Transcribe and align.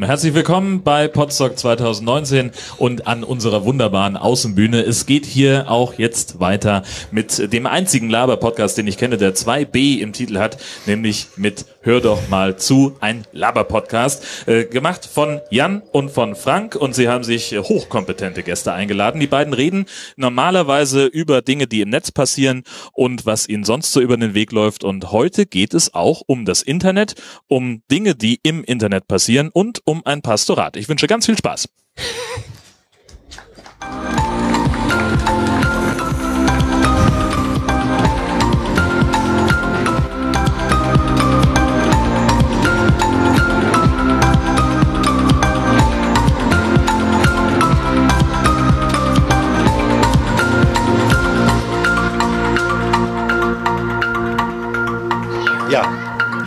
Herzlich 0.00 0.32
willkommen 0.32 0.82
bei 0.82 1.06
Podstock 1.06 1.58
2019 1.58 2.52
und 2.78 3.06
an 3.06 3.22
unserer 3.22 3.66
wunderbaren 3.66 4.16
Außenbühne. 4.16 4.80
Es 4.80 5.04
geht 5.04 5.26
hier 5.26 5.70
auch 5.70 5.98
jetzt 5.98 6.40
weiter 6.40 6.82
mit 7.10 7.52
dem 7.52 7.66
einzigen 7.66 8.08
Laber-Podcast, 8.08 8.78
den 8.78 8.86
ich 8.86 8.96
kenne, 8.96 9.18
der 9.18 9.34
2b 9.34 9.98
im 9.98 10.14
Titel 10.14 10.38
hat, 10.38 10.56
nämlich 10.86 11.28
mit 11.36 11.66
Hör 11.84 12.00
doch 12.00 12.28
mal 12.28 12.56
zu, 12.56 12.96
ein 13.00 13.24
Laber-Podcast, 13.32 14.46
äh, 14.46 14.66
gemacht 14.66 15.04
von 15.04 15.40
Jan 15.50 15.82
und 15.90 16.12
von 16.12 16.36
Frank 16.36 16.76
und 16.76 16.94
sie 16.94 17.08
haben 17.08 17.24
sich 17.24 17.58
hochkompetente 17.58 18.44
Gäste 18.44 18.72
eingeladen. 18.72 19.20
Die 19.20 19.26
beiden 19.26 19.52
reden 19.52 19.86
normalerweise 20.14 21.06
über 21.06 21.42
Dinge, 21.42 21.66
die 21.66 21.80
im 21.80 21.90
Netz 21.90 22.12
passieren 22.12 22.62
und 22.92 23.26
was 23.26 23.48
ihnen 23.48 23.64
sonst 23.64 23.92
so 23.92 24.00
über 24.00 24.16
den 24.16 24.32
Weg 24.32 24.52
läuft 24.52 24.84
und 24.84 25.10
heute 25.10 25.44
geht 25.44 25.74
es 25.74 25.92
auch 25.92 26.22
um 26.24 26.44
das 26.44 26.62
Internet, 26.62 27.16
um 27.48 27.82
Dinge, 27.90 28.14
die 28.14 28.38
im 28.44 28.62
Internet 28.62 29.08
passieren 29.08 29.50
und 29.52 29.80
um 29.84 30.06
ein 30.06 30.22
Pastorat. 30.22 30.76
Ich 30.76 30.88
wünsche 30.88 31.08
ganz 31.08 31.26
viel 31.26 31.36
Spaß. 31.36 31.68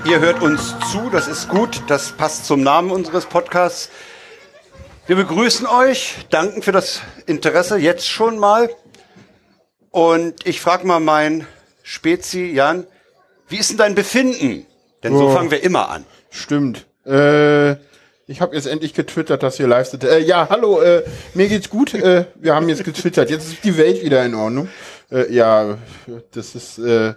ihr 0.06 0.20
hört 0.20 0.42
uns 0.42 0.76
zu, 0.92 1.10
das 1.10 1.28
ist 1.28 1.50
gut, 1.50 1.82
das 1.88 2.12
passt 2.12 2.46
zum 2.46 2.62
Namen 2.62 2.92
unseres 2.92 3.26
Podcasts. 3.26 3.90
Wir 5.08 5.16
begrüßen 5.16 5.68
euch, 5.68 6.16
danken 6.30 6.62
für 6.62 6.72
das 6.72 7.02
Interesse 7.26 7.78
jetzt 7.78 8.08
schon 8.08 8.38
mal. 8.40 8.70
Und 9.92 10.46
ich 10.46 10.62
frage 10.62 10.86
mal 10.88 11.00
mein 11.00 11.48
Spezi, 11.84 12.46
Jan, 12.48 12.86
wie 13.48 13.58
ist 13.58 13.70
denn 13.70 13.78
dein 13.78 13.96
Befinden? 13.96 14.66
Denn 15.04 15.14
so 15.18 15.28
Oh. 15.28 15.32
fangen 15.34 15.52
wir 15.52 15.64
immer 15.64 15.90
an. 15.90 16.06
Stimmt. 16.32 16.86
Äh, 17.06 17.74
ich 18.28 18.42
habe 18.42 18.56
jetzt 18.56 18.66
endlich 18.66 18.94
getwittert, 18.96 19.44
dass 19.44 19.60
ihr 19.60 19.68
live 19.68 19.88
seid. 19.88 20.04
Äh, 20.04 20.20
ja, 20.20 20.48
hallo, 20.50 20.82
äh, 20.82 21.04
mir 21.36 21.48
geht's 21.48 21.70
gut. 21.70 21.94
Äh, 21.94 22.26
wir 22.36 22.56
haben 22.56 22.68
jetzt 22.70 22.84
getwittert. 22.84 23.30
Jetzt 23.30 23.48
ist 23.54 23.64
die 23.64 23.78
Welt 23.78 24.04
wieder 24.04 24.26
in 24.26 24.34
Ordnung. 24.34 24.70
Äh, 25.12 25.32
ja, 25.32 25.78
das 26.32 26.56
ist, 26.56 26.80
äh, 26.80 27.14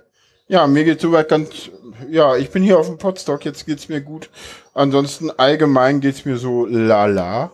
ja, 0.48 0.66
mir 0.66 0.84
geht's 0.84 1.02
soweit 1.02 1.28
ganz, 1.28 1.70
ja, 2.10 2.36
ich 2.36 2.50
bin 2.50 2.62
hier 2.62 2.78
auf 2.78 2.86
dem 2.86 2.98
Podstock, 2.98 3.44
jetzt 3.44 3.66
geht's 3.66 3.88
mir 3.88 4.00
gut. 4.00 4.30
Ansonsten 4.74 5.30
allgemein 5.30 6.00
geht's 6.00 6.24
mir 6.24 6.38
so 6.38 6.66
lala. 6.66 7.50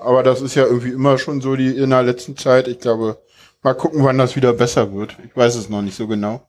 Aber 0.00 0.22
das 0.22 0.40
ist 0.40 0.54
ja 0.54 0.64
irgendwie 0.64 0.90
immer 0.90 1.18
schon 1.18 1.40
so 1.40 1.54
die 1.54 1.76
in 1.76 1.90
der 1.90 2.02
letzten 2.02 2.36
Zeit. 2.36 2.66
Ich 2.68 2.80
glaube, 2.80 3.18
mal 3.62 3.74
gucken, 3.74 4.02
wann 4.02 4.18
das 4.18 4.34
wieder 4.34 4.52
besser 4.52 4.92
wird. 4.92 5.16
Ich 5.24 5.36
weiß 5.36 5.54
es 5.54 5.68
noch 5.68 5.82
nicht 5.82 5.96
so 5.96 6.08
genau. 6.08 6.48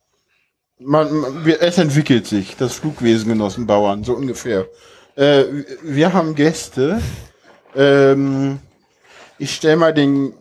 Man, 0.80 1.14
man, 1.14 1.46
es 1.46 1.78
entwickelt 1.78 2.26
sich, 2.26 2.56
das 2.56 2.74
Flugwesen 2.74 3.28
genossen 3.28 3.68
so 4.04 4.14
ungefähr. 4.14 4.66
Äh, 5.16 5.44
wir 5.82 6.12
haben 6.12 6.34
Gäste. 6.34 7.00
Ähm, 7.74 8.60
ich 9.38 9.54
stelle 9.54 9.76
mal 9.76 9.94
den 9.94 10.32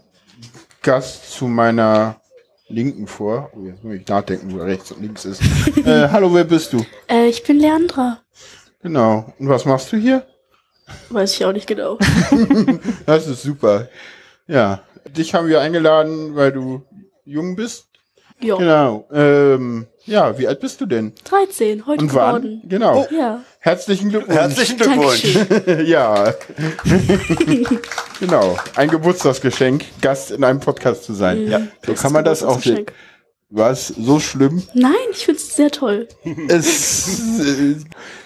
Gast 0.81 1.31
zu 1.31 1.47
meiner 1.47 2.21
Linken 2.69 3.07
vor. 3.07 3.49
Oh, 3.55 3.65
jetzt 3.65 3.83
muss 3.83 3.95
ich 3.95 4.07
nachdenken, 4.07 4.53
wo 4.53 4.57
rechts 4.61 4.91
und 4.91 5.01
links 5.01 5.25
ist. 5.25 5.41
äh, 5.85 6.09
hallo, 6.09 6.33
wer 6.33 6.43
bist 6.43 6.73
du? 6.73 6.85
Äh, 7.07 7.27
ich 7.27 7.43
bin 7.43 7.59
Leandra. 7.59 8.19
Genau. 8.81 9.33
Und 9.39 9.49
was 9.49 9.65
machst 9.65 9.91
du 9.91 9.97
hier? 9.97 10.25
Weiß 11.09 11.33
ich 11.33 11.45
auch 11.45 11.53
nicht 11.53 11.67
genau. 11.67 11.97
Das 13.05 13.27
ist 13.27 13.43
super. 13.43 13.87
Ja. 14.47 14.81
Dich 15.09 15.33
haben 15.33 15.47
wir 15.47 15.61
eingeladen, 15.61 16.35
weil 16.35 16.51
du 16.51 16.83
jung 17.25 17.55
bist. 17.55 17.86
Jo. 18.39 18.57
Genau. 18.57 19.07
Ähm, 19.11 19.87
ja, 20.05 20.37
wie 20.37 20.47
alt 20.47 20.59
bist 20.59 20.79
du 20.79 20.85
denn? 20.85 21.13
13, 21.25 21.85
heute 21.85 22.03
Und 22.03 22.13
wann? 22.13 22.41
geworden. 22.41 22.61
Genau. 22.65 23.07
Ja. 23.11 23.41
Herzlichen 23.59 24.09
Glückwunsch. 24.09 24.37
Herzlichen 24.37 24.77
Glückwunsch. 24.77 25.23
Ja. 25.87 26.33
genau. 28.19 28.57
Ein 28.75 28.89
Geburtstagsgeschenk, 28.89 29.85
Gast 30.01 30.31
in 30.31 30.43
einem 30.43 30.59
Podcast 30.59 31.03
zu 31.03 31.13
sein. 31.13 31.47
Ja. 31.47 31.61
So 31.85 31.93
kann 31.93 32.13
man 32.13 32.23
das 32.23 32.43
auch 32.43 32.61
sehen. 32.61 32.85
Was? 33.49 33.87
So 33.87 34.19
schlimm? 34.19 34.61
Nein, 34.73 34.93
ich 35.11 35.25
find's 35.25 35.55
sehr 35.55 35.71
toll. 35.71 36.07
es, 36.49 37.39
äh, 37.39 37.75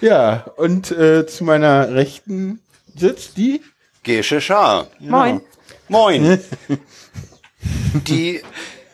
ja, 0.04 0.44
und 0.56 0.90
äh, 0.90 1.26
zu 1.26 1.44
meiner 1.44 1.94
Rechten 1.94 2.60
sitzt 2.96 3.36
die. 3.36 3.62
Gesche 4.02 4.40
Schaar. 4.40 4.88
Moin. 4.98 5.40
Moin. 5.88 6.40
Die 8.08 8.42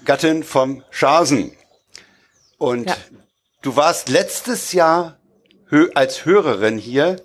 Gattin 0.09 0.43
vom 0.43 0.83
Schasen. 0.91 1.53
Und 2.57 2.89
Ja. 2.89 2.97
du 3.61 3.77
warst 3.77 4.09
letztes 4.09 4.73
Jahr 4.73 5.19
hö 5.69 5.91
als 5.95 6.25
Hörerin 6.25 6.79
hier. 6.79 7.17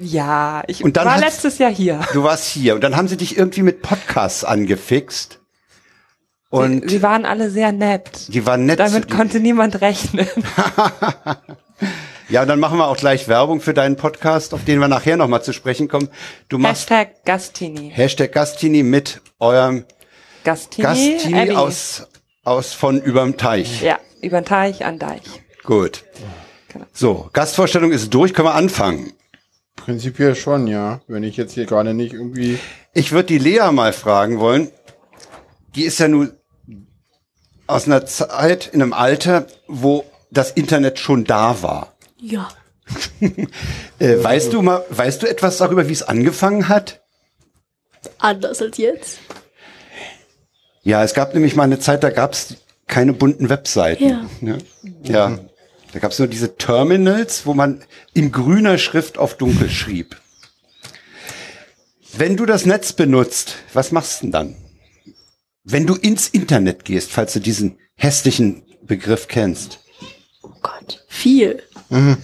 Ja, 0.00 0.62
ich 0.68 0.84
Und 0.84 0.96
dann 0.96 1.04
war 1.06 1.18
letztes 1.18 1.58
Jahr 1.58 1.72
hier. 1.72 2.00
Du 2.12 2.22
warst 2.22 2.46
hier. 2.46 2.76
Und 2.76 2.80
dann 2.82 2.96
haben 2.96 3.08
sie 3.08 3.16
dich 3.16 3.36
irgendwie 3.36 3.62
mit 3.62 3.82
Podcasts 3.82 4.44
angefixt. 4.44 5.40
Und 6.48 6.88
Sie 6.88 7.02
waren 7.02 7.24
alle 7.26 7.50
sehr 7.50 7.72
nett. 7.72 8.28
die 8.28 8.46
waren 8.46 8.66
nett. 8.66 8.78
Damit 8.78 9.10
Die- 9.10 9.16
konnte 9.16 9.40
niemand 9.40 9.80
rechnen. 9.80 10.28
Ja, 12.30 12.40
und 12.40 12.48
dann 12.48 12.58
machen 12.58 12.78
wir 12.78 12.88
auch 12.88 12.96
gleich 12.96 13.28
Werbung 13.28 13.60
für 13.60 13.74
deinen 13.74 13.96
Podcast, 13.96 14.54
auf 14.54 14.64
den 14.64 14.78
wir 14.80 14.88
nachher 14.88 15.18
nochmal 15.18 15.42
zu 15.44 15.52
sprechen 15.52 15.88
kommen. 15.88 16.08
Du 16.48 16.56
machst 16.56 16.88
Hashtag 16.88 17.22
Gastini. 17.26 17.90
Hashtag 17.94 18.32
Gastini 18.32 18.82
mit 18.82 19.20
eurem 19.38 19.84
Gastini, 20.44 20.82
Gastini 20.82 21.40
Abby. 21.40 21.52
aus, 21.52 22.06
aus 22.44 22.72
von 22.72 23.00
überm 23.00 23.36
Teich. 23.36 23.82
Ja, 23.82 23.98
über 24.22 24.40
den 24.40 24.44
Teich 24.46 24.84
an 24.84 24.98
Deich. 24.98 25.22
Gut. 25.64 26.04
Genau. 26.72 26.86
So, 26.92 27.30
Gastvorstellung 27.32 27.92
ist 27.92 28.12
durch, 28.12 28.34
können 28.34 28.48
wir 28.48 28.54
anfangen. 28.54 29.12
Prinzipiell 29.76 30.34
schon, 30.36 30.66
ja. 30.66 31.00
Wenn 31.08 31.24
ich 31.24 31.36
jetzt 31.36 31.54
hier 31.54 31.66
gerade 31.66 31.94
nicht 31.94 32.12
irgendwie. 32.12 32.58
Ich 32.92 33.12
würde 33.12 33.26
die 33.28 33.38
Lea 33.38 33.70
mal 33.72 33.92
fragen 33.92 34.38
wollen. 34.38 34.70
Die 35.74 35.84
ist 35.84 35.98
ja 35.98 36.08
nun 36.08 36.32
aus 37.66 37.86
einer 37.86 38.06
Zeit, 38.06 38.68
in 38.72 38.82
einem 38.82 38.92
Alter, 38.92 39.46
wo 39.66 40.04
das 40.30 40.50
Internet 40.50 40.98
schon 40.98 41.24
da 41.24 41.62
war. 41.62 41.94
Ja. 42.18 42.48
Äh, 44.00 44.22
weißt 44.22 44.52
du 44.52 44.60
mal, 44.60 44.84
weißt 44.90 45.22
du 45.22 45.28
etwas 45.28 45.56
darüber, 45.58 45.88
wie 45.88 45.92
es 45.92 46.02
angefangen 46.02 46.68
hat? 46.68 47.02
Anders 48.18 48.60
als 48.60 48.76
jetzt. 48.76 49.18
Ja, 50.84 51.02
es 51.02 51.14
gab 51.14 51.34
nämlich 51.34 51.56
mal 51.56 51.64
eine 51.64 51.78
Zeit, 51.78 52.04
da 52.04 52.10
gab 52.10 52.34
es 52.34 52.56
keine 52.86 53.14
bunten 53.14 53.48
Webseiten. 53.48 54.04
Ja. 54.04 54.30
Ne? 54.40 54.58
Ja. 55.02 55.38
Da 55.92 55.98
gab 55.98 56.12
es 56.12 56.18
nur 56.18 56.28
diese 56.28 56.56
Terminals, 56.56 57.46
wo 57.46 57.54
man 57.54 57.82
in 58.12 58.32
grüner 58.32 58.78
Schrift 58.78 59.16
auf 59.16 59.36
dunkel 59.36 59.70
schrieb. 59.70 60.16
Wenn 62.12 62.36
du 62.36 62.46
das 62.46 62.66
Netz 62.66 62.92
benutzt, 62.92 63.56
was 63.72 63.92
machst 63.92 64.20
du 64.20 64.26
denn 64.26 64.32
dann? 64.32 64.56
Wenn 65.64 65.86
du 65.86 65.94
ins 65.94 66.28
Internet 66.28 66.84
gehst, 66.84 67.10
falls 67.10 67.32
du 67.32 67.40
diesen 67.40 67.78
hässlichen 67.96 68.62
Begriff 68.82 69.28
kennst. 69.28 69.80
Oh 70.42 70.50
Gott. 70.62 71.04
Viel. 71.08 71.62
Mhm. 71.88 72.18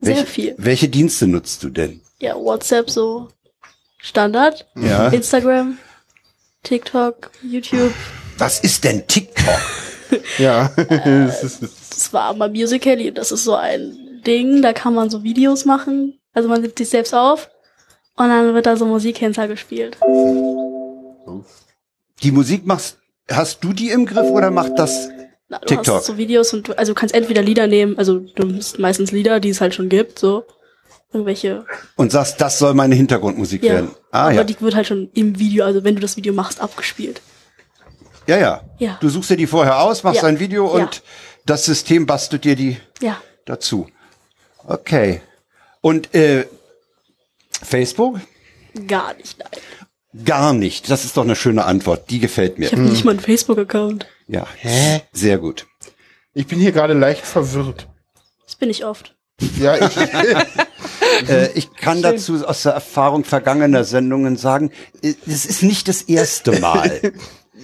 Sehr 0.00 0.16
welche, 0.16 0.26
viel. 0.26 0.54
Welche 0.56 0.88
Dienste 0.88 1.26
nutzt 1.26 1.62
du 1.62 1.68
denn? 1.68 2.00
Ja, 2.20 2.34
WhatsApp 2.34 2.88
so 2.88 3.28
Standard. 3.98 4.66
Ja. 4.76 5.08
Instagram, 5.08 5.78
TikTok, 6.62 7.30
YouTube. 7.42 7.92
Was 8.38 8.60
ist 8.60 8.84
denn 8.84 9.06
TikTok? 9.06 9.54
Ja. 10.38 10.70
es 10.76 11.44
ist, 11.44 11.62
Das 11.90 12.12
war 12.14 12.32
mal 12.32 12.48
Musical.ly. 12.48 13.12
Das 13.12 13.30
ist 13.30 13.44
so 13.44 13.54
ein 13.54 14.22
Ding, 14.26 14.62
da 14.62 14.72
kann 14.72 14.94
man 14.94 15.10
so 15.10 15.22
Videos 15.22 15.66
machen. 15.66 16.18
Also 16.32 16.48
man 16.48 16.62
nimmt 16.62 16.78
sich 16.78 16.88
selbst 16.88 17.12
auf 17.12 17.50
und 18.16 18.30
dann 18.30 18.54
wird 18.54 18.64
da 18.64 18.76
so 18.76 18.86
Musik 18.86 19.18
hintergespielt. 19.18 19.98
Die 22.22 22.32
Musik 22.32 22.64
machst, 22.64 22.96
hast 23.30 23.62
du 23.62 23.74
die 23.74 23.90
im 23.90 24.06
Griff 24.06 24.30
oder 24.30 24.50
macht 24.50 24.78
das 24.78 25.10
Na, 25.48 25.58
du 25.58 25.66
TikTok. 25.66 25.96
hast 25.96 26.06
so 26.06 26.16
Videos 26.16 26.54
und 26.54 26.68
du, 26.68 26.78
also 26.78 26.92
du 26.94 26.98
kannst 26.98 27.14
entweder 27.14 27.42
Lieder 27.42 27.66
nehmen, 27.66 27.98
also 27.98 28.18
du 28.20 28.46
nimmst 28.46 28.78
meistens 28.78 29.12
Lieder, 29.12 29.40
die 29.40 29.50
es 29.50 29.60
halt 29.60 29.74
schon 29.74 29.90
gibt, 29.90 30.18
so 30.18 30.44
irgendwelche. 31.12 31.64
und 31.96 32.12
sagst, 32.12 32.40
das 32.40 32.58
soll 32.58 32.74
meine 32.74 32.94
Hintergrundmusik 32.94 33.62
Ja. 33.62 33.74
werden? 33.74 33.90
Ah 34.10 34.24
aber 34.24 34.32
ja. 34.32 34.44
die 34.44 34.60
wird 34.60 34.74
halt 34.74 34.86
schon 34.86 35.10
im 35.14 35.38
Video, 35.38 35.64
also 35.64 35.84
wenn 35.84 35.94
du 35.94 36.00
das 36.00 36.16
Video 36.16 36.32
machst, 36.32 36.60
abgespielt. 36.60 37.20
Ja, 38.26 38.36
ja. 38.36 38.62
Ja. 38.78 38.98
Du 39.00 39.08
suchst 39.08 39.30
dir 39.30 39.36
die 39.36 39.46
vorher 39.46 39.80
aus, 39.80 40.02
machst 40.04 40.22
Ja. 40.22 40.28
ein 40.28 40.38
Video 40.38 40.76
Ja. 40.76 40.84
und 40.84 41.02
das 41.46 41.64
System 41.64 42.04
bastelt 42.06 42.44
dir 42.44 42.56
die 42.56 42.76
Ja. 43.00 43.20
dazu. 43.46 43.88
Okay. 44.66 45.22
Und 45.80 46.14
äh, 46.14 46.46
Facebook? 47.62 48.20
Gar 48.86 49.14
nicht, 49.14 49.38
nein. 49.38 50.24
Gar 50.24 50.52
nicht. 50.52 50.90
Das 50.90 51.04
ist 51.04 51.16
doch 51.16 51.22
eine 51.24 51.36
schöne 51.36 51.64
Antwort. 51.64 52.10
Die 52.10 52.18
gefällt 52.18 52.58
mir. 52.58 52.66
Ich 52.66 52.72
habe 52.72 52.82
nicht 52.82 53.04
mal 53.04 53.12
einen 53.12 53.20
Facebook-Account. 53.20 54.06
Ja. 54.26 54.46
Hä? 54.56 55.02
Sehr 55.12 55.38
gut. 55.38 55.66
ich 56.34 56.46
bin 56.46 56.58
hier 56.60 56.72
gerade 56.72 56.94
leicht 56.94 57.24
verwirrt. 57.26 57.88
Das 58.44 58.56
bin 58.56 58.70
ich 58.70 58.84
oft. 58.84 59.16
Ja, 59.58 59.76
ich, 59.76 59.96
Äh, 61.28 61.50
ich 61.54 61.74
kann 61.74 62.02
dazu 62.02 62.44
aus 62.46 62.62
der 62.62 62.72
Erfahrung 62.72 63.24
vergangener 63.24 63.84
Sendungen 63.84 64.36
sagen, 64.36 64.70
äh, 65.02 65.14
es 65.26 65.46
ist 65.46 65.62
nicht 65.62 65.88
das 65.88 66.02
erste 66.02 66.58
Mal. 66.60 67.00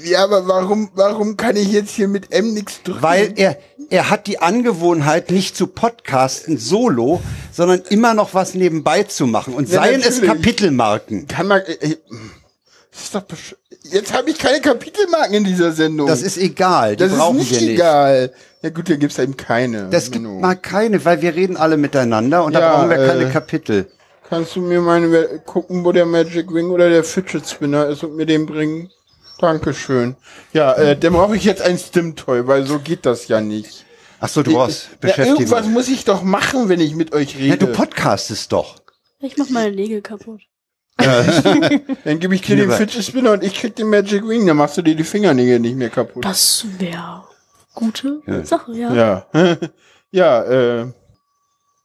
Ja, 0.02 0.24
aber 0.24 0.48
warum, 0.48 0.90
warum 0.94 1.36
kann 1.36 1.56
ich 1.56 1.70
jetzt 1.70 1.94
hier 1.94 2.08
mit 2.08 2.32
M 2.32 2.52
nichts 2.52 2.82
drücken? 2.82 3.00
Weil 3.00 3.32
er, 3.36 3.56
er 3.90 4.10
hat 4.10 4.26
die 4.26 4.40
Angewohnheit, 4.40 5.30
nicht 5.30 5.56
zu 5.56 5.68
podcasten 5.68 6.58
solo, 6.58 7.22
sondern 7.52 7.80
immer 7.90 8.12
noch 8.12 8.34
was 8.34 8.54
nebenbei 8.54 9.04
zu 9.04 9.26
machen. 9.28 9.54
Und 9.54 9.68
Ja, 9.70 9.82
seien 9.82 10.00
es 10.00 10.20
natürlich. 10.20 10.30
Kapitelmarken. 10.30 11.28
kann 11.28 11.46
man, 11.46 11.60
äh, 11.62 11.72
äh, 11.74 11.96
das 12.90 13.02
ist 13.04 13.14
doch 13.14 13.22
besch 13.22 13.54
jetzt 13.84 14.12
habe 14.12 14.30
ich 14.30 14.38
keine 14.38 14.60
Kapitelmarken 14.60 15.34
in 15.34 15.44
dieser 15.44 15.72
Sendung. 15.72 16.06
Das 16.06 16.22
ist 16.22 16.36
egal. 16.38 16.96
Die 16.96 17.04
das 17.04 17.12
ist 17.12 17.18
brauchen 17.18 17.36
nicht 17.38 17.50
wir 17.52 17.60
nicht. 17.60 17.70
egal. 17.70 18.32
Ja 18.62 18.70
gut, 18.70 18.88
dann 18.88 18.98
gibt's 18.98 19.18
eben 19.18 19.36
keine. 19.36 19.88
Das 19.90 20.10
gibt 20.10 20.24
Menno. 20.24 20.40
mal 20.40 20.56
keine, 20.56 21.04
weil 21.04 21.20
wir 21.22 21.34
reden 21.34 21.56
alle 21.56 21.76
miteinander 21.76 22.44
und 22.44 22.54
da 22.54 22.60
Ja, 22.60 22.74
brauchen 22.76 22.90
wir 22.90 22.96
keine 22.96 23.28
äh, 23.28 23.30
Kapitel. 23.30 23.90
Kannst 24.28 24.56
du 24.56 24.60
mir 24.62 24.80
meine 24.80 25.40
gucken, 25.44 25.84
wo 25.84 25.92
der 25.92 26.06
Magic 26.06 26.52
Wing 26.52 26.70
oder 26.70 26.88
der 26.88 27.04
Fidget 27.04 27.46
Spinner 27.46 27.86
ist 27.88 28.02
und 28.02 28.16
mir 28.16 28.26
den 28.26 28.46
bringen? 28.46 28.90
Dankeschön. 29.38 30.16
Ja, 30.52 30.72
äh, 30.74 30.96
dann 30.98 31.12
brauche 31.12 31.36
ich 31.36 31.44
jetzt 31.44 31.60
ein 31.60 31.76
Stim-Toy, 31.76 32.46
weil 32.46 32.66
so 32.66 32.78
geht 32.78 33.04
das 33.04 33.28
ja 33.28 33.40
nicht. 33.40 33.84
Ach 34.20 34.28
so, 34.28 34.42
du 34.42 34.52
brauchst 34.54 34.88
ja, 35.02 35.18
irgendwas 35.24 35.66
muss 35.66 35.88
ich 35.88 36.04
doch 36.04 36.22
machen, 36.22 36.70
wenn 36.70 36.80
ich 36.80 36.94
mit 36.94 37.12
euch 37.12 37.36
rede. 37.36 37.48
Ja, 37.48 37.56
du 37.56 37.66
podcastest 37.66 38.52
doch. 38.52 38.76
Ich 39.20 39.36
mach 39.36 39.50
meine 39.50 39.74
Nägel 39.74 40.00
kaputt. 40.00 40.40
dann 42.04 42.18
gebe 42.20 42.34
ich 42.34 42.42
dir 42.42 42.56
den 42.56 42.70
Fidget 42.70 43.04
Spinner 43.04 43.32
und 43.32 43.42
ich 43.42 43.54
krieg 43.54 43.74
den 43.76 43.88
Magic 43.88 44.26
Wing, 44.26 44.46
dann 44.46 44.56
machst 44.56 44.76
du 44.76 44.82
dir 44.82 44.94
die 44.94 45.04
Fingernägel 45.04 45.58
nicht 45.58 45.76
mehr 45.76 45.90
kaputt. 45.90 46.24
Das 46.24 46.64
wäre 46.78 47.24
gute 47.74 48.22
Ja. 48.26 48.44
Sache, 48.44 48.72
ja. 48.76 48.94
Ja. 48.94 49.26
ja, 50.12 50.42
äh, 50.44 50.86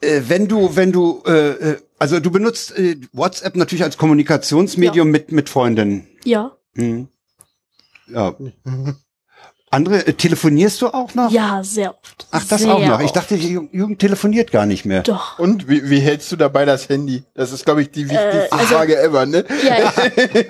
Äh, 0.01 0.21
wenn 0.27 0.47
du, 0.47 0.75
wenn 0.77 0.93
du, 0.93 1.21
äh, 1.25 1.71
äh, 1.71 1.77
also 1.97 2.21
du 2.21 2.31
benutzt 2.31 2.77
äh, 2.77 2.95
WhatsApp 3.11 3.57
natürlich 3.57 3.83
als 3.83 3.97
Kommunikationsmedium 3.97 5.11
mit 5.11 5.33
mit 5.33 5.49
Freundinnen. 5.49 6.07
Ja. 6.23 6.55
Mhm. 6.75 7.09
Ja. 8.07 8.33
Andere, 9.71 10.07
äh, 10.07 10.13
telefonierst 10.13 10.81
du 10.81 10.87
auch 10.87 11.13
noch? 11.13 11.31
Ja, 11.31 11.61
sehr 11.63 11.91
oft. 11.91 12.25
Ach, 12.31 12.43
das 12.47 12.61
sehr 12.61 12.73
auch 12.73 12.83
noch. 12.83 12.99
Ich 13.01 13.11
dachte, 13.11 13.35
Jürgen 13.35 13.69
Jürgen 13.71 13.97
telefoniert 13.97 14.51
gar 14.51 14.65
nicht 14.65 14.85
mehr. 14.85 15.03
Doch. 15.03 15.37
und 15.37 15.67
wie, 15.69 15.89
wie 15.89 15.99
hältst 15.99 16.31
du 16.31 16.35
dabei 16.35 16.65
das 16.65 16.89
Handy? 16.89 17.23
Das 17.35 17.51
ist, 17.51 17.65
glaube 17.65 17.81
ich, 17.83 17.91
die 17.91 18.09
wichtigste 18.09 18.51
also- 18.51 18.65
Frage 18.65 18.99
ever, 18.99 19.25
ne? 19.25 19.45
Ja, 19.67 19.91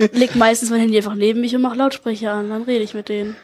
ich 0.02 0.12
leg 0.14 0.36
meistens 0.36 0.70
mein 0.70 0.80
Handy 0.80 0.98
einfach 0.98 1.16
neben 1.16 1.42
mich 1.42 1.54
und 1.56 1.62
mach 1.62 1.76
Lautsprecher 1.76 2.32
an, 2.32 2.50
dann 2.50 2.64
rede 2.64 2.84
ich 2.84 2.94
mit 2.94 3.10
denen. 3.10 3.36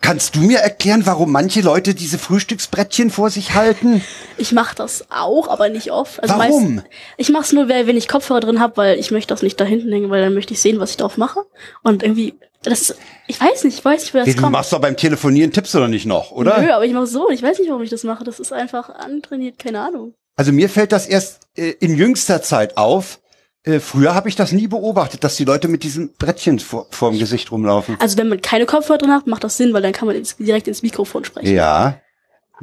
Kannst 0.00 0.36
du 0.36 0.40
mir 0.40 0.58
erklären, 0.60 1.02
warum 1.06 1.32
manche 1.32 1.60
Leute 1.60 1.94
diese 1.94 2.18
Frühstücksbrettchen 2.18 3.10
vor 3.10 3.30
sich 3.30 3.54
halten? 3.54 4.02
Ich 4.38 4.52
mache 4.52 4.74
das 4.76 5.06
auch, 5.10 5.48
aber 5.48 5.70
nicht 5.70 5.90
oft. 5.92 6.22
Also 6.22 6.34
Warum? 6.36 6.74
Meist, 6.76 6.86
ich 7.16 7.30
mache 7.30 7.44
es 7.44 7.52
nur, 7.54 7.70
weil- 7.70 7.86
wenn 7.86 7.96
ich 7.96 8.06
Kopfhörer 8.06 8.40
drin 8.40 8.60
habe, 8.60 8.76
weil 8.76 8.98
ich 8.98 9.10
möchte 9.10 9.32
das 9.32 9.42
nicht 9.42 9.58
da 9.58 9.64
hinten 9.64 9.90
hängen, 9.90 10.10
weil 10.10 10.20
dann 10.22 10.34
möchte 10.34 10.52
ich 10.52 10.60
sehen, 10.60 10.78
was 10.78 10.90
ich 10.90 10.98
drauf 10.98 11.16
mache. 11.16 11.40
Und 11.82 12.02
irgendwie, 12.02 12.34
das, 12.70 12.94
ich 13.26 13.40
weiß 13.40 13.64
nicht, 13.64 13.78
ich 13.78 13.84
weiß 13.84 14.02
nicht, 14.02 14.14
woher 14.14 14.24
das 14.26 14.34
Du 14.34 14.40
kommt. 14.40 14.52
machst 14.52 14.72
doch 14.72 14.80
beim 14.80 14.96
Telefonieren 14.96 15.52
Tipps 15.52 15.74
oder 15.74 15.88
nicht 15.88 16.06
noch, 16.06 16.30
oder? 16.30 16.60
Nö, 16.60 16.70
aber 16.72 16.84
ich 16.84 16.92
mache 16.92 17.06
so 17.06 17.28
und 17.28 17.34
ich 17.34 17.42
weiß 17.42 17.58
nicht, 17.58 17.68
warum 17.68 17.82
ich 17.82 17.90
das 17.90 18.04
mache. 18.04 18.24
Das 18.24 18.40
ist 18.40 18.52
einfach 18.52 18.90
antrainiert, 18.90 19.58
keine 19.58 19.80
Ahnung. 19.80 20.14
Also 20.36 20.52
mir 20.52 20.68
fällt 20.68 20.92
das 20.92 21.06
erst 21.06 21.40
äh, 21.56 21.70
in 21.80 21.96
jüngster 21.96 22.42
Zeit 22.42 22.76
auf. 22.76 23.20
Äh, 23.64 23.80
früher 23.80 24.14
habe 24.14 24.28
ich 24.28 24.36
das 24.36 24.52
nie 24.52 24.68
beobachtet, 24.68 25.24
dass 25.24 25.36
die 25.36 25.44
Leute 25.44 25.66
mit 25.68 25.82
diesem 25.82 26.12
Brettchen 26.18 26.58
vor, 26.58 26.86
vor 26.90 27.10
dem 27.10 27.18
Gesicht 27.18 27.50
rumlaufen. 27.50 27.96
Also 28.00 28.16
wenn 28.18 28.28
man 28.28 28.40
keine 28.42 28.66
Kopfhörer 28.66 28.98
drin 28.98 29.12
hat, 29.12 29.26
macht 29.26 29.44
das 29.44 29.56
Sinn, 29.56 29.72
weil 29.72 29.82
dann 29.82 29.92
kann 29.92 30.06
man 30.06 30.14
ins, 30.16 30.36
direkt 30.36 30.68
ins 30.68 30.82
Mikrofon 30.82 31.24
sprechen. 31.24 31.54
Ja. 31.54 32.00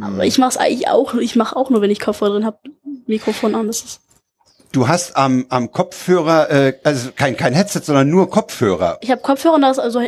Aber 0.02 0.26
ich 0.26 0.38
mache 0.38 0.52
es 0.52 0.58
eigentlich 0.58 0.88
auch, 0.88 1.14
ich 1.16 1.36
mache 1.36 1.56
auch 1.56 1.70
nur, 1.70 1.82
wenn 1.82 1.92
ich 1.92 2.00
Kopfhörer 2.00 2.32
drin 2.34 2.46
habe, 2.46 2.58
Mikrofon 3.06 3.54
an. 3.54 3.68
Das 3.68 3.82
ist 3.84 4.02
Du 4.74 4.88
hast 4.88 5.16
am, 5.16 5.46
am 5.50 5.72
Kopfhörer, 5.72 6.50
äh, 6.50 6.74
also 6.84 7.12
kein, 7.16 7.38
kein 7.38 7.54
Headset, 7.54 7.81
sondern 7.86 8.10
nur 8.10 8.30
Kopfhörer. 8.30 8.98
Ich 9.02 9.12
habe 9.12 9.22
Kopfhörer 9.22 9.54
und 9.56 9.62
da 9.62 9.70
ist 9.72 9.78
also, 9.80 10.02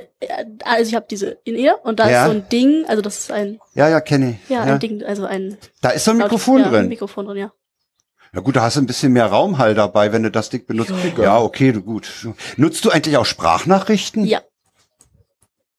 also 0.64 0.90
ich 0.90 0.96
habe 0.96 1.06
diese 1.10 1.38
in 1.44 1.56
ear 1.56 1.80
und 1.86 2.00
da 2.00 2.10
Ja. 2.10 2.26
ist 2.26 2.32
so 2.32 2.38
ein 2.38 2.50
Ding, 2.50 2.84
also 2.88 3.02
das 3.04 3.20
ist 3.20 3.32
ein, 3.32 3.60
Ja, 3.76 3.88
ja, 3.90 4.02
kenne 4.02 4.32
ich. 4.44 4.50
ja, 4.50 4.64
ein 4.64 4.80
Ding, 4.80 5.04
also 5.04 5.24
ein 5.26 5.58
Da 5.82 5.92
ist 5.92 6.04
so 6.06 6.12
ein 6.12 6.18
Laut- 6.18 6.32
Mikrofon 6.32 6.60
ja, 6.62 6.66
Ein 6.66 6.72
drin. 6.74 6.88
Mikrofon 6.90 7.26
drin, 7.28 7.38
ja. 7.38 7.52
Ja 8.34 8.42
gut, 8.42 8.56
da 8.56 8.64
hast 8.64 8.76
du 8.76 8.82
ein 8.82 8.88
bisschen 8.88 9.14
mehr 9.14 9.28
Raumhall 9.28 9.76
dabei, 9.76 10.12
wenn 10.12 10.24
du 10.24 10.32
das 10.32 10.50
Ding 10.50 10.66
benutzt. 10.66 10.92
Ja, 11.18 11.40
okay, 11.40 11.72
du 11.72 11.82
gut. 11.82 12.12
Nutzt 12.58 12.84
du 12.84 12.90
eigentlich 12.90 13.18
auch 13.18 13.26
Sprachnachrichten? 13.26 14.26
Ja, 14.26 14.42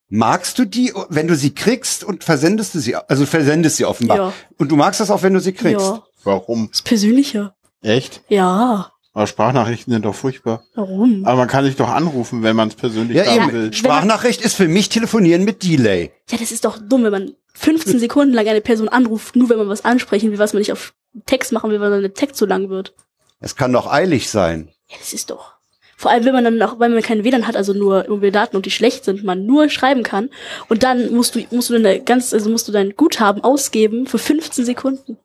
Magst 0.08 0.60
du 0.60 0.64
die, 0.64 0.92
wenn 1.08 1.26
du 1.26 1.34
sie 1.34 1.52
kriegst 1.52 2.04
und 2.04 2.22
versendest 2.22 2.76
du 2.76 2.78
sie, 2.78 2.94
also 2.94 3.26
versendest 3.26 3.78
sie 3.78 3.84
offenbar. 3.84 4.16
Ja. 4.16 4.32
Und 4.56 4.70
du 4.70 4.76
magst 4.76 5.00
das 5.00 5.10
auch, 5.10 5.24
wenn 5.24 5.34
du 5.34 5.40
sie 5.40 5.52
kriegst. 5.52 5.84
ja. 5.84 6.04
Warum? 6.22 6.68
Ist 6.72 6.84
persönlicher. 6.84 7.55
Echt? 7.86 8.22
Ja. 8.28 8.92
Aber 9.14 9.26
Sprachnachrichten 9.26 9.92
sind 9.92 10.04
doch 10.04 10.14
furchtbar. 10.14 10.64
Warum? 10.74 11.24
Aber 11.24 11.36
man 11.38 11.48
kann 11.48 11.64
sich 11.64 11.76
doch 11.76 11.88
anrufen, 11.88 12.42
wenn 12.42 12.54
man 12.56 12.68
es 12.68 12.74
persönlich 12.74 13.16
Ja, 13.16 13.24
haben 13.24 13.48
eben. 13.48 13.52
will. 13.52 13.72
Sprachnachricht 13.72 14.42
ist 14.42 14.54
für 14.54 14.68
mich 14.68 14.88
Telefonieren 14.90 15.44
mit 15.44 15.62
Delay. 15.62 16.10
Ja, 16.30 16.36
das 16.36 16.52
ist 16.52 16.64
doch 16.66 16.78
dumm, 16.78 17.04
wenn 17.04 17.12
man 17.12 17.32
15 17.54 17.98
Sekunden 17.98 18.34
lang 18.34 18.46
eine 18.46 18.60
Person 18.60 18.88
anruft, 18.90 19.36
nur 19.36 19.48
wenn 19.48 19.56
man 19.58 19.68
was 19.68 19.84
ansprechen 19.86 20.30
will, 20.32 20.38
was 20.38 20.52
man 20.52 20.58
nicht 20.60 20.72
auf 20.72 20.92
Text 21.24 21.52
machen 21.52 21.70
will, 21.70 21.80
weil 21.80 22.02
der 22.02 22.12
Text 22.12 22.36
zu 22.36 22.44
lang 22.44 22.68
wird. 22.68 22.92
Es 23.40 23.56
kann 23.56 23.72
doch 23.72 23.90
eilig 23.90 24.28
sein. 24.28 24.68
Ja, 24.90 24.96
das 24.98 25.14
ist 25.14 25.30
doch. 25.30 25.54
Vor 25.96 26.10
allem, 26.10 26.26
wenn 26.26 26.34
man 26.34 26.44
dann 26.44 26.58
noch, 26.58 26.78
weil 26.78 26.90
man 26.90 27.00
keinen 27.02 27.24
WLAN 27.24 27.46
hat, 27.46 27.56
also 27.56 27.72
nur 27.72 28.04
mobile 28.08 28.32
Daten 28.32 28.54
und 28.56 28.66
die 28.66 28.70
schlecht 28.70 29.06
sind, 29.06 29.24
man 29.24 29.46
nur 29.46 29.70
schreiben 29.70 30.02
kann. 30.02 30.28
Und 30.68 30.82
dann 30.82 31.14
musst 31.14 31.34
du, 31.34 31.40
musst 31.52 31.70
du 31.70 31.74
deine 31.74 32.02
ganz, 32.02 32.34
also 32.34 32.50
musst 32.50 32.68
du 32.68 32.72
dein 32.72 32.94
Guthaben 32.96 33.42
ausgeben 33.42 34.06
für 34.06 34.18
15 34.18 34.66
Sekunden. 34.66 35.16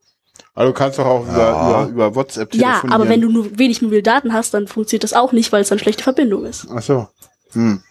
Aber 0.54 0.66
du 0.66 0.74
kannst 0.74 1.00
doch 1.00 1.06
auch 1.06 1.24
über, 1.24 1.38
Ja. 1.38 1.82
über, 1.84 1.90
über 1.92 2.16
WhatsApp 2.16 2.54
Ja, 2.56 2.72
telefonieren. 2.72 2.94
aber 3.02 3.10
wenn 3.10 3.22
du 3.22 3.30
nur 3.30 3.58
wenig 3.58 3.82
mobile 3.82 4.04
Daten 4.04 4.34
hast, 4.34 4.54
dann 4.54 4.68
funktioniert 4.68 5.04
das 5.04 5.14
auch 5.14 5.32
nicht, 5.32 5.52
weil 5.52 5.62
es 5.62 5.70
dann 5.70 5.80
schlechte 5.80 6.04
Verbindung 6.04 6.46
ist. 6.46 6.68
Ach 6.74 6.82
so. 6.82 7.08
Hm. 7.54 7.82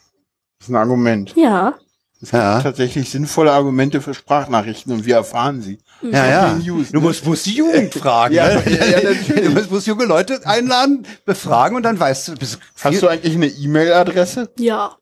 Das 0.58 0.68
ist 0.68 0.72
ein 0.72 0.76
Argument. 0.76 1.32
Ja. 1.36 1.74
Es 2.22 2.32
gibt 2.32 2.42
Ja. 2.42 2.60
tatsächlich 2.60 3.08
sinnvolle 3.10 3.50
Argumente 3.50 4.02
für 4.02 4.12
Sprachnachrichten 4.12 4.92
und 4.92 5.06
wir 5.06 5.14
erfahren 5.14 5.62
sie. 5.62 5.78
Ja, 6.02 6.26
ja. 6.26 6.48
den 6.52 6.58
News, 6.66 6.90
Du 6.90 6.98
ne? 6.98 7.02
musst, 7.04 7.24
musst 7.24 7.46
die 7.46 7.54
Jugend 7.54 7.94
fragen. 7.94 8.34
Ja, 8.34 8.46
ne? 8.48 8.62
ja, 8.66 8.84
ja, 8.84 9.10
natürlich. 9.10 9.44
Du 9.44 9.50
musst, 9.52 9.70
musst 9.70 9.86
junge 9.86 10.04
Leute 10.04 10.40
einladen, 10.46 11.06
befragen 11.24 11.76
und 11.78 11.82
dann 11.82 11.98
weißt 11.98 12.28
du, 12.28 12.34
bist 12.34 12.58
Hast 12.82 13.00
du 13.02 13.08
eigentlich 13.08 13.34
eine 13.34 13.46
E-Mail-Adresse? 13.46 14.50
Ja. 14.58 14.96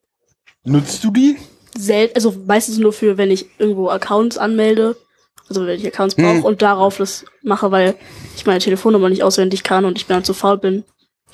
Nutzt 0.62 1.02
du 1.02 1.10
die? 1.10 1.37
Sel 1.76 2.10
also 2.14 2.34
meistens 2.46 2.78
nur 2.78 2.93
für, 2.93 3.16
wenn 3.19 3.32
ich 3.32 3.46
irgendwo 3.58 3.88
Accounts 3.88 4.38
anmelde. 4.38 4.96
Also 5.49 5.67
wenn 5.67 5.79
ich 5.79 5.87
Accounts 5.87 6.15
brauche 6.15 6.35
Hm. 6.39 6.45
und 6.45 6.62
darauf 6.62 6.99
das 6.99 7.25
mache, 7.43 7.71
weil 7.71 7.95
ich 8.37 8.45
meine 8.47 8.59
Telefonnummer 8.61 9.09
nicht 9.09 9.23
auswendig 9.23 9.62
kann 9.62 9.85
und 9.85 9.97
ich 9.99 10.06
dann 10.06 10.25
zu 10.25 10.35
faul 10.35 10.59
bin, 10.59 10.85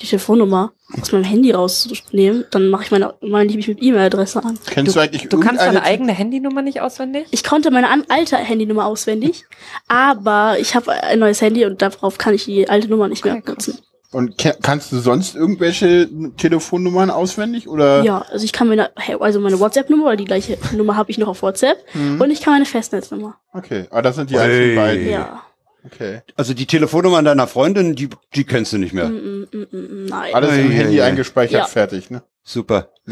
die 0.01 0.07
Telefonnummer 0.07 0.73
aus 1.01 1.11
meinem 1.13 1.23
Handy 1.23 1.51
rauszunehmen, 1.51 2.43
dann 2.51 2.69
mache 2.69 2.83
ich 2.83 2.91
meine, 2.91 3.13
meine 3.21 3.49
ich 3.49 3.55
mich 3.55 3.67
mit 3.67 3.81
E-Mail-Adresse 3.81 4.43
an. 4.43 4.59
Kennst 4.69 4.95
du, 4.95 4.99
eigentlich 4.99 5.29
Du 5.29 5.39
kannst 5.39 5.61
deine 5.61 5.83
eigene 5.83 6.11
Handynummer 6.11 6.61
nicht 6.61 6.81
auswendig? 6.81 7.27
Ich 7.31 7.43
konnte 7.45 7.71
meine 7.71 7.87
alte 8.09 8.35
Handynummer 8.35 8.85
auswendig, 8.85 9.45
aber 9.87 10.57
ich 10.59 10.75
habe 10.75 10.91
ein 10.91 11.19
neues 11.19 11.41
Handy 11.41 11.65
und 11.65 11.81
darauf 11.81 12.17
kann 12.17 12.33
ich 12.33 12.45
die 12.45 12.67
alte 12.69 12.89
Nummer 12.89 13.07
nicht 13.07 13.23
mehr 13.23 13.35
Okay, 13.35 13.53
krass. 13.55 13.81
Und 14.15 14.37
kannst 14.61 14.93
du 14.93 14.99
sonst 14.99 15.35
irgendwelche 15.35 16.07
Telefonnummern 16.37 17.09
auswendig 17.11 17.67
oder? 17.67 18.01
Ja, 18.03 18.21
also 18.31 18.45
ich 18.45 18.53
kann 18.53 18.69
meine, 18.69 18.89
also 19.19 19.41
meine 19.41 19.59
WhatsApp-Nummer, 19.59 20.05
weil 20.05 20.15
die 20.17 20.23
gleiche 20.23 20.57
Nummer 20.71 20.95
habe 20.95 21.11
ich 21.11 21.17
noch 21.17 21.27
auf 21.27 21.41
WhatsApp 21.41 21.77
Mhm. 21.93 22.21
und 22.21 22.31
ich 22.31 22.39
kann 22.41 22.53
meine 22.53 22.65
Festnetznummer. 22.65 23.35
Okay, 23.51 23.87
aber 23.89 24.01
das 24.03 24.15
sind 24.15 24.29
die 24.29 24.35
Ui. 24.35 24.39
einzigen 24.41 24.75
beiden. 24.77 25.09
Ja. 25.09 25.41
Okay. 25.85 26.21
Also 26.37 26.53
die 26.53 26.65
Telefonnummer 26.65 27.21
deiner 27.23 27.45
Freundin, 27.45 27.93
die, 27.95 28.07
die 28.33 28.45
kennst 28.45 28.71
du 28.71 28.77
nicht 28.77 28.93
mehr. 28.93 29.09
Mm, 29.09 29.47
mm, 29.51 29.57
mm, 29.71 29.77
mm, 29.77 30.05
nein. 30.05 30.33
Alles 30.33 30.57
im 30.57 30.67
Ui, 30.67 30.73
Handy 30.73 30.95
ui. 30.95 31.01
eingespeichert, 31.01 31.59
Ja. 31.59 31.65
fertig, 31.67 32.09
ne? 32.09 32.23
Super. 32.41 32.89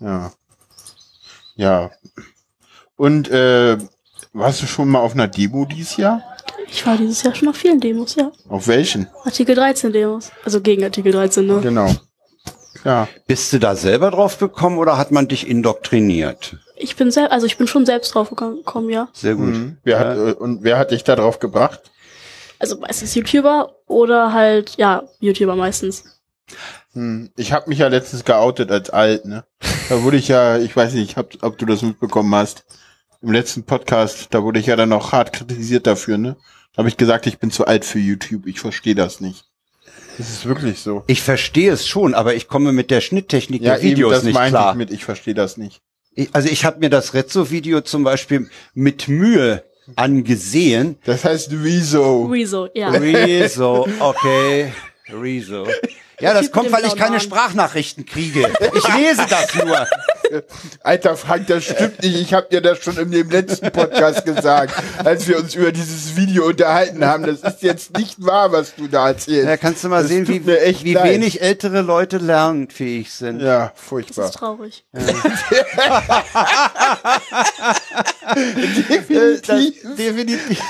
Ja. 0.00 0.32
Ja. 1.56 1.90
Und 2.96 3.30
äh, 3.30 3.78
warst 4.32 4.62
du 4.62 4.66
schon 4.66 4.88
mal 4.88 4.98
auf 5.00 5.12
einer 5.14 5.28
Demo 5.28 5.64
dieses 5.64 5.96
Jahr? 5.96 6.22
Ich 6.68 6.86
war 6.86 6.96
dieses 6.96 7.22
Jahr 7.22 7.34
schon 7.34 7.48
auf 7.48 7.56
vielen 7.56 7.80
Demos, 7.80 8.14
ja. 8.14 8.32
Auf 8.48 8.68
welchen? 8.68 9.08
Artikel 9.24 9.54
13 9.54 9.92
Demos. 9.92 10.30
Also 10.44 10.60
gegen 10.60 10.84
Artikel 10.84 11.12
13, 11.12 11.46
ne? 11.46 11.60
Genau. 11.62 11.94
Ja. 12.84 13.08
Bist 13.26 13.52
du 13.52 13.58
da 13.58 13.76
selber 13.76 14.10
drauf 14.10 14.38
gekommen 14.38 14.78
oder 14.78 14.98
hat 14.98 15.10
man 15.12 15.28
dich 15.28 15.46
indoktriniert? 15.46 16.56
Ich 16.76 16.96
bin 16.96 17.10
selbst, 17.10 17.32
also 17.32 17.46
ich 17.46 17.56
bin 17.56 17.66
schon 17.66 17.86
selbst 17.86 18.14
drauf 18.14 18.30
gekommen, 18.30 18.90
ja. 18.90 19.08
Sehr 19.12 19.34
gut. 19.34 19.54
Mhm. 19.54 19.78
Wer 19.84 19.98
hat, 19.98 20.16
äh, 20.16 20.32
und 20.32 20.64
wer 20.64 20.78
hat 20.78 20.90
dich 20.90 21.04
da 21.04 21.14
drauf 21.14 21.38
gebracht? 21.38 21.80
Also 22.58 22.78
meistens 22.78 23.14
YouTuber 23.14 23.76
oder 23.86 24.32
halt, 24.32 24.76
ja, 24.76 25.04
YouTuber 25.20 25.56
meistens. 25.56 26.04
Hm. 26.92 27.30
Ich 27.36 27.52
habe 27.52 27.68
mich 27.68 27.78
ja 27.78 27.88
letztens 27.88 28.24
geoutet 28.24 28.70
als 28.70 28.90
alt, 28.90 29.24
ne? 29.24 29.44
Da 29.88 30.02
wurde 30.02 30.16
ich 30.16 30.28
ja, 30.28 30.58
ich 30.58 30.74
weiß 30.74 30.94
nicht, 30.94 31.16
hab, 31.16 31.30
ob 31.42 31.58
du 31.58 31.66
das 31.66 31.82
mitbekommen 31.82 32.34
hast. 32.34 32.64
Im 33.22 33.30
letzten 33.30 33.62
Podcast, 33.62 34.28
da 34.30 34.42
wurde 34.42 34.58
ich 34.58 34.66
ja 34.66 34.74
dann 34.74 34.88
noch 34.88 35.12
hart 35.12 35.32
kritisiert 35.32 35.86
dafür, 35.86 36.18
ne? 36.18 36.36
Da 36.72 36.78
habe 36.78 36.88
ich 36.88 36.96
gesagt, 36.96 37.26
ich 37.26 37.38
bin 37.38 37.52
zu 37.52 37.66
alt 37.66 37.84
für 37.84 38.00
YouTube. 38.00 38.46
Ich 38.46 38.58
verstehe 38.58 38.96
das 38.96 39.20
nicht. 39.20 39.44
Das 40.18 40.28
ist 40.28 40.44
wirklich 40.46 40.80
so. 40.80 41.04
Ich 41.06 41.22
verstehe 41.22 41.70
es 41.72 41.86
schon, 41.86 42.14
aber 42.14 42.34
ich 42.34 42.48
komme 42.48 42.72
mit 42.72 42.90
der 42.90 43.00
Schnitttechnik 43.00 43.62
Ja, 43.62 43.74
der 43.74 43.82
Videos 43.82 44.10
eben, 44.10 44.14
das 44.16 44.24
nicht 44.24 44.34
meinte 44.34 44.50
klar. 44.50 44.72
ich 44.72 44.76
mit, 44.76 44.90
ich 44.90 45.04
verstehe 45.04 45.34
das 45.34 45.56
nicht. 45.56 45.80
Ich, 46.14 46.30
also 46.32 46.48
ich 46.48 46.64
habe 46.64 46.80
mir 46.80 46.90
das 46.90 47.14
Rezzo-Video 47.14 47.80
zum 47.82 48.02
Beispiel 48.02 48.50
mit 48.74 49.06
Mühe 49.06 49.62
angesehen. 49.94 50.96
Das 51.04 51.24
heißt 51.24 51.50
Wieso. 51.62 52.26
Rezo, 52.26 52.68
ja. 52.74 52.90
Rezo, 52.90 53.86
okay. 54.00 54.72
Rezo. 55.08 55.66
Ja, 56.22 56.32
das 56.34 56.50
kommt, 56.50 56.72
weil 56.72 56.84
ich 56.86 56.96
keine. 56.96 57.20
Sprachnachrichten 57.20 58.06
kriege. 58.06 58.48
Ich 58.74 58.94
lese 58.96 59.26
das 59.28 59.54
nur. 59.54 59.86
Alter 60.82 61.16
Frank, 61.16 61.46
das 61.48 61.64
stimmt 61.64 62.02
nicht. 62.02 62.14
Ich 62.18 62.32
habe 62.32 62.46
dir 62.50 62.62
das 62.62 62.78
schon 62.82 62.96
in 62.96 63.10
dem 63.10 63.28
letzten 63.28 63.70
Podcast 63.70 64.24
gesagt, 64.24 64.72
als 65.04 65.28
wir 65.28 65.36
uns 65.38 65.54
über 65.54 65.72
dieses 65.72 66.16
Video 66.16 66.46
unterhalten 66.46 67.04
haben. 67.04 67.24
Das 67.24 67.40
ist 67.42 67.62
jetzt 67.62 67.98
nicht 67.98 68.24
wahr, 68.24 68.50
was 68.50 68.74
du 68.74 68.86
da 68.88 69.08
erzählst. 69.08 69.46
Ja, 69.46 69.56
kannst 69.58 69.84
du 69.84 69.88
mal 69.90 70.00
Das 70.02 70.08
sehen, 70.10 70.26
wie, 70.28 70.40
mir 70.40 70.62
echt 70.62 70.84
wie 70.84 70.94
leid. 70.94 71.10
wenig 71.10 71.42
ältere 71.42 71.82
Leute 71.82 72.16
lernfähig 72.16 73.12
sind. 73.12 73.40
Ja, 73.40 73.72
Das 73.74 73.84
furchtbar. 73.84 74.24
ist 74.26 74.32
traurig. 74.36 74.84
Definitiv. 78.88 79.96
Definitiv. 79.96 80.60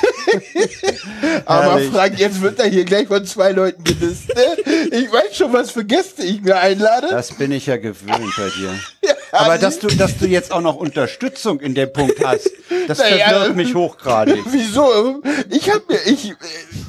Aber. 1.47 1.79
Frank, 1.93 2.19
jetzt 2.19 2.41
wird 2.41 2.59
er 2.59 2.67
hier 2.67 2.85
gleich 2.85 3.07
von 3.09 3.25
zwei 3.27 3.53
Leuten 3.53 3.83
gedisst. 3.85 4.29
ne? 4.35 4.57
Ich 4.91 5.13
weiß 5.13 5.37
schon, 5.37 5.42
was 5.51 5.71
für 5.71 5.85
Gäste 5.85 6.23
ich 6.23 6.43
mir 6.43 6.57
einlade. 6.59 7.09
Das 7.11 7.33
bin 7.33 7.53
ich 7.53 7.67
ja 7.67 7.79
gewöhnt 7.79 8.33
bei 8.37 8.51
dir. 8.51 8.79
Aber 9.33 9.57
dass 9.57 9.79
du, 9.79 9.87
dass 9.87 10.19
du 10.19 10.27
jetzt 10.27 10.53
auch 10.53 10.61
noch 10.61 10.77
Unterstützung 10.77 11.59
in 11.61 11.75
dem 11.75 11.91
Punkt 11.91 12.23
hast, 12.23 12.51
das 12.87 12.99
Naja, 12.99 13.31
verwirrt 13.31 13.57
mich 13.57 13.75
hochgradig. 13.75 14.41
Wieso? 14.51 15.23
Ich 15.49 15.71
hab 15.71 15.89
mir, 15.89 15.99
ich, 16.05 16.35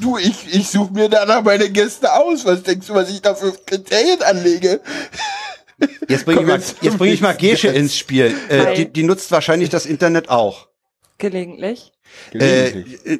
du, 0.01 0.17
ich, 0.17 0.53
ich 0.53 0.67
suche 0.67 0.91
mir 0.91 1.07
danach 1.07 1.41
meine 1.41 1.69
Gäste 1.69 2.12
aus. 2.13 2.43
Was 2.45 2.63
denkst 2.63 2.88
du, 2.88 2.95
was 2.95 3.10
ich 3.10 3.22
da 3.22 3.33
für 3.33 3.53
Kriterien 3.65 4.22
anlege? 4.24 4.81
Jetzt 6.07 6.25
bringe 6.25 6.41
ich, 6.41 6.48
mal- 6.48 6.62
jetzt- 6.81 6.98
bring 6.98 7.13
ich 7.13 7.22
mal 7.22 7.36
Gesche 7.36 7.69
ins 7.69 7.95
Spiel. 7.98 8.36
Äh, 8.50 8.75
die, 8.75 8.91
die 8.91 9.03
nutzt 9.03 9.31
wahrscheinlich 9.31 9.69
das 9.69 9.86
Internet 9.86 10.27
auch. 10.29 10.67
Gelegentlich. 11.17 11.93
Äh, 12.33 12.67
äh, 12.69 13.19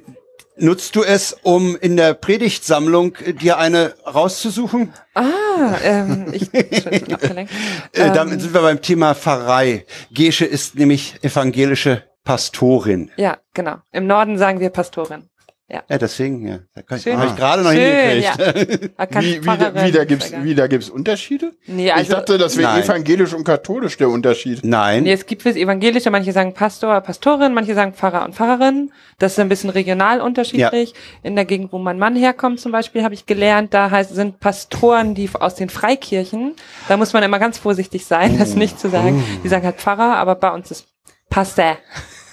nutzt 0.58 0.96
du 0.96 1.04
es, 1.04 1.36
um 1.44 1.76
in 1.76 1.98
der 1.98 2.14
Predigtsammlung 2.14 3.16
äh, 3.16 3.34
dir 3.34 3.58
eine 3.58 3.96
rauszusuchen? 4.06 4.94
Ah, 5.14 5.76
ähm, 5.84 6.28
ich, 6.32 6.52
bin 6.52 7.14
abgelenkt. 7.14 7.52
Äh, 7.94 8.08
Ähm, 8.08 8.14
damit 8.14 8.42
sind 8.42 8.54
wir 8.54 8.62
beim 8.62 8.82
Thema 8.82 9.14
Pfarrei. 9.16 9.86
Gesche 10.12 10.46
ist 10.46 10.76
nämlich 10.76 11.16
evangelische 11.24 12.04
Pastorin. 12.24 13.12
Ja, 13.18 13.38
genau. 13.54 13.78
Im 13.92 14.08
Norden 14.08 14.38
sagen 14.38 14.60
wir 14.60 14.70
Pastorin. 14.70 15.30
Ja, 15.74 15.98
deswegen, 15.98 16.48
ja. 16.48 16.60
Da 16.76 16.82
kann 16.82 16.98
ich, 16.98 17.04
Schön. 17.04 17.18
hab 17.18 17.30
ich 17.30 17.36
gerade 17.36 17.64
noch 17.64 17.72
Schön, 17.72 17.82
hingekriegt. 17.82 18.38
ja. 18.38 19.22
Wie, 19.22 19.58
da, 19.58 19.86
wie, 19.86 19.92
da 19.92 20.06
gibt's, 20.06 20.30
sagen. 20.30 20.44
wie 20.44 20.56
da 20.56 20.68
gibt's 20.68 20.90
Unterschiede? 20.90 21.54
Nee, 21.66 21.88
ich 21.88 21.94
also, 21.94 22.14
dachte, 22.14 22.38
das 22.38 22.58
wäre 22.58 22.74
Nein. 22.74 22.84
evangelisch 22.84 23.34
und 23.34 23.44
katholisch 23.44 23.98
der 23.98 24.10
Unterschied. 24.10 24.60
Nein. 24.64 25.04
nee, 25.04 25.14
es 25.14 25.26
gibt 25.26 25.42
fürs 25.42 25.56
Evangelische, 25.56 26.12
manche 26.12 26.32
sagen 26.32 26.54
Pastor, 26.54 27.02
Pastorin, 27.02 27.54
manche 27.54 27.74
sagen 27.74 27.94
Pfarrer 27.94 28.26
und 28.26 28.36
Pfarrerin. 28.36 28.92
Das 29.20 29.34
ist 29.34 29.40
ein 29.40 29.50
bisschen 29.50 29.70
regional 29.70 30.22
unterschiedlich. 30.22 30.94
In 31.24 31.36
der 31.36 31.46
Gegend, 31.46 31.74
wo 31.74 31.80
mein 31.80 31.98
Mann 32.00 32.16
herkommt 32.16 32.60
zum 32.60 32.72
Beispiel, 32.72 33.04
habe 33.04 33.14
ich 33.14 33.26
gelernt, 33.26 33.74
da 33.74 33.90
heißt, 33.90 34.14
sind 34.14 34.40
Pastoren, 34.40 35.16
die 35.16 35.30
aus 35.40 35.56
den 35.56 35.70
Freikirchen. 35.70 36.56
Da 36.88 36.98
muss 36.98 37.14
man 37.14 37.24
immer 37.24 37.40
ganz 37.40 37.58
vorsichtig 37.58 38.06
sein, 38.06 38.38
das 38.38 38.56
nicht 38.56 38.80
zu 38.80 38.90
sagen. 38.90 39.24
Die 39.44 39.48
sagen 39.48 39.66
halt 39.66 39.78
Pfarrer, 39.78 40.18
aber 40.18 40.36
bei 40.36 40.52
uns 40.52 40.72
ist 40.72 40.88
Pastor. 41.30 41.78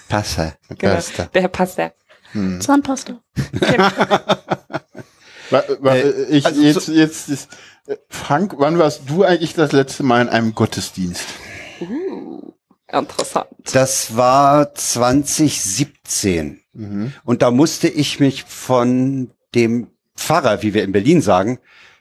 Passe. 0.08 0.54
Genau, 0.76 0.94
Pastor. 0.94 1.26
der 1.32 1.42
Herr 1.42 1.48
Pastor. 2.32 2.60
Zahnpasta. 2.60 3.20
Äh, 5.52 6.26
ich, 6.28 6.46
also 6.46 6.62
jetzt, 6.62 6.86
jetzt, 6.86 7.28
ist, 7.28 7.48
äh, 7.86 7.96
Frank, 8.08 8.54
wann 8.58 8.78
warst 8.78 9.02
du 9.06 9.24
eigentlich 9.24 9.54
das 9.54 9.72
letzte 9.72 10.04
Mal 10.04 10.22
in 10.22 10.28
einem 10.28 10.54
Gottesdienst? 10.54 11.26
Interessant. 12.86 13.48
Das 13.72 14.16
war 14.16 14.74
2017. 14.74 16.60
Mhm. 16.72 17.12
Und 17.24 17.42
da 17.42 17.50
musste 17.50 17.88
ich 17.88 18.20
mich 18.20 18.44
von 18.44 19.32
dem 19.54 19.88
Pfarrer, 20.16 20.62
wie 20.62 20.74
wir 20.74 20.84
in 20.84 20.92
Berlin 20.92 21.22
sagen, 21.22 21.58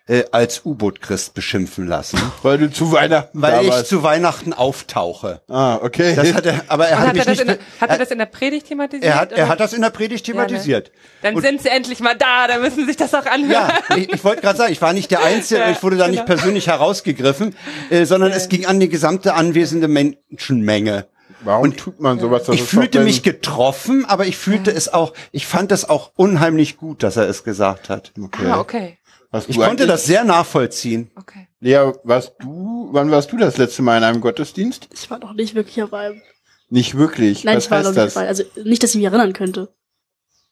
äh, 0.10 0.24
als 0.32 0.66
U-Boot-Christ 0.66 1.34
beschimpfen 1.36 1.88
lassen, 1.88 2.20
Weil 2.44 2.58
du 2.58 2.72
zu 2.72 2.92
Weihnachten 2.92 3.42
weil 3.42 3.51
da 3.51 3.62
ich 3.62 3.70
warst. 3.70 3.88
zu 3.88 4.01
Weihnachten 4.04 4.54
auftauche. 4.54 5.42
ah, 5.48 5.75
okay. 5.84 6.16
Das 6.16 6.34
hat 6.34 6.46
er, 6.46 6.63
aber 6.68 6.88
er 6.88 6.98
Und 6.98 7.01
hat 7.04 7.08
hat, 7.10 7.16
er 7.18 7.25
das, 7.25 7.28
nicht, 7.28 7.42
in, 7.42 7.48
der- 7.48 7.58
hat 7.80 7.89
er 7.89 7.96
er, 7.96 7.98
das 8.00 8.12
in 8.12 8.18
der 8.18 8.25
Predigt 8.25 8.68
thematisiert? 8.68 9.04
er 9.06 9.16
hat, 9.20 9.32
er 9.32 9.48
hat 9.48 9.60
das 9.60 9.74
in 9.74 9.82
der 9.82 9.92
Predigt 9.92 10.25
thematisiert. 10.25 10.92
Dann 11.22 11.36
Und- 11.36 11.42
sind 11.44 11.62
sie 11.62 11.70
endlich 11.70 12.00
mal 12.00 12.16
da, 12.18 12.48
dann 12.48 12.62
müssen 12.62 12.78
sie 12.82 12.86
sich 12.88 12.98
das 12.98 13.13
auch 13.13 13.25
anhören. 13.25 13.51
Ja, 13.89 13.96
ich, 13.96 14.12
ich 14.12 14.24
wollte 14.24 14.42
gerade 14.42 14.58
sagen, 14.58 14.72
ich 14.74 14.82
war 14.82 14.94
nicht 14.94 15.12
der 15.12 15.24
Einzige, 15.24 15.62
Ja, 15.62 15.70
ich 15.70 15.82
wurde 15.84 15.98
da 15.98 16.08
nicht 16.08 16.25
genau. 16.25 16.36
persönlich 16.36 16.68
herausgegriffen, 16.68 17.56
äh, 17.89 18.06
sondern 18.06 18.32
es 18.32 18.50
ging 18.50 18.66
an 18.66 18.80
die 18.80 18.89
gesamte 18.89 19.36
anwesende 19.36 19.88
Menschenmenge. 19.88 21.06
Warum 21.42 21.78
tut 21.78 22.01
man 22.01 22.20
sowas? 22.20 22.44
Das 22.46 22.56
ich 22.56 22.63
fühlte 22.63 23.00
mich 23.01 23.24
getroffen, 23.24 24.04
aber 24.06 24.25
ich 24.25 24.36
fühlte 24.38 24.72
es 24.72 24.92
auch, 24.94 25.13
ich 25.32 25.48
fand 25.48 25.72
es 25.72 25.88
auch 25.89 26.12
unheimlich 26.18 26.75
gut, 26.75 27.01
dass 27.01 27.16
er 27.16 27.30
es 27.30 27.46
gesagt 27.46 27.88
hat. 27.88 28.12
Okay. 28.22 28.46
Ah, 28.51 28.60
okay. 28.60 28.98
Hast 29.31 29.48
Ich 29.50 29.57
du 29.57 29.62
konnte 29.63 29.86
das 29.86 30.05
sehr 30.05 30.24
nachvollziehen. 30.24 31.12
Okay. 31.15 31.48
Lea, 31.59 31.91
warst 32.03 32.33
du, 32.39 32.89
wann 32.91 33.12
warst 33.12 33.31
du 33.31 33.38
das 33.38 33.57
letzte 33.57 33.81
Mal 33.83 33.98
in 33.98 34.03
einem 34.03 34.21
Gottesdienst? 34.21 34.88
Ich 34.93 35.09
war 35.12 35.19
noch 35.19 35.33
nicht 35.33 35.53
wirklich 35.55 35.75
dabei. 35.75 36.21
Nicht 36.69 36.98
wirklich. 36.98 37.43
Nein, 37.43 37.57
Was 37.57 37.65
ich 37.65 37.71
war 37.71 37.79
noch 37.79 37.88
heißt 37.89 37.95
nicht 37.98 38.05
das? 38.07 38.13
dabei. 38.15 38.27
Also 38.27 38.43
nicht, 38.63 38.81
dass 38.81 38.91
ich 38.91 38.95
mich 38.98 39.05
erinnern 39.05 39.33
könnte. 39.33 39.74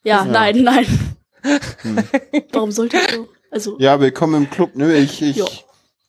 Ja, 0.03 0.25
nein, 0.25 0.63
nein. 0.63 0.85
Warum 2.51 2.71
sollte 2.71 2.97
ich 2.97 3.11
so? 3.15 3.27
Also, 3.49 3.79
Ja, 3.79 3.99
willkommen 3.99 4.43
im 4.43 4.49
Club. 4.49 4.75
Ne? 4.75 4.95
Ich, 4.97 5.21
ich 5.21 5.37
Ja. 5.37 5.45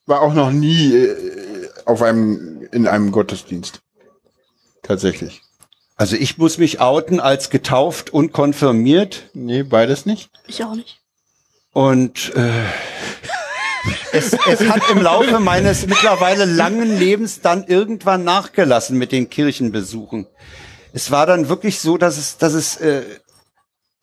war 0.05 0.21
auch 0.21 0.33
noch 0.33 0.51
nie 0.51 0.93
äh, 0.93 1.69
auf 1.85 2.01
einem, 2.01 2.67
in 2.71 2.87
einem 2.87 3.11
Gottesdienst. 3.11 3.81
Tatsächlich. 4.83 5.41
Also 5.95 6.15
ich 6.15 6.37
muss 6.37 6.57
mich 6.57 6.79
outen 6.79 7.19
als 7.19 7.49
getauft 7.49 8.11
und 8.11 8.31
konfirmiert 8.31 9.29
Nee, 9.33 9.63
beides 9.63 10.05
nicht. 10.05 10.29
ich 10.47 10.63
auch 10.63 10.75
nicht. 10.75 10.98
Und 11.73 12.33
äh, 12.35 12.51
es, 14.11 14.33
es 14.33 14.67
hat 14.67 14.89
im 14.91 15.01
Laufe 15.01 15.39
meines 15.39 15.87
mittlerweile 15.87 16.45
langen 16.45 16.97
Lebens 16.97 17.41
dann 17.41 17.65
irgendwann 17.65 18.23
nachgelassen 18.23 18.97
mit 18.97 19.11
den 19.11 19.29
Kirchenbesuchen. 19.29 20.27
Es 20.93 21.11
war 21.11 21.25
dann 21.25 21.49
wirklich 21.49 21.79
so, 21.79 21.97
dass 21.97 22.17
es, 22.17 22.37
dass 22.37 22.53
es 22.53 22.77
äh, 22.77 23.03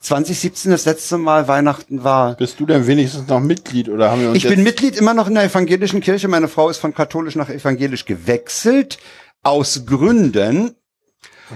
2017 0.01 0.71
das 0.71 0.85
letzte 0.85 1.19
Mal 1.19 1.49
Weihnachten 1.49 2.05
war. 2.05 2.37
Bist 2.37 2.61
du 2.61 2.67
denn 2.67 2.87
wenigstens 2.87 3.27
noch 3.27 3.41
Mitglied 3.41 3.89
oder 3.89 4.11
haben 4.11 4.21
wir 4.21 4.29
uns 4.29 4.39
Ich 4.39 4.49
bin 4.49 4.63
Mitglied 4.63 4.97
immer 4.97 5.15
noch 5.15 5.27
in 5.27 5.35
der 5.35 5.45
evangelischen 5.45 6.01
Kirche. 6.01 6.29
Meine 6.29 6.49
Frau 6.49 6.69
ist 6.69 6.79
von 6.79 6.95
katholisch 6.95 7.35
nach 7.35 7.49
evangelisch 7.49 8.05
gewechselt 8.05 8.99
aus 9.43 9.85
Gründen. 9.87 10.77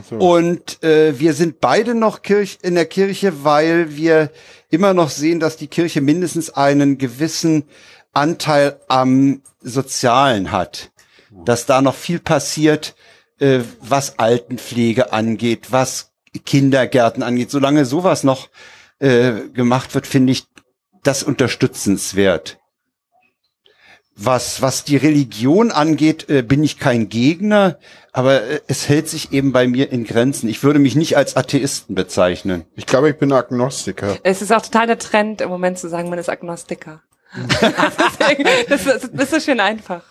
So. 0.09 0.17
Und 0.17 0.83
äh, 0.83 1.19
wir 1.19 1.35
sind 1.35 1.61
beide 1.61 1.95
noch 1.95 2.23
Kirch 2.23 2.59
in 2.63 2.75
der 2.75 2.87
Kirche, 2.87 3.45
weil 3.45 3.97
wir 3.97 4.31
immer 4.71 4.95
noch 4.95 5.11
sehen, 5.11 5.41
dass 5.41 5.57
die 5.57 5.69
Kirche 5.69 6.01
mindestens 6.01 6.51
einen 6.51 6.99
gewissen 6.99 7.65
Anteil 8.13 8.81
am 8.89 9.43
Sozialen 9.61 10.53
hat. 10.53 10.91
Dass 11.45 11.67
da 11.67 11.81
noch 11.81 11.95
viel 11.95 12.19
passiert, 12.19 12.95
äh, 13.39 13.61
was 13.81 14.19
Altenpflege 14.19 15.13
angeht, 15.13 15.69
was 15.71 16.13
Kindergärten 16.45 17.23
angeht. 17.23 17.51
Solange 17.51 17.85
sowas 17.85 18.25
noch 18.25 18.49
äh, 18.99 19.49
gemacht 19.53 19.95
wird, 19.95 20.07
finde 20.07 20.33
ich 20.33 20.45
das 21.03 21.23
unterstützenswert. 21.23 22.60
Was, 24.23 24.61
was 24.61 24.85
die 24.85 24.99
Religion 24.99 25.71
angeht, 25.71 26.29
äh, 26.29 26.43
bin 26.43 26.63
ich 26.63 26.79
kein 26.79 27.09
Gegner, 27.09 27.79
aber 28.13 28.43
äh, 28.43 28.61
es 28.67 28.87
hält 28.87 29.09
sich 29.09 29.33
eben 29.33 29.53
bei 29.53 29.67
mir 29.67 29.91
in 29.91 30.05
Grenzen. 30.05 30.49
Ich 30.51 30.63
würde 30.63 30.79
mich 30.79 30.95
nicht 30.95 31.17
als 31.17 31.37
Atheisten 31.37 31.95
bezeichnen. 31.95 32.65
Ich 32.77 32.85
glaube, 32.85 33.09
ich 33.09 33.19
bin 33.19 33.33
Agnostiker. 33.33 34.19
Es 34.23 34.43
ist 34.43 34.53
auch 34.53 34.61
total 34.61 34.89
der 34.89 34.99
Trend 34.99 35.41
im 35.41 35.49
Moment 35.49 35.79
zu 35.79 35.89
sagen, 35.89 36.11
man 36.11 36.19
ist 36.19 36.29
Agnostiker. 36.29 37.01
Das, 38.69 38.87
ist, 38.87 39.11
das 39.13 39.25
ist 39.25 39.31
so 39.31 39.41
schön 39.41 39.61
einfach. 39.61 40.03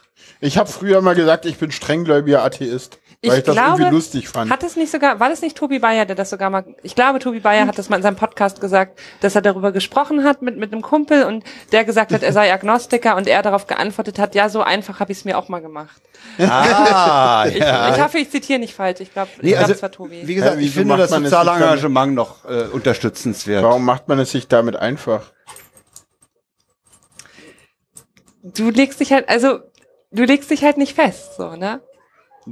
Ich 0.41 0.57
habe 0.57 0.69
früher 0.69 1.01
mal 1.01 1.15
gesagt, 1.15 1.45
ich 1.45 1.57
bin 1.57 1.71
strenggläubiger 1.71 2.43
Atheist, 2.43 2.99
ich, 3.21 3.33
Ich 3.33 3.43
das 3.43 3.53
glaube, 3.53 3.81
irgendwie 3.81 3.95
lustig 3.95 4.29
fand. 4.29 4.49
Hat 4.49 4.63
es 4.63 4.77
nicht 4.77 4.91
sogar, 4.91 5.19
war 5.19 5.27
das 5.27 5.41
nicht 5.41 5.57
Tobi 5.57 5.79
Bayer, 5.79 6.05
der 6.05 6.15
das 6.15 6.29
sogar 6.29 6.49
mal, 6.49 6.63
ich 6.83 6.95
glaube, 6.95 7.19
Tobi 7.19 7.41
Bayer 7.41 7.67
hat 7.67 7.77
das 7.77 7.89
mal 7.89 7.97
in 7.97 8.01
seinem 8.01 8.15
Podcast 8.15 8.61
gesagt, 8.61 8.97
dass 9.19 9.35
er 9.35 9.41
darüber 9.41 9.73
gesprochen 9.73 10.23
hat 10.23 10.41
mit, 10.41 10.55
mit 10.57 10.71
einem 10.71 10.81
Kumpel 10.81 11.23
und 11.25 11.43
der 11.73 11.83
gesagt 11.83 12.13
hat, 12.13 12.23
er 12.23 12.31
sei 12.31 12.53
Agnostiker 12.53 13.17
und 13.17 13.27
er 13.27 13.41
darauf 13.41 13.67
geantwortet 13.67 14.19
hat, 14.19 14.35
ja, 14.35 14.47
so 14.47 14.61
einfach 14.61 15.01
habe 15.01 15.11
ich 15.11 15.17
es 15.17 15.25
mir 15.25 15.37
auch 15.37 15.49
mal 15.49 15.59
gemacht. 15.61 16.01
Ah, 16.39 17.45
Ich, 17.49 17.55
ich 17.57 18.01
hoffe, 18.01 18.19
ich 18.19 18.29
zitiere 18.29 18.59
nicht 18.59 18.73
falsch. 18.73 19.01
Ich 19.01 19.11
glaube, 19.11 19.29
ich 19.35 19.43
Nee, 19.43 19.49
glaub, 19.51 19.61
also, 19.63 19.73
es 19.73 19.81
war 19.81 19.91
Tobi. 19.91 20.21
wie 20.25 20.35
gesagt, 20.35 20.55
Ja, 20.55 20.61
ich 20.61 20.71
finde 20.71 20.87
macht 20.97 21.01
das 21.01 21.09
soziale? 21.11 21.51
Engagement 21.51 22.13
noch 22.15 22.45
äh, 22.45 22.63
unterstützenswert. 22.71 23.63
Warum 23.63 23.83
macht 23.83 24.07
man 24.07 24.19
es 24.19 24.31
sich 24.31 24.47
damit 24.47 24.75
einfach? 24.77 25.23
du 28.43 28.69
legst 28.69 28.99
dich 28.99 29.11
halt, 29.11 29.27
also 29.29 29.59
du 30.11 30.23
legst 30.23 30.49
dich 30.49 30.63
halt 30.63 30.77
nicht 30.77 30.95
fest, 30.95 31.35
so, 31.37 31.55
ne? 31.55 31.81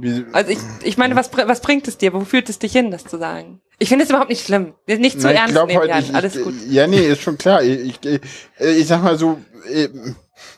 Wie, 0.00 0.24
Also 0.32 0.50
ich, 0.50 0.58
ich 0.82 0.96
meine, 0.96 1.16
was, 1.16 1.30
was 1.32 1.60
bringt 1.60 1.88
es 1.88 1.98
dir? 1.98 2.12
Wo 2.12 2.20
führt 2.20 2.48
es 2.48 2.58
dich 2.58 2.72
hin, 2.72 2.90
das 2.90 3.04
zu 3.04 3.18
sagen? 3.18 3.60
Ich 3.78 3.88
finde 3.88 4.04
es 4.04 4.10
überhaupt 4.10 4.30
nicht 4.30 4.44
schlimm. 4.44 4.74
Nicht 4.86 5.20
zu 5.20 5.26
Na, 5.26 5.32
ich 5.32 5.38
ernst 5.38 5.54
nehmen, 5.54 5.78
halt, 5.78 5.88
Jan. 5.88 6.04
ich, 6.04 6.14
Alles 6.14 6.42
gut. 6.42 6.54
Ja, 6.68 6.86
nee, 6.86 7.06
ist 7.06 7.22
schon 7.22 7.38
klar. 7.38 7.62
Ich, 7.62 7.80
ich, 7.80 8.04
ich, 8.04 8.20
ich 8.60 8.86
sag 8.86 9.02
mal 9.02 9.18
so, 9.18 9.38
äh, 9.72 9.88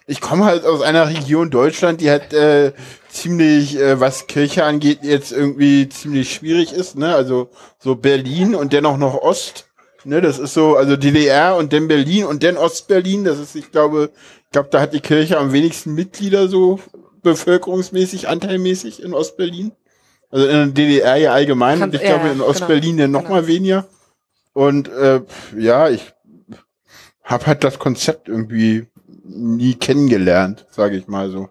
ich 0.07 0.21
komme 0.21 0.45
halt 0.45 0.65
aus 0.65 0.83
einer 0.83 1.09
Region 1.09 1.51
Deutschland, 1.51 2.01
die 2.01 2.11
halt 2.11 2.33
äh, 2.33 2.73
ziemlich, 3.11 3.79
äh, 3.79 4.01
was 4.01 4.27
Kirche 4.27 4.65
angeht, 4.65 5.01
jetzt 5.03 5.33
irgendwie 5.33 5.89
ziemlich 5.89 6.33
schwierig 6.33 6.73
ist, 6.73 6.97
ne? 6.97 7.15
Also 7.15 7.51
so 7.79 7.95
Berlin 7.95 8.55
und 8.55 8.73
dennoch 8.73 8.97
noch 8.97 9.15
Ost. 9.15 9.67
Ne, 10.05 10.23
das 10.23 10.39
ist 10.39 10.55
so, 10.55 10.77
also 10.77 10.97
DDR 10.97 11.57
und 11.57 11.75
dann 11.75 11.87
Berlin 11.87 12.25
und 12.25 12.43
dann 12.43 12.57
Ostberlin, 12.57 13.25
das 13.25 13.39
ist, 13.39 13.55
ich 13.55 13.71
glaube, 13.71 14.11
ich 14.47 14.51
glaube, 14.51 14.71
da 14.73 14.81
hat 14.81 14.95
die 14.95 15.01
Kirche 15.01 15.37
am 15.37 15.53
wenigsten 15.53 15.95
Mitglieder 15.95 16.49
so 16.49 16.81
bevölkerungsmäßig, 17.23 18.29
anteilmäßig 18.29 19.03
in 19.03 19.15
Ostberlin. 19.15 19.73
Also 20.31 20.47
in 20.47 20.53
der 20.53 20.67
DDR 20.67 21.17
ja 21.17 21.33
allgemein 21.33 21.81
Kann- 21.81 21.91
und 21.91 21.95
ich 21.97 22.03
ja, 22.03 22.09
glaube 22.11 22.29
in 22.29 22.33
genau, 22.35 22.47
Ostberlin 22.47 22.97
dann 22.97 23.11
noch 23.11 23.23
genau. 23.23 23.35
mal 23.35 23.47
weniger. 23.47 23.87
Und 24.53 24.89
äh, 24.89 25.23
ja, 25.59 25.89
ich 25.89 26.13
habe 27.25 27.47
halt 27.47 27.65
das 27.65 27.79
Konzept 27.79 28.29
irgendwie 28.29 28.87
nie 29.25 29.75
kennengelernt, 29.75 30.67
sage 30.71 30.97
ich 30.97 31.07
mal 31.07 31.31
so. 31.31 31.49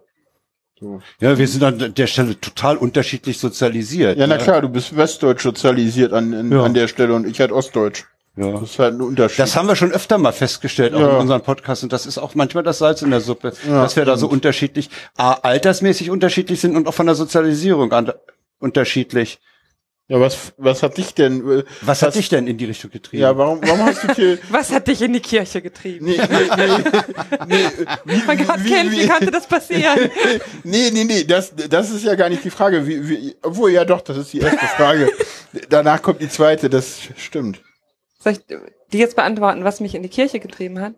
so. 0.80 1.02
Ja, 1.20 1.38
wir 1.38 1.48
sind 1.48 1.64
an 1.64 1.94
der 1.94 2.08
Stelle 2.08 2.40
total 2.40 2.78
unterschiedlich 2.78 3.38
sozialisiert. 3.40 4.18
Ja, 4.18 4.28
na 4.28 4.38
ne? 4.38 4.44
klar, 4.44 4.62
du 4.62 4.70
bist 4.70 4.96
westdeutsch 4.96 5.44
sozialisiert 5.44 6.14
an, 6.14 6.34
in, 6.34 6.52
Ja. 6.52 6.64
an 6.64 6.74
der 6.74 6.88
Stelle 6.88 7.14
und 7.14 7.26
ich 7.26 7.40
halt 7.40 7.52
ostdeutsch. 7.52 8.06
Ja. 8.41 8.51
Das 8.53 8.62
ist 8.72 8.79
halt 8.79 8.93
ein 8.93 9.01
Unterschied. 9.01 9.39
Das 9.39 9.55
haben 9.58 9.67
wir 9.67 9.75
schon 9.75 9.91
öfter 9.91 10.17
mal 10.17 10.31
festgestellt, 10.31 10.93
auch 10.93 11.00
Ja. 11.01 11.10
in 11.10 11.15
unserem 11.17 11.41
Podcast. 11.41 11.84
Und 11.84 11.91
das 11.91 12.05
ist 12.05 12.17
auch 12.17 12.36
manchmal 12.36 12.63
das 12.63 12.77
Salz 12.77 13.01
in 13.01 13.12
der 13.12 13.19
Suppe, 13.22 13.51
Ja, 13.67 13.81
dass 13.84 13.96
wir 13.98 14.05
da 14.05 14.15
so 14.17 14.27
unterschiedlich, 14.27 14.89
A, 15.17 15.34
altersmäßig 15.34 16.10
unterschiedlich 16.10 16.62
sind 16.62 16.75
und 16.77 16.88
auch 16.88 16.93
von 16.93 17.05
der 17.05 17.15
Sozialisierung 17.15 17.91
an, 17.91 18.13
unterschiedlich. 18.60 19.39
ja, 20.08 20.19
was, 20.19 20.53
was 20.58 20.81
hat 20.84 20.98
dich 20.98 21.13
denn? 21.13 21.60
äh, 21.60 21.63
Was 21.81 22.01
hat 22.01 22.15
dich 22.15 22.29
denn 22.29 22.48
in 22.48 22.58
die 22.58 22.65
Richtung 22.65 22.91
getrieben? 22.91 23.22
Ja, 23.24 23.38
warum, 23.38 23.60
warum 23.62 23.81
hast 23.86 24.03
du 24.03 24.13
hier? 24.13 24.38
Was 24.50 24.72
hat 24.72 24.88
dich 24.88 25.01
in 25.01 25.13
die 25.13 25.19
Kirche 25.19 25.62
getrieben? 25.62 26.05
Nee, 26.05 26.17
nee, 26.17 26.67
nee, 27.48 27.58
nee, 28.05 28.22
mein 28.25 28.38
Gott, 28.46 28.63
wie- 28.63 28.69
wie 28.91 29.01
wie- 29.03 29.08
konnte 29.08 29.31
das 29.31 29.46
passieren? 29.48 30.10
nee, 30.63 30.89
nee, 30.91 31.03
nee, 31.03 31.24
das, 31.25 31.53
das 31.69 31.91
ist 31.91 32.03
ja 32.05 32.15
gar 32.15 32.29
nicht 32.29 32.43
die 32.43 32.50
Frage. 32.50 32.88
Wie, 32.88 33.08
wie, 33.08 33.36
obwohl, 33.43 33.72
ja 33.72 33.86
doch, 33.86 34.01
das 34.01 34.17
ist 34.17 34.34
die 34.34 34.39
erste 34.39 34.65
Frage. 34.77 35.10
Danach 35.69 36.01
kommt 36.01 36.22
die 36.22 36.29
zweite, 36.29 36.69
das 36.69 37.00
stimmt. 37.17 37.60
Soll 38.22 38.34
ich 38.34 38.40
die 38.92 38.98
jetzt 38.98 39.16
beantworten, 39.16 39.64
was 39.64 39.80
mich 39.80 39.96
in 39.96 40.04
die 40.04 40.10
Kirche 40.10 40.40
getrieben 40.40 40.80
hat? 40.80 40.94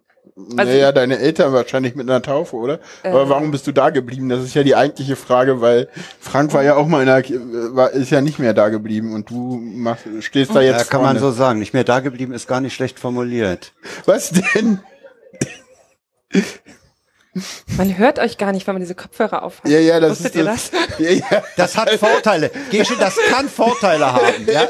Also- 0.58 0.72
naja, 0.72 0.92
deine 0.92 1.20
Eltern 1.20 1.52
wahrscheinlich 1.54 1.96
mit 1.96 2.10
einer 2.10 2.22
Taufe, 2.22 2.56
oder? 2.56 2.80
Äh. 3.04 3.10
Aber 3.10 3.30
warum 3.30 3.52
bist 3.52 3.68
du 3.68 3.72
da 3.72 3.90
geblieben? 3.90 4.30
Das 4.30 4.44
ist 4.44 4.54
ja 4.54 4.64
die 4.64 4.76
eigentliche 4.76 5.16
Frage, 5.16 5.62
weil 5.62 5.90
Frank 6.20 6.54
war 6.54 6.64
ja 6.64 6.76
auch 6.76 6.88
mal 6.88 7.02
in 7.02 7.08
der, 7.08 7.76
war, 7.76 7.92
ist 7.92 8.12
ja 8.12 8.22
nicht 8.22 8.40
mehr 8.40 8.54
da 8.54 8.70
geblieben 8.70 9.14
und 9.14 9.30
du 9.30 9.58
machst, 9.58 10.06
stehst 10.22 10.56
da 10.56 10.62
jetzt 10.62 10.78
ja, 10.78 10.84
kann 10.86 11.02
vorne. 11.02 11.20
man 11.20 11.20
so 11.20 11.32
sagen. 11.32 11.60
Nicht 11.60 11.74
mehr 11.74 11.84
da 11.84 12.00
geblieben 12.00 12.34
ist 12.34 12.48
gar 12.48 12.62
nicht 12.62 12.74
schlecht 12.74 13.00
formuliert. 13.00 13.74
Was 14.06 14.32
denn? 14.32 14.80
Man 17.78 17.98
hört 17.98 18.20
euch 18.20 18.38
gar 18.38 18.52
nicht, 18.52 18.68
wenn 18.68 18.76
man 18.76 18.82
diese 18.82 18.96
Kopfhörer 18.96 19.44
aufhat. 19.44 19.70
Ja, 19.70 19.80
ja, 19.80 20.02
das 20.02 20.20
Wusstet 20.20 20.28
ist 20.28 20.36
ihr 20.36 20.44
das. 20.44 20.72
das? 20.72 20.82
Ja, 21.00 21.12
ja. 21.12 21.44
Das 21.56 21.78
hat 21.78 21.90
Vorteile. 21.92 22.52
Gesche, 22.70 22.96
das 23.00 23.16
kann 23.30 23.48
Vorteile 23.48 24.12
haben. 24.12 24.46
Ja? 24.46 24.62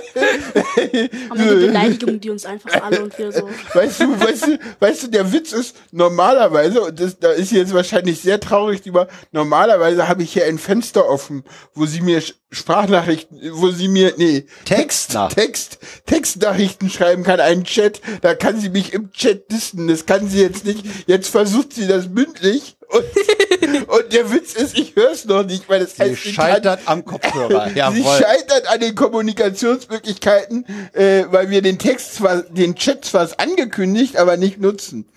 Haben 1.29 1.39
wir 1.39 1.55
die 1.55 1.65
Beleidigungen, 1.65 2.19
die 2.19 2.29
uns 2.29 2.45
einfach 2.45 2.81
alle 2.83 3.03
und 3.03 3.17
wir 3.17 3.31
so. 3.31 3.49
Weißt 3.73 4.01
du, 4.01 4.19
weißt 4.19 4.47
du, 4.47 4.59
weißt 4.79 5.03
du, 5.03 5.07
der 5.07 5.33
Witz 5.33 5.51
ist 5.53 5.75
normalerweise, 5.91 6.81
und 6.81 6.99
das, 6.99 7.17
da 7.17 7.31
ist 7.31 7.49
sie 7.49 7.57
jetzt 7.57 7.73
wahrscheinlich 7.73 8.21
sehr 8.21 8.39
traurig 8.39 8.83
drüber, 8.83 9.07
normalerweise 9.31 10.07
habe 10.07 10.21
ich 10.21 10.33
hier 10.33 10.45
ein 10.45 10.59
Fenster 10.59 11.09
offen, 11.09 11.43
wo 11.73 11.85
sie 11.87 12.01
mir 12.01 12.21
Sprachnachrichten, 12.51 13.39
wo 13.53 13.69
sie 13.69 13.87
mir, 13.87 14.13
nee, 14.17 14.45
Text, 14.65 15.11
Text. 15.11 15.35
Text, 15.35 15.79
Textnachrichten 16.05 16.89
schreiben 16.89 17.23
kann, 17.23 17.39
einen 17.39 17.63
Chat, 17.63 18.01
da 18.21 18.35
kann 18.35 18.59
sie 18.59 18.69
mich 18.69 18.93
im 18.93 19.11
Chat 19.11 19.49
dissen, 19.51 19.87
das 19.87 20.05
kann 20.05 20.27
sie 20.27 20.41
jetzt 20.41 20.65
nicht, 20.65 20.85
jetzt 21.07 21.29
versucht 21.29 21.73
sie 21.73 21.87
das 21.87 22.09
mündlich 22.09 22.60
und, 22.91 23.89
und 23.89 24.13
der 24.13 24.31
Witz 24.31 24.53
ist, 24.53 24.77
ich 24.77 24.95
höre 24.95 25.11
es 25.11 25.25
noch 25.25 25.43
nicht, 25.45 25.69
weil 25.69 25.81
es 25.81 25.95
Sie 25.95 26.03
heißt, 26.03 26.25
ich 26.25 26.33
scheitert 26.33 26.81
am 26.85 27.05
Kopfhörer. 27.05 27.69
Sie 27.73 27.77
Jawohl. 27.77 28.03
scheitert 28.03 28.67
an 28.71 28.79
den 28.79 28.95
Kommunikationsmöglichkeiten, 28.95 30.65
äh, 30.93 31.25
weil 31.29 31.49
wir 31.49 31.61
den 31.61 31.77
Text 31.79 32.15
zwar, 32.15 32.43
den 32.43 32.75
Chat 32.75 33.05
zwar 33.05 33.29
angekündigt, 33.37 34.17
aber 34.17 34.37
nicht 34.37 34.59
nutzen. 34.59 35.09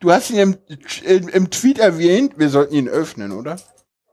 Du 0.00 0.12
hast 0.12 0.30
ihn 0.30 0.38
im, 0.38 0.56
im, 1.04 1.28
im 1.28 1.50
Tweet 1.50 1.78
erwähnt, 1.78 2.34
wir 2.36 2.48
sollten 2.50 2.74
ihn 2.74 2.88
öffnen, 2.88 3.32
oder? 3.32 3.56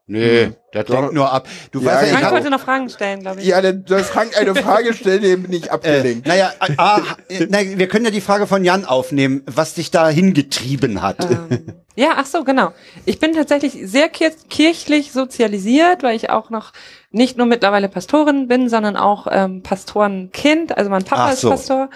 Nee, 0.07 0.51
der 0.73 0.83
denkt 0.83 1.13
nur 1.13 1.31
ab. 1.31 1.47
Du 1.71 1.79
Ja, 1.79 1.87
weißt 1.87 2.01
ja, 2.01 2.03
ich 2.03 2.09
genau. 2.09 2.11
Frank 2.11 2.25
hab, 2.25 2.33
wollte 2.33 2.49
noch 2.51 2.59
Fragen 2.61 2.89
stellen, 2.89 3.19
glaube 3.21 3.41
ich. 3.41 3.47
Ja, 3.47 3.61
dann 3.61 3.85
soll 3.87 4.03
Frank 4.03 4.37
eine 4.39 4.53
Frage 4.53 4.93
stellen, 4.93 5.21
dem 5.23 5.43
bin 5.43 5.53
ich 5.53 5.65
äh, 5.65 5.69
abgelenkt. 5.69 6.27
naja, 6.27 6.53
ah, 6.77 7.01
äh, 7.27 7.47
na, 7.49 7.59
wir 7.61 7.87
können 7.87 8.05
ja 8.05 8.11
die 8.11 8.21
Frage 8.21 8.45
von 8.45 8.63
Jan 8.63 8.85
aufnehmen, 8.85 9.41
was 9.47 9.73
dich 9.73 9.89
da 9.89 10.07
hingetrieben 10.07 11.01
hat. 11.01 11.25
Ähm, 11.25 11.73
ja, 11.95 12.11
ach 12.17 12.25
so, 12.25 12.43
genau. 12.43 12.71
Ich 13.05 13.19
bin 13.19 13.33
tatsächlich 13.33 13.73
sehr 13.89 14.09
kir 14.09 14.31
kirchlich 14.49 15.11
sozialisiert, 15.11 16.03
weil 16.03 16.15
ich 16.15 16.29
auch 16.29 16.49
noch 16.49 16.73
nicht 17.11 17.37
nur 17.37 17.47
mittlerweile 17.47 17.89
Pastorin 17.89 18.47
bin, 18.47 18.69
sondern 18.69 18.97
auch 18.97 19.27
ähm, 19.29 19.63
Pastorenkind. 19.63 20.77
Also 20.77 20.89
mein 20.89 21.05
Papa 21.05 21.27
Ach 21.27 21.33
ist 21.33 21.41
so. 21.41 21.49
Pastor. 21.49 21.89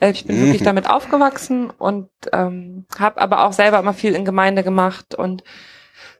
Äh, 0.00 0.12
ich 0.12 0.24
bin 0.26 0.36
Mhm. 0.36 0.42
wirklich 0.46 0.62
damit 0.62 0.88
aufgewachsen 0.88 1.70
und 1.70 2.08
ähm, 2.32 2.86
habe 2.98 3.20
aber 3.20 3.44
auch 3.44 3.52
selber 3.52 3.78
immer 3.78 3.94
viel 3.94 4.14
in 4.14 4.24
Gemeinde 4.24 4.62
gemacht 4.62 5.14
und 5.14 5.44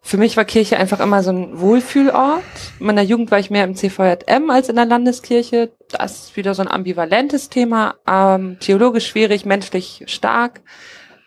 für 0.04 0.16
mich 0.16 0.36
war 0.36 0.44
Kirche 0.44 0.76
einfach 0.76 0.98
immer 0.98 1.22
so 1.22 1.30
ein 1.30 1.60
Wohlfühlort. 1.60 2.42
In 2.80 2.86
meiner 2.86 3.02
Jugend 3.02 3.30
war 3.30 3.38
ich 3.38 3.50
mehr 3.50 3.64
im 3.64 3.76
CVJM 3.76 4.50
als 4.50 4.68
in 4.68 4.74
der 4.74 4.84
Landeskirche. 4.84 5.70
Das 5.90 6.24
ist 6.24 6.36
wieder 6.36 6.54
so 6.54 6.62
ein 6.62 6.68
ambivalentes 6.68 7.50
Thema. 7.50 7.94
Ähm, 8.06 8.56
theologisch 8.58 9.06
schwierig, 9.06 9.44
menschlich 9.46 10.02
stark. 10.08 10.60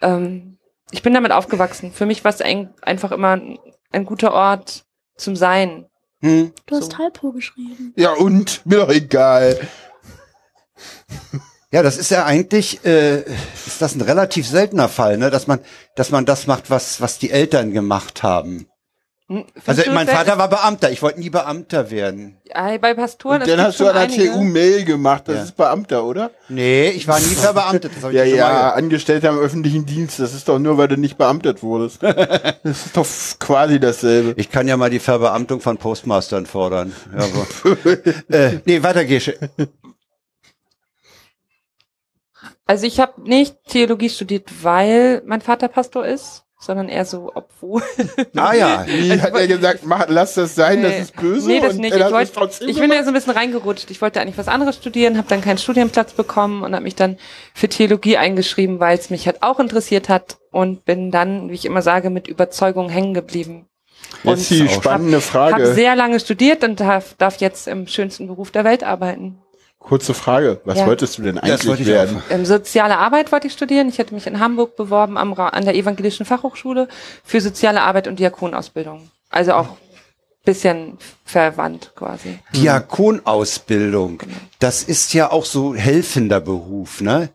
Ähm, 0.02 0.58
ich 0.92 1.02
bin 1.02 1.14
damit 1.14 1.32
aufgewachsen. 1.32 1.92
Für 1.92 2.06
mich 2.06 2.24
war 2.24 2.32
es 2.32 2.42
ein, 2.42 2.74
einfach 2.82 3.12
immer 3.12 3.32
ein, 3.32 3.60
ein 3.92 4.06
guter 4.06 4.34
Ort 4.34 4.86
zum 5.18 5.36
Sein. 5.36 5.86
Hm? 6.22 6.54
Du 6.66 6.76
hast 6.76 6.92
So. 6.92 6.98
Typo 6.98 7.32
geschrieben. 7.32 7.94
Ja, 7.96 8.14
und? 8.14 8.66
Mir 8.66 8.80
doch 8.80 8.90
egal. 8.90 9.68
Ja, 11.72 11.84
das 11.84 11.98
ist 11.98 12.10
ja 12.10 12.26
eigentlich, 12.26 12.86
äh, 12.86 13.22
ist 13.22 13.82
das 13.82 13.96
ein 13.96 14.02
relativ 14.02 14.48
seltener 14.48 14.88
Fall, 14.88 15.18
ne, 15.18 15.30
dass 15.30 15.48
man, 15.48 15.60
dass 15.96 16.10
man 16.10 16.26
das 16.26 16.48
macht, 16.48 16.70
was, 16.70 17.02
was 17.02 17.20
die 17.20 17.32
Eltern 17.32 17.72
gemacht 17.72 18.24
haben. 18.24 18.68
Hm, 19.28 19.44
findest 19.56 19.80
Also 19.88 19.92
mein 19.92 20.08
Vater 20.08 20.38
war 20.38 20.50
Beamter, 20.50 20.92
ich 20.92 21.02
wollte 21.02 21.20
nie 21.20 21.32
Beamter 21.32 21.90
werden. 21.90 22.38
Ja, 22.48 22.78
bei 22.78 22.94
Pastoren. 22.94 23.42
Und 23.42 23.50
dann 23.50 23.60
hast 23.60 23.80
du 23.80 23.88
an 23.88 24.08
der. 24.12 24.32
TU 24.34 24.44
Mail 24.44 24.86
gemacht, 24.86 25.24
das 25.28 25.36
Ja. 25.36 25.44
ist 25.46 25.58
Beamter, 25.58 26.04
oder? 26.06 26.30
Nee, 26.48 26.90
ich 26.90 27.08
war 27.08 27.20
nie 27.20 27.26
verbeamtet. 27.34 27.92
Das 28.00 28.14
Ja, 28.14 28.24
ja. 28.24 28.74
Angestellter 28.74 29.30
im 29.30 29.40
öffentlichen 29.40 29.88
Dienst, 29.88 30.20
das 30.20 30.36
ist 30.36 30.48
doch 30.48 30.60
nur, 30.60 30.78
weil 30.78 30.90
du 30.90 30.98
nicht 30.98 31.18
beamtet 31.18 31.64
wurdest. 31.64 32.02
Das 32.64 32.86
ist 32.86 32.98
doch 32.98 33.08
quasi 33.40 33.80
dasselbe. 33.80 34.34
Ich 34.38 34.50
kann 34.52 34.68
ja 34.68 34.78
mal 34.78 34.90
die 34.92 35.00
Verbeamtung 35.00 35.60
von 35.60 35.78
Postmastern 35.78 36.46
fordern. 36.46 36.94
Äh, 38.30 38.60
nee, 38.66 38.82
weiter 38.84 39.06
Gesche. 39.06 39.38
Also 42.66 42.86
ich 42.88 43.00
habe 43.00 43.22
nicht 43.22 43.58
Theologie 43.68 44.10
studiert, 44.10 44.50
weil 44.64 45.22
mein 45.26 45.42
Vater 45.42 45.68
Pastor 45.68 46.06
ist, 46.06 46.45
sondern 46.66 46.90
eher 46.90 47.06
so, 47.06 47.32
obwohl. 47.34 47.82
Ah 48.36 48.54
ja. 48.54 48.86
Wie 48.88 49.22
hat 49.22 49.34
er 49.34 49.48
gesagt, 49.48 49.86
mach, 49.86 50.06
lass 50.10 50.34
das 50.34 50.56
sein, 50.56 50.84
das 50.84 51.00
ist 51.00 51.16
böse? 51.16 51.48
Nee, 51.48 51.62
das 51.62 51.74
und 51.74 51.82
nicht. 51.82 51.96
Ich, 51.96 52.32
trotzdem 52.32 52.70
ich 52.70 52.76
bin 52.80 52.90
da 52.90 52.96
gemacht? 52.96 53.06
so 53.06 53.12
ein 53.12 53.14
bisschen 53.14 53.34
reingerutscht. 53.34 53.92
Ich 53.92 54.02
wollte 54.02 54.20
eigentlich 54.20 54.38
was 54.38 54.48
anderes 54.48 54.76
studieren, 54.76 55.18
habe 55.18 55.28
dann 55.28 55.42
keinen 55.42 55.58
Studienplatz 55.58 56.14
bekommen 56.14 56.64
und 56.64 56.74
habe 56.74 56.84
mich 56.84 56.96
dann 56.96 57.18
für 57.54 57.70
Theologie 57.70 58.18
eingeschrieben, 58.18 58.80
weil 58.80 58.98
es 58.98 59.10
mich 59.10 59.26
halt 59.26 59.42
auch 59.42 59.60
interessiert 59.60 60.10
hat 60.10 60.38
und 60.52 60.86
bin 60.86 61.12
dann, 61.12 61.50
wie 61.50 61.56
ich 61.56 61.66
immer 61.66 61.82
sage, 61.82 62.10
mit 62.10 62.28
Überzeugung 62.28 62.90
hängen 62.90 63.14
geblieben. 63.14 63.68
Jetzt 64.24 64.50
die 64.50 64.68
auch 64.68 64.72
spannende 64.72 65.18
Habe 65.18 65.22
Frage. 65.22 65.74
sehr 65.74 65.96
lange 65.96 66.20
studiert 66.20 66.64
und 66.64 66.80
darf, 66.80 67.14
darf 67.18 67.38
jetzt 67.38 67.68
im 67.68 67.88
schönsten 67.88 68.28
Beruf 68.28 68.52
der 68.52 68.64
Welt 68.64 68.84
arbeiten. 68.84 69.40
Kurze 69.86 70.16
Frage. 70.16 70.62
Was 70.66 70.80
Ja. 70.80 70.88
wolltest 70.88 71.20
du 71.20 71.22
denn 71.22 71.38
eigentlich 71.38 71.86
werden? 71.86 72.24
Ähm, 72.32 72.44
soziale 72.44 72.98
Arbeit 72.98 73.32
wollte 73.32 73.46
ich 73.48 73.54
studieren. 73.54 73.88
Ich 73.88 74.00
hatte 74.00 74.16
mich 74.16 74.26
in 74.26 74.40
Hamburg 74.40 74.76
beworben 74.76 75.16
am, 75.16 75.34
an 75.34 75.64
der 75.64 75.76
Evangelischen 75.76 76.26
Fachhochschule 76.26 76.88
für 77.24 77.40
soziale 77.40 77.82
Arbeit 77.82 78.08
und 78.08 78.18
Diakonausbildung. 78.18 79.12
Also 79.30 79.54
auch 79.54 79.78
bisschen 80.44 80.98
verwandt 81.24 81.92
quasi. 81.96 82.40
Diakonausbildung. 82.56 84.22
Das 84.60 84.82
ist 84.84 85.14
ja 85.14 85.32
auch 85.32 85.46
so 85.46 85.76
helfender 85.76 86.40
Beruf, 86.40 87.02
ne? 87.02 87.30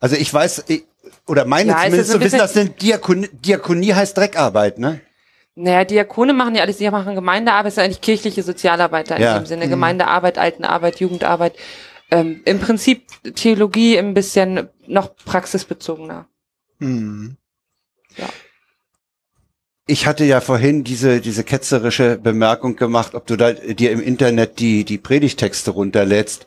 Also 0.00 0.16
ich 0.16 0.32
weiß, 0.32 0.64
ich, 0.68 0.84
oder 1.26 1.44
meine 1.44 1.70
Ja, 1.70 1.76
es 1.78 1.84
zumindest 1.84 2.08
ist 2.10 2.14
ein 2.14 2.20
zu 2.20 2.24
wissen, 2.24 2.38
dass 2.38 2.76
Diakonie, 2.76 3.28
Diakonie 3.32 3.92
heißt 3.94 4.16
Dreckarbeit, 4.16 4.78
ne? 4.78 5.00
Naja, 5.58 5.84
Diakone 5.84 6.34
machen 6.34 6.54
ja 6.54 6.62
alles, 6.62 6.76
die 6.76 6.90
machen 6.90 7.14
Gemeindearbeit, 7.14 7.72
ist 7.72 7.78
eigentlich 7.78 8.02
kirchliche 8.02 8.42
Sozialarbeiter 8.42 9.18
Ja. 9.18 9.32
in 9.36 9.42
dem 9.42 9.46
Sinne. 9.46 9.68
Gemeindearbeit, 9.68 10.36
Altenarbeit, 10.36 11.00
Jugendarbeit. 11.00 11.54
Ähm, 12.10 12.42
Im 12.44 12.60
Prinzip 12.60 13.06
Theologie 13.34 13.98
ein 13.98 14.12
bisschen 14.12 14.68
noch 14.86 15.16
praxisbezogener. 15.16 16.28
Hm. 16.78 17.36
Ich 19.88 20.06
hatte 20.06 20.24
ja 20.24 20.40
vorhin 20.40 20.84
diese, 20.84 21.20
diese 21.20 21.42
ketzerische 21.42 22.18
Bemerkung 22.18 22.76
gemacht, 22.76 23.14
ob 23.14 23.26
du 23.26 23.36
da 23.36 23.52
dir 23.52 23.92
im 23.92 24.00
Internet 24.00 24.58
die, 24.58 24.84
die 24.84 24.98
Predigtexte 24.98 25.70
runterlädst. 25.70 26.46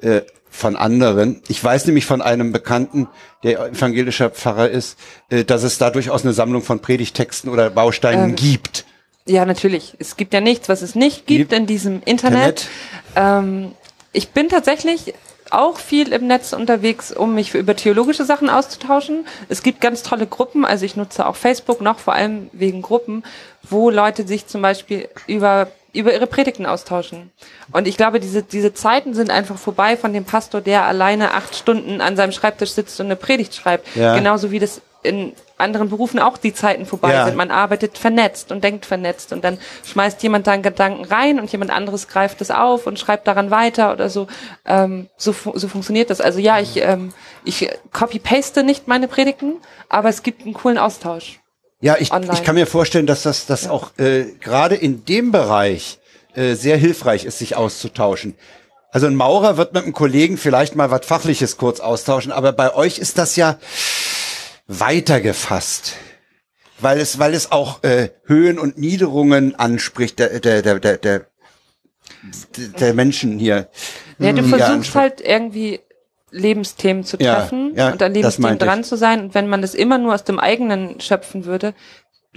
Äh, 0.00 0.22
von 0.56 0.74
anderen. 0.76 1.42
Ich 1.48 1.62
weiß 1.62 1.86
nämlich 1.86 2.06
von 2.06 2.22
einem 2.22 2.50
Bekannten, 2.50 3.08
der 3.42 3.60
evangelischer 3.66 4.30
Pfarrer 4.30 4.68
ist, 4.68 4.98
äh, 5.28 5.44
dass 5.44 5.62
es 5.62 5.78
da 5.78 5.90
durchaus 5.90 6.24
eine 6.24 6.32
Sammlung 6.32 6.62
von 6.62 6.80
Predigtexten 6.80 7.50
oder 7.50 7.70
Bausteinen 7.70 8.30
Ähm, 8.30 8.36
gibt. 8.36 8.84
Ja, 9.26 9.44
natürlich. 9.44 9.94
Es 9.98 10.16
gibt 10.16 10.32
ja 10.32 10.40
nichts, 10.40 10.68
was 10.68 10.82
es 10.82 10.94
nicht 10.94 11.26
gibt 11.26 11.52
in 11.52 11.66
diesem 11.66 12.00
Internet. 12.04 12.68
Ähm, 13.16 13.72
ich 14.12 14.30
bin 14.30 14.48
tatsächlich 14.48 15.14
auch 15.56 15.78
viel 15.78 16.12
im 16.12 16.26
Netz 16.26 16.52
unterwegs, 16.52 17.12
um 17.12 17.34
mich 17.34 17.54
über 17.54 17.74
theologische 17.74 18.24
Sachen 18.24 18.50
auszutauschen. 18.50 19.26
Es 19.48 19.62
gibt 19.62 19.80
ganz 19.80 20.02
tolle 20.02 20.26
Gruppen, 20.26 20.64
also 20.64 20.84
ich 20.84 20.96
nutze 20.96 21.26
auch 21.26 21.36
Facebook 21.36 21.80
noch, 21.80 21.98
vor 21.98 22.14
allem 22.14 22.50
wegen 22.52 22.82
Gruppen, 22.82 23.24
wo 23.62 23.90
Leute 23.90 24.26
sich 24.26 24.46
zum 24.46 24.62
Beispiel 24.62 25.08
über 25.26 25.68
über 25.96 26.12
ihre 26.12 26.26
Predigten 26.26 26.66
austauschen. 26.66 27.30
Und 27.72 27.88
ich 27.88 27.96
glaube, 27.96 28.20
diese, 28.20 28.42
diese 28.42 28.74
Zeiten 28.74 29.14
sind 29.14 29.30
einfach 29.30 29.56
vorbei 29.56 29.96
von 29.96 30.12
dem 30.12 30.26
Pastor, 30.26 30.60
der 30.60 30.84
alleine 30.84 31.32
acht 31.32 31.56
Stunden 31.56 32.02
an 32.02 32.16
seinem 32.16 32.32
Schreibtisch 32.32 32.72
sitzt 32.72 33.00
und 33.00 33.06
eine 33.06 33.16
Predigt 33.16 33.54
schreibt. 33.54 33.96
Ja. 33.96 34.14
Genauso 34.14 34.50
wie 34.50 34.58
das 34.58 34.82
in 35.06 35.32
anderen 35.58 35.88
Berufen 35.88 36.18
auch 36.20 36.36
die 36.36 36.52
Zeiten 36.52 36.84
vorbei 36.84 37.12
Ja. 37.12 37.24
sind. 37.24 37.36
Man 37.36 37.50
arbeitet 37.50 37.96
vernetzt 37.96 38.52
und 38.52 38.62
denkt 38.62 38.84
vernetzt 38.84 39.32
und 39.32 39.42
dann 39.42 39.58
schmeißt 39.84 40.22
jemand 40.22 40.46
da 40.46 40.52
einen 40.52 40.62
Gedanken 40.62 41.04
rein 41.04 41.40
und 41.40 41.50
jemand 41.50 41.70
anderes 41.70 42.08
greift 42.08 42.40
es 42.42 42.50
auf 42.50 42.86
und 42.86 42.98
schreibt 42.98 43.26
daran 43.26 43.50
weiter 43.50 43.92
oder 43.92 44.10
so. 44.10 44.26
Ähm, 44.66 45.08
so, 45.16 45.34
so 45.54 45.68
funktioniert 45.68 46.10
das. 46.10 46.20
Also 46.20 46.38
ja, 46.40 46.60
ich, 46.60 46.82
ähm, 46.82 47.14
ich 47.44 47.70
copy-paste 47.92 48.64
nicht 48.64 48.86
meine 48.86 49.08
Predigten, 49.08 49.54
aber 49.88 50.10
es 50.10 50.22
gibt 50.22 50.42
einen 50.44 50.52
coolen 50.52 50.76
Austausch. 50.76 51.40
Ja, 51.80 51.96
ich, 51.98 52.12
online. 52.12 52.32
ich 52.34 52.42
kann 52.42 52.54
mir 52.54 52.66
vorstellen, 52.66 53.06
dass 53.06 53.22
das, 53.22 53.46
das 53.46 53.68
auch 53.68 53.96
äh, 53.98 54.24
gerade 54.40 54.74
in 54.74 55.04
dem 55.04 55.32
Bereich 55.32 55.98
äh, 56.34 56.54
sehr 56.54 56.76
hilfreich 56.76 57.24
ist, 57.24 57.38
sich 57.38 57.56
auszutauschen. 57.56 58.34
Also 58.90 59.06
ein 59.06 59.14
Maurer 59.14 59.56
wird 59.58 59.74
mit 59.74 59.84
einem 59.84 59.92
Kollegen 59.92 60.38
vielleicht 60.38 60.74
mal 60.74 60.90
was 60.90 61.04
Fachliches 61.04 61.56
kurz 61.58 61.80
austauschen, 61.80 62.32
aber 62.32 62.52
bei 62.52 62.74
euch 62.74 62.98
ist 62.98 63.18
das 63.18 63.36
ja 63.36 63.58
weiter 64.66 65.20
gefasst. 65.20 65.94
Weil 66.78 67.00
es, 67.00 67.18
weil 67.18 67.32
es 67.32 67.52
auch 67.52 67.82
äh, 67.84 68.10
Höhen 68.24 68.58
und 68.58 68.76
Niederungen 68.76 69.54
anspricht, 69.54 70.18
der, 70.18 70.40
der, 70.40 70.60
der, 70.60 70.78
der, 70.78 70.98
der, 70.98 71.26
der 72.78 72.94
Menschen 72.94 73.38
hier. 73.38 73.70
Ja, 74.18 74.32
du 74.32 74.42
die 74.42 74.48
versuchst 74.48 74.94
halt 74.94 75.20
irgendwie 75.22 75.80
Lebensthemen 76.30 77.04
zu 77.04 77.16
Ja, 77.18 77.36
treffen 77.36 77.74
ja, 77.74 77.92
und 77.92 78.02
an 78.02 78.12
Lebensthemen 78.12 78.50
meinte 78.50 78.64
ich. 78.64 78.70
dran 78.70 78.84
zu 78.84 78.96
sein. 78.96 79.20
Und 79.20 79.34
wenn 79.34 79.48
man 79.48 79.62
das 79.62 79.74
immer 79.74 79.96
nur 79.96 80.14
aus 80.14 80.24
dem 80.24 80.38
eigenen 80.38 81.00
schöpfen 81.00 81.46
würde, 81.46 81.74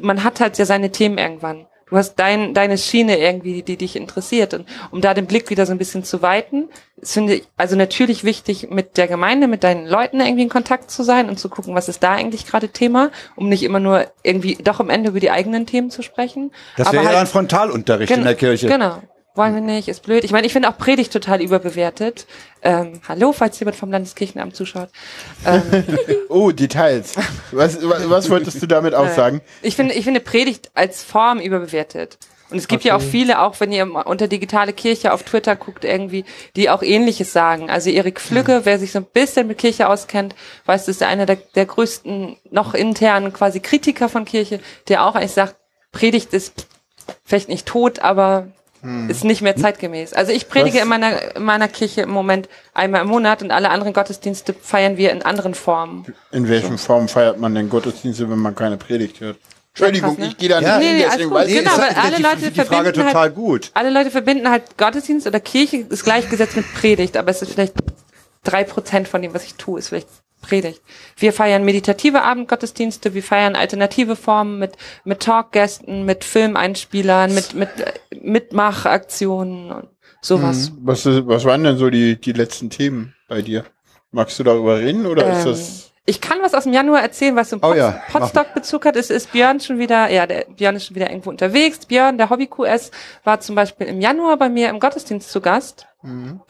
man 0.01 0.23
hat 0.23 0.39
halt 0.39 0.57
ja 0.57 0.65
seine 0.65 0.91
Themen 0.91 1.17
irgendwann. 1.17 1.67
Du 1.89 1.97
hast 1.97 2.15
dein, 2.15 2.53
deine 2.53 2.77
Schiene 2.77 3.17
irgendwie, 3.17 3.63
die 3.63 3.75
dich 3.75 3.95
interessiert. 3.95 4.53
Und 4.53 4.67
um 4.91 5.01
da 5.01 5.13
den 5.13 5.25
Blick 5.25 5.49
wieder 5.49 5.65
so 5.65 5.71
ein 5.71 5.79
bisschen 5.79 6.03
zu 6.03 6.21
weiten, 6.21 6.69
ist, 7.01 7.13
finde 7.13 7.35
ich 7.35 7.43
also 7.57 7.75
natürlich 7.75 8.23
wichtig, 8.23 8.69
mit 8.69 8.97
der 8.97 9.07
Gemeinde, 9.07 9.47
mit 9.47 9.63
deinen 9.63 9.87
Leuten 9.87 10.19
irgendwie 10.19 10.43
in 10.43 10.49
Kontakt 10.49 10.91
zu 10.91 11.03
sein 11.03 11.29
und 11.29 11.39
zu 11.39 11.49
gucken, 11.49 11.75
was 11.75 11.89
ist 11.89 12.03
da 12.03 12.13
eigentlich 12.13 12.45
gerade 12.45 12.69
Thema, 12.69 13.11
um 13.35 13.49
nicht 13.49 13.63
immer 13.63 13.79
nur 13.79 14.05
irgendwie 14.23 14.55
doch 14.55 14.79
am 14.79 14.89
Ende 14.89 15.09
über 15.09 15.19
die 15.19 15.31
eigenen 15.31 15.65
Themen 15.65 15.91
zu 15.91 16.01
sprechen. 16.01 16.51
Das 16.77 16.91
wäre 16.91 17.03
ja 17.03 17.09
halt- 17.09 17.17
dann 17.19 17.27
Frontalunterricht 17.27 18.11
in 18.11 18.23
der 18.23 18.35
Kirche. 18.35 18.67
Genau. 18.67 19.01
Wollen 19.35 19.53
wir 19.53 19.61
nicht, 19.61 19.87
ist 19.87 20.01
blöd. 20.03 20.25
Ich 20.25 20.31
meine, 20.31 20.47
ich 20.47 20.51
finde 20.53 20.67
auch 20.69 20.77
Predigt 20.77 21.13
total 21.13 21.41
überbewertet. 21.41 22.25
Ähm, 22.61 22.99
hallo, 23.07 23.31
falls 23.31 23.57
jemand 23.59 23.77
vom 23.77 23.89
Landeskirchenamt 23.91 24.53
zuschaut. 24.55 24.89
Ähm, 25.45 25.61
Oh, 26.29 26.51
Details. 26.51 27.13
Was, 27.51 27.77
was, 27.87 28.09
was 28.09 28.29
wolltest 28.29 28.61
du 28.61 28.67
damit 28.67 28.93
aussagen? 28.93 29.39
ich 29.61 29.75
finde, 29.77 29.93
ich 29.93 30.03
finde 30.03 30.19
Predigt 30.19 30.71
als 30.73 31.03
Form 31.03 31.39
überbewertet. 31.39 32.17
Und 32.51 32.57
es 32.57 32.67
gibt 32.67 32.83
ja 32.83 32.95
auch 32.95 33.01
viele, 33.01 33.41
auch 33.41 33.59
wenn 33.59 33.71
ihr 33.71 33.87
unter 34.07 34.27
digitale 34.27 34.73
Kirche 34.73 35.13
auf 35.13 35.23
Twitter 35.23 35.55
guckt, 35.55 35.85
irgendwie, 35.85 36.25
die 36.55 36.69
auch 36.69 36.81
Ähnliches 36.81 37.31
sagen. 37.31 37.69
Also 37.69 37.89
Erik 37.89 38.19
Flügge, 38.19 38.61
wer 38.63 38.79
sich 38.79 38.91
so 38.91 38.99
ein 38.99 39.05
bisschen 39.05 39.47
mit 39.47 39.59
Kirche 39.59 39.87
auskennt, 39.87 40.35
weiß, 40.65 40.85
das 40.85 40.95
ist 40.95 41.03
einer 41.03 41.25
der, 41.25 41.37
der 41.55 41.65
größten, 41.65 42.37
noch 42.49 42.73
internen 42.73 43.33
quasi 43.33 43.59
Kritiker 43.59 44.09
von 44.09 44.25
Kirche, 44.25 44.59
der 44.87 45.05
auch 45.05 45.15
eigentlich 45.15 45.31
sagt, 45.31 45.55
Predigt 45.91 46.33
ist 46.33 46.67
vielleicht 47.23 47.49
nicht 47.49 47.67
tot, 47.67 47.99
aber 47.99 48.47
ist 49.09 49.25
nicht 49.25 49.41
mehr 49.41 49.57
zeitgemäß. 49.57 50.13
Also 50.13 50.31
ich 50.31 50.47
predige 50.47 50.77
Was? 50.77 50.83
in 50.83 50.87
meiner, 50.87 51.35
in 51.35 51.43
meiner 51.43 51.67
Kirche 51.67 52.01
im 52.01 52.11
Moment 52.11 52.47
einmal 52.73 53.01
im 53.01 53.07
Monat 53.07 53.41
und 53.43 53.51
alle 53.51 53.71
anderen 53.71 53.91
Gottesdienste 53.91 54.53
feiern 54.53 54.95
wir 54.95 55.11
in 55.11 55.21
anderen 55.21 55.53
Formen. 55.53 56.05
In 56.31 56.47
welchen 56.47 56.77
Formen 56.77 57.09
feiert 57.09 57.39
man 57.39 57.53
denn 57.53 57.69
Gottesdienste, 57.69 58.29
wenn 58.29 58.39
man 58.39 58.55
keine 58.55 58.77
Predigt 58.77 59.19
hört? 59.19 59.37
Entschuldigung, 59.71 60.09
krass, 60.15 60.19
ne? 60.19 60.27
ich 60.27 60.37
gehe 60.37 60.49
da 60.49 60.59
nicht 60.59 60.67
Ja. 60.67 60.77
hin, 60.79 60.87
Nee, 60.87 60.93
nee, 60.93 61.03
alles 61.03 61.13
deswegen 61.13 61.29
gut. 61.29 61.37
weiß 61.39 61.47
ich 61.49 61.57
Genau, 61.59 61.71
ist- 61.71 61.79
alle 61.97 62.15
die, 62.17 62.21
Leute 62.23 62.37
die 62.37 62.43
Frage 62.61 62.65
verbinden 62.69 62.93
total 62.93 63.13
halt- 63.15 63.35
gut. 63.35 63.71
Alle 63.73 63.89
Leute 63.91 64.11
verbinden 64.11 64.49
halt 64.49 64.77
Gottesdienst 64.77 65.27
oder 65.27 65.39
Kirche 65.39 65.77
ist 65.89 66.03
gleichgesetzt 66.03 66.55
mit 66.55 66.73
Predigt, 66.73 67.15
aber 67.17 67.29
es 67.31 67.41
ist 67.41 67.53
vielleicht 67.53 67.73
drei 68.43 68.63
Prozent 68.63 69.07
von 69.07 69.21
dem, 69.21 69.33
was 69.33 69.43
ich 69.45 69.55
tue, 69.55 69.79
ist 69.79 69.89
vielleicht 69.89 70.07
Predigt. 70.41 70.81
Wir 71.17 71.33
feiern 71.33 71.65
meditative 71.65 72.21
Abendgottesdienste, 72.23 73.13
wir 73.13 73.21
feiern 73.23 73.57
alternative 73.57 74.15
Formen 74.15 74.57
mit, 74.57 74.77
mit 75.03 75.19
Talkgästen, 75.19 76.05
mit 76.05 76.23
Filmeinspielern, 76.23 77.33
mit, 77.35 77.53
mit 77.55 77.69
äh, 77.81 77.91
Mitmachaktionen 78.21 79.71
und 79.71 79.87
sowas. 80.21 80.71
Was, 80.81 81.05
ist- 81.05 81.27
was 81.27 81.45
waren 81.45 81.63
denn 81.63 81.77
so 81.77 81.89
die, 81.89 82.19
die 82.19 82.31
letzten 82.33 82.69
Themen 82.69 83.15
bei 83.27 83.41
dir? 83.41 83.65
Magst 84.11 84.39
du 84.39 84.43
darüber 84.43 84.79
reden 84.79 85.05
oder 85.05 85.29
ist 85.31 85.39
Ähm, 85.39 85.51
das... 85.51 85.91
ich 86.05 86.21
kann 86.21 86.39
was 86.41 86.53
aus 86.53 86.63
dem 86.63 86.73
Januar 86.73 87.01
erzählen, 87.01 87.35
was 87.35 87.51
im 87.51 87.59
Oh 87.59 87.67
Pod 87.67 87.77
ja, 87.77 88.01
mach 88.07 88.21
Podstock-Bezug 88.21 88.85
hat. 88.85 88.95
Es 88.95 89.09
ist 89.09 89.31
Björn 89.31 89.59
schon 89.59 89.77
wieder, 89.77 90.09
ja, 90.09 90.25
der 90.25 90.45
Björn 90.45 90.75
ist 90.75 90.85
schon 90.85 90.95
wieder 90.95 91.09
irgendwo 91.09 91.29
unterwegs. 91.29 91.85
Björn, 91.85 92.17
der 92.17 92.29
Hobby-QS, 92.29 92.91
war 93.23 93.39
zum 93.39 93.55
Beispiel 93.55 93.87
im 93.87 94.01
Januar 94.01 94.37
bei 94.37 94.49
mir 94.49 94.69
im 94.69 94.79
Gottesdienst 94.79 95.31
zu 95.31 95.41
Gast. 95.41 95.87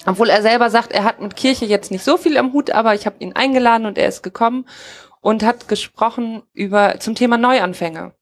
Obwohl 0.05 0.29
er 0.29 0.41
selber 0.41 0.69
sagt, 0.69 0.91
er 0.91 1.03
hat 1.03 1.19
mit 1.21 1.35
Kirche 1.35 1.65
jetzt 1.65 1.91
nicht 1.91 2.03
so 2.03 2.17
viel 2.17 2.37
am 2.37 2.53
Hut, 2.53 2.69
aber 2.71 2.93
ich 2.93 3.05
habe 3.05 3.15
ihn 3.19 3.35
eingeladen 3.35 3.85
und 3.85 3.97
er 3.97 4.07
ist 4.07 4.21
gekommen 4.21 4.65
und 5.21 5.43
hat 5.43 5.67
gesprochen 5.67 6.43
über 6.53 6.99
zum 6.99 7.15
Thema 7.15 7.37
Neuanfänge. 7.37 8.13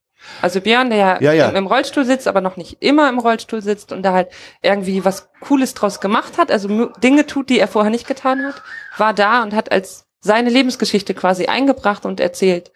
Also 0.42 0.62
Björn, 0.62 0.90
der 0.90 1.20
Ja, 1.22 1.32
ja. 1.32 1.50
Im, 1.50 1.68
Rollstuhl 1.68 2.06
sitzt, 2.06 2.28
aber 2.28 2.42
noch 2.42 2.58
nicht 2.58 2.78
immer 2.80 3.08
im 3.10 3.20
Rollstuhl 3.20 3.62
sitzt 3.62 3.92
und 3.92 4.04
da 4.04 4.14
halt 4.14 4.30
irgendwie 4.62 5.06
was 5.06 5.30
Cooles 5.42 5.74
draus 5.74 6.00
gemacht 6.00 6.38
hat, 6.38 6.52
also 6.52 6.88
Dinge 7.04 7.28
tut, 7.28 7.50
die 7.50 7.60
er 7.60 7.68
vorher 7.68 7.92
nicht 7.92 8.08
getan 8.08 8.44
hat, 8.44 8.62
war 8.98 9.14
da 9.14 9.44
und 9.44 9.54
hat 9.54 9.72
als 9.72 10.07
seine 10.20 10.50
Lebensgeschichte 10.50 11.14
quasi 11.14 11.46
eingebracht 11.46 12.06
und 12.06 12.20
erzählt. 12.20 12.72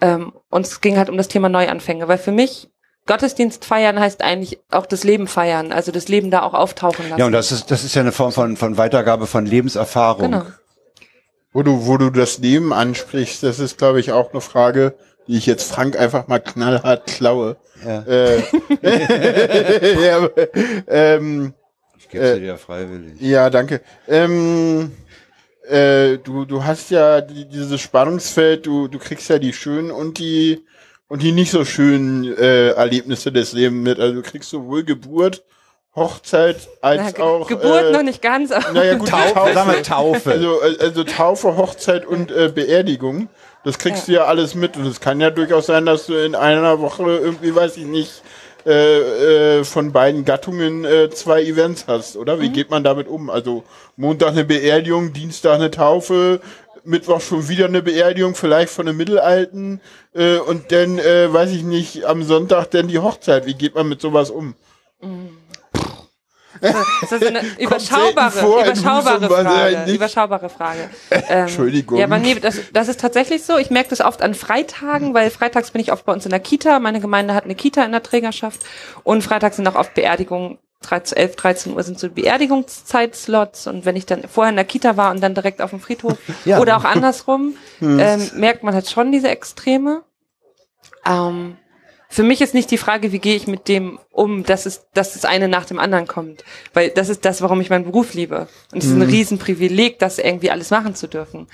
Ähm, 0.00 0.32
und 0.50 0.66
es 0.66 0.80
ging 0.80 0.96
halt 0.96 1.08
um 1.08 1.16
das 1.16 1.28
Thema 1.28 1.48
Neuanfänge, 1.48 2.08
weil 2.08 2.18
für 2.18 2.32
mich 2.32 2.68
Gottesdienst 3.06 3.64
feiern 3.66 4.00
heißt 4.00 4.22
eigentlich 4.22 4.58
auch 4.70 4.86
das 4.86 5.04
Leben 5.04 5.26
feiern, 5.26 5.72
also 5.72 5.92
das 5.92 6.08
Leben 6.08 6.30
da 6.30 6.42
auch 6.42 6.54
auftauchen 6.54 7.08
lassen. 7.10 7.20
Ja, 7.20 7.26
und 7.26 7.32
das 7.32 7.52
ist, 7.52 7.70
das 7.70 7.84
ist 7.84 7.94
ja 7.94 8.00
eine 8.00 8.12
Form 8.12 8.32
von, 8.32 8.56
von 8.56 8.78
Weitergabe 8.78 9.26
von 9.26 9.44
Lebenserfahrung. 9.44 10.30
genau. 10.30 10.46
Wo 11.52 11.62
du, 11.62 11.86
wo 11.86 11.98
du 11.98 12.10
das 12.10 12.38
Leben 12.38 12.72
ansprichst, 12.72 13.42
das 13.42 13.60
ist, 13.60 13.78
glaube 13.78 14.00
ich, 14.00 14.10
auch 14.10 14.32
eine 14.32 14.40
Frage, 14.40 14.94
die 15.28 15.36
ich 15.36 15.46
jetzt 15.46 15.70
Frank 15.70 15.96
einfach 15.98 16.26
mal 16.26 16.40
knallhart 16.40 17.06
klaue. 17.06 17.56
Ja. 17.84 18.02
Äh, 18.02 18.42
ja, 20.06 20.16
aber, 20.16 20.30
ähm, 20.88 21.54
Ich 21.98 22.08
gebe 22.08 22.40
dir 22.40 22.46
ja 22.46 22.56
freiwillig. 22.56 23.20
ja, 23.20 23.50
danke. 23.50 23.82
Ähm, 24.08 24.92
äh, 25.68 26.18
du, 26.18 26.44
du 26.44 26.64
hast 26.64 26.90
ja 26.90 27.20
die, 27.20 27.46
dieses 27.48 27.80
Spannungsfeld, 27.80 28.66
du, 28.66 28.88
du 28.88 28.98
kriegst 28.98 29.28
ja 29.28 29.38
die 29.38 29.52
schönen 29.52 29.90
und 29.90 30.18
die 30.18 30.64
und 31.08 31.22
die 31.22 31.32
nicht 31.32 31.50
so 31.50 31.64
schönen 31.64 32.36
äh, 32.36 32.70
Erlebnisse 32.70 33.30
des 33.30 33.52
Lebens 33.52 33.82
mit. 33.84 34.00
Also 34.00 34.14
du 34.14 34.22
kriegst 34.22 34.50
sowohl 34.50 34.84
Geburt, 34.84 35.42
Hochzeit 35.94 36.56
als 36.80 37.02
Ja, 37.02 37.10
Ge- 37.12 37.22
auch 37.24 37.46
Geburt 37.46 37.84
äh, 37.84 37.92
noch 37.92 38.02
nicht 38.02 38.20
ganz, 38.20 38.50
aber 38.50 38.72
Naja, 38.72 38.94
gut, 38.94 39.08
Taufe, 39.10 39.54
sagen 39.54 39.70
wir 39.70 39.82
Taufe. 39.82 40.30
Also, 40.32 40.60
also 40.80 41.04
Taufe, 41.04 41.56
Hochzeit 41.56 42.04
und 42.04 42.30
äh, 42.32 42.50
Beerdigung. 42.52 43.28
Das 43.64 43.78
kriegst 43.78 44.08
du 44.08 44.12
ja 44.12 44.24
alles 44.24 44.54
mit. 44.54 44.76
Und 44.76 44.86
es 44.86 45.00
kann 45.00 45.20
ja 45.20 45.30
durchaus 45.30 45.66
sein, 45.66 45.86
dass 45.86 46.06
du 46.06 46.14
in 46.14 46.34
einer 46.34 46.80
Woche 46.80 47.02
irgendwie, 47.04 47.54
weiß 47.54 47.76
ich 47.76 47.84
nicht, 47.86 48.22
äh, 48.66 49.58
äh, 49.58 49.64
von 49.64 49.92
beiden 49.92 50.24
Gattungen 50.24 50.84
äh, 50.84 51.10
zwei 51.10 51.42
Events 51.42 51.84
hast, 51.86 52.16
oder? 52.16 52.40
Wie 52.40 52.48
geht 52.48 52.70
man 52.70 52.82
damit 52.82 53.08
um? 53.08 53.30
Also 53.30 53.64
Montag 53.96 54.30
eine 54.30 54.44
Beerdigung, 54.44 55.12
Dienstag 55.12 55.54
eine 55.54 55.70
Taufe, 55.70 56.40
Mittwoch 56.84 57.20
schon 57.20 57.48
wieder 57.48 57.66
eine 57.66 57.82
Beerdigung, 57.82 58.34
vielleicht 58.34 58.70
von 58.72 58.88
einem 58.88 58.96
Mittelalten 58.96 59.80
äh, 60.14 60.36
und 60.36 60.72
dann, 60.72 60.98
äh, 60.98 61.32
weiß 61.32 61.52
ich 61.52 61.62
nicht, 61.62 62.04
am 62.04 62.22
Sonntag 62.22 62.70
dann 62.70 62.88
die 62.88 62.98
Hochzeit. 62.98 63.46
Wie 63.46 63.54
geht 63.54 63.74
man 63.74 63.88
mit 63.88 64.00
sowas 64.00 64.30
um? 64.30 64.54
Das 67.00 67.12
ist 67.12 67.26
eine 67.26 67.40
überschaubare, 67.58 68.30
vor 68.30 68.62
überschaubare 68.64 69.28
Frage. 69.28 69.92
Überschaubare 69.92 70.48
Frage. 70.58 70.90
Ähm, 71.10 71.22
Entschuldigung. 71.28 71.98
Ja, 71.98 72.06
aber 72.06 72.18
nee, 72.18 72.34
das, 72.34 72.58
das 72.72 72.88
ist 72.88 73.00
tatsächlich 73.00 73.44
so. 73.44 73.58
Ich 73.58 73.70
merke 73.70 73.90
das 73.90 74.00
oft 74.00 74.22
an 74.22 74.34
Freitagen, 74.34 75.14
weil 75.14 75.30
freitags 75.30 75.70
bin 75.70 75.80
ich 75.80 75.92
oft 75.92 76.04
bei 76.04 76.12
uns 76.12 76.24
in 76.24 76.30
der 76.30 76.40
Kita. 76.40 76.78
Meine 76.80 77.00
Gemeinde 77.00 77.34
hat 77.34 77.44
eine 77.44 77.54
Kita 77.54 77.84
in 77.84 77.92
der 77.92 78.02
Trägerschaft. 78.02 78.60
Und 79.02 79.22
freitags 79.22 79.56
sind 79.56 79.68
auch 79.68 79.76
oft 79.76 79.94
Beerdigungen. 79.94 80.58
13, 80.82 81.16
11, 81.16 81.36
13 81.36 81.74
Uhr 81.74 81.82
sind 81.82 81.98
so 81.98 82.10
Beerdigungszeitslots. 82.10 83.66
Und 83.66 83.84
wenn 83.86 83.96
ich 83.96 84.06
dann 84.06 84.24
vorher 84.28 84.50
in 84.50 84.56
der 84.56 84.64
Kita 84.66 84.96
war 84.96 85.10
und 85.10 85.22
dann 85.22 85.34
direkt 85.34 85.62
auf 85.62 85.70
dem 85.70 85.80
Friedhof 85.80 86.18
Ja. 86.44 86.60
oder 86.60 86.76
auch 86.76 86.84
andersrum, 86.84 87.56
ähm, 87.80 88.30
merkt 88.34 88.62
man 88.62 88.74
halt 88.74 88.90
schon 88.90 89.10
diese 89.10 89.28
Extreme. 89.28 90.02
Ähm, 91.06 91.56
für 92.14 92.22
mich 92.22 92.40
ist 92.40 92.54
nicht 92.54 92.70
die 92.70 92.78
Frage, 92.78 93.10
wie 93.10 93.18
gehe 93.18 93.34
ich 93.34 93.48
mit 93.48 93.66
dem 93.66 93.98
um, 94.12 94.44
dass 94.44 94.66
es, 94.66 94.86
dass 94.94 95.14
das 95.14 95.24
eine 95.24 95.48
nach 95.48 95.64
dem 95.64 95.80
anderen 95.80 96.06
kommt. 96.06 96.44
Weil 96.72 96.90
das 96.90 97.08
ist 97.08 97.24
das, 97.24 97.42
warum 97.42 97.60
ich 97.60 97.70
meinen 97.70 97.86
Beruf 97.86 98.14
liebe. 98.14 98.46
Und 98.70 98.78
es 98.78 98.84
ist 98.84 98.92
ein 98.92 99.02
Riesenprivileg, 99.02 99.98
das 99.98 100.20
irgendwie 100.20 100.52
alles 100.52 100.70
machen 100.70 100.94
zu 100.94 101.08
dürfen. 101.08 101.48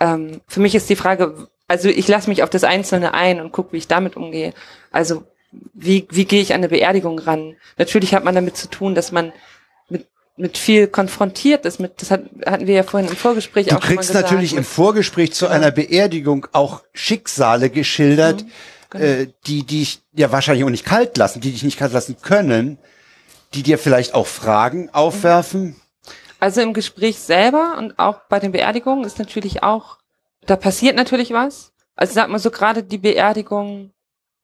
Ähm, 0.00 0.42
für 0.46 0.60
mich 0.60 0.74
ist 0.74 0.90
die 0.90 0.96
Frage, 0.96 1.48
also 1.66 1.88
ich 1.88 2.08
lasse 2.08 2.28
mich 2.28 2.42
auf 2.42 2.50
das 2.50 2.62
Einzelne 2.62 3.14
ein 3.14 3.40
und 3.40 3.52
gucke, 3.52 3.72
wie 3.72 3.78
ich 3.78 3.88
damit 3.88 4.14
umgehe. 4.14 4.52
Also 4.90 5.24
wie, 5.72 6.06
wie 6.10 6.26
gehe 6.26 6.42
ich 6.42 6.52
an 6.52 6.60
eine 6.60 6.68
Beerdigung 6.68 7.18
ran? 7.18 7.56
Natürlich 7.78 8.14
hat 8.14 8.22
man 8.22 8.34
damit 8.34 8.58
zu 8.58 8.68
tun, 8.68 8.94
dass 8.94 9.12
man 9.12 9.32
mit, 9.88 10.08
mit 10.36 10.58
viel 10.58 10.88
konfrontiert 10.88 11.64
ist. 11.64 11.80
Mit, 11.80 12.02
das 12.02 12.10
hat, 12.10 12.24
hatten 12.44 12.66
wir 12.66 12.74
ja 12.74 12.82
vorhin 12.82 13.08
im 13.08 13.16
Vorgespräch 13.16 13.68
Du 13.68 13.76
auch 13.76 13.80
schon 13.80 13.94
mal 13.94 14.02
kriegst 14.02 14.12
natürlich 14.12 14.54
im 14.54 14.64
Vorgespräch 14.64 15.32
zu 15.32 15.46
einer 15.46 15.70
Beerdigung 15.70 16.48
auch 16.52 16.82
Schicksale 16.92 17.70
geschildert, 17.70 18.44
genau. 18.92 19.04
äh, 19.04 19.28
die 19.46 19.64
dich 19.64 20.02
ja 20.12 20.30
wahrscheinlich 20.32 20.64
auch 20.64 20.70
nicht 20.70 20.84
kalt 20.84 21.16
lassen, 21.16 21.40
die 21.40 21.52
dich 21.52 21.62
nicht 21.62 21.78
kalt 21.78 21.92
lassen 21.92 22.16
können, 22.22 22.78
die 23.54 23.62
dir 23.62 23.78
vielleicht 23.78 24.14
auch 24.14 24.26
Fragen 24.26 24.90
aufwerfen. 24.90 25.76
Also 26.38 26.60
im 26.60 26.72
Gespräch 26.72 27.18
selber 27.18 27.76
und 27.78 27.98
auch 27.98 28.20
bei 28.28 28.38
den 28.38 28.52
Beerdigungen 28.52 29.04
ist 29.04 29.18
natürlich 29.18 29.62
auch, 29.62 29.98
da 30.46 30.56
passiert 30.56 30.96
natürlich 30.96 31.32
was. 31.32 31.72
Also 31.94 32.14
sag 32.14 32.28
mal 32.28 32.38
so 32.38 32.50
gerade 32.50 32.82
die 32.82 32.98
Beerdigung, 32.98 33.90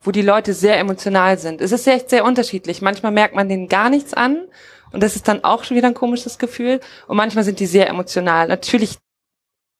wo 0.00 0.10
die 0.10 0.22
Leute 0.22 0.54
sehr 0.54 0.78
emotional 0.78 1.38
sind. 1.38 1.60
Es 1.60 1.72
ist 1.72 1.86
echt 1.86 2.10
sehr 2.10 2.24
unterschiedlich. 2.24 2.82
Manchmal 2.82 3.12
merkt 3.12 3.34
man 3.34 3.48
denen 3.48 3.68
gar 3.68 3.90
nichts 3.90 4.14
an 4.14 4.46
und 4.92 5.02
das 5.02 5.16
ist 5.16 5.28
dann 5.28 5.44
auch 5.44 5.64
schon 5.64 5.76
wieder 5.76 5.88
ein 5.88 5.94
komisches 5.94 6.38
Gefühl. 6.38 6.80
Und 7.06 7.16
manchmal 7.16 7.44
sind 7.44 7.60
die 7.60 7.66
sehr 7.66 7.88
emotional. 7.88 8.48
Natürlich 8.48 8.98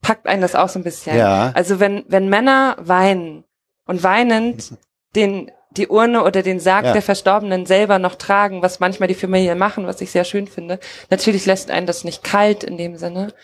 packt 0.03 0.27
einen 0.27 0.43
das 0.43 0.55
auch 0.55 0.69
so 0.69 0.79
ein 0.79 0.85
bisschen. 0.85 1.17
Ja. 1.17 1.53
Also 1.55 1.81
wenn, 1.81 2.05
wenn 2.09 2.29
Männer 2.29 2.77
weinen 2.79 3.45
und 3.89 4.05
weinend 4.05 4.75
den, 5.17 5.51
die 5.73 5.89
Urne 5.89 6.23
oder 6.23 6.43
den 6.43 6.61
Sarg 6.61 6.85
Ja. 6.85 6.93
der 6.93 7.03
Verstorbenen 7.03 7.67
selber 7.67 7.99
noch 7.99 8.15
tragen, 8.15 8.63
was 8.63 8.79
manchmal 8.79 9.09
die 9.09 9.15
Familien 9.15 9.59
machen, 9.59 9.87
was 9.87 10.01
ich 10.01 10.13
sehr 10.13 10.25
schön 10.25 10.47
finde. 10.47 10.79
Natürlich 11.11 11.47
lässt 11.47 11.71
einen 11.73 11.87
das 11.87 12.05
nicht 12.05 12.23
kalt 12.23 12.63
in 12.63 12.77
dem 12.77 12.97
Sinne. 12.97 13.35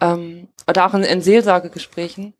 Ähm, 0.00 0.48
oder 0.68 0.86
auch 0.86 0.94
in, 0.94 1.02
in 1.02 1.22
Seelsorgegesprächen. 1.22 2.34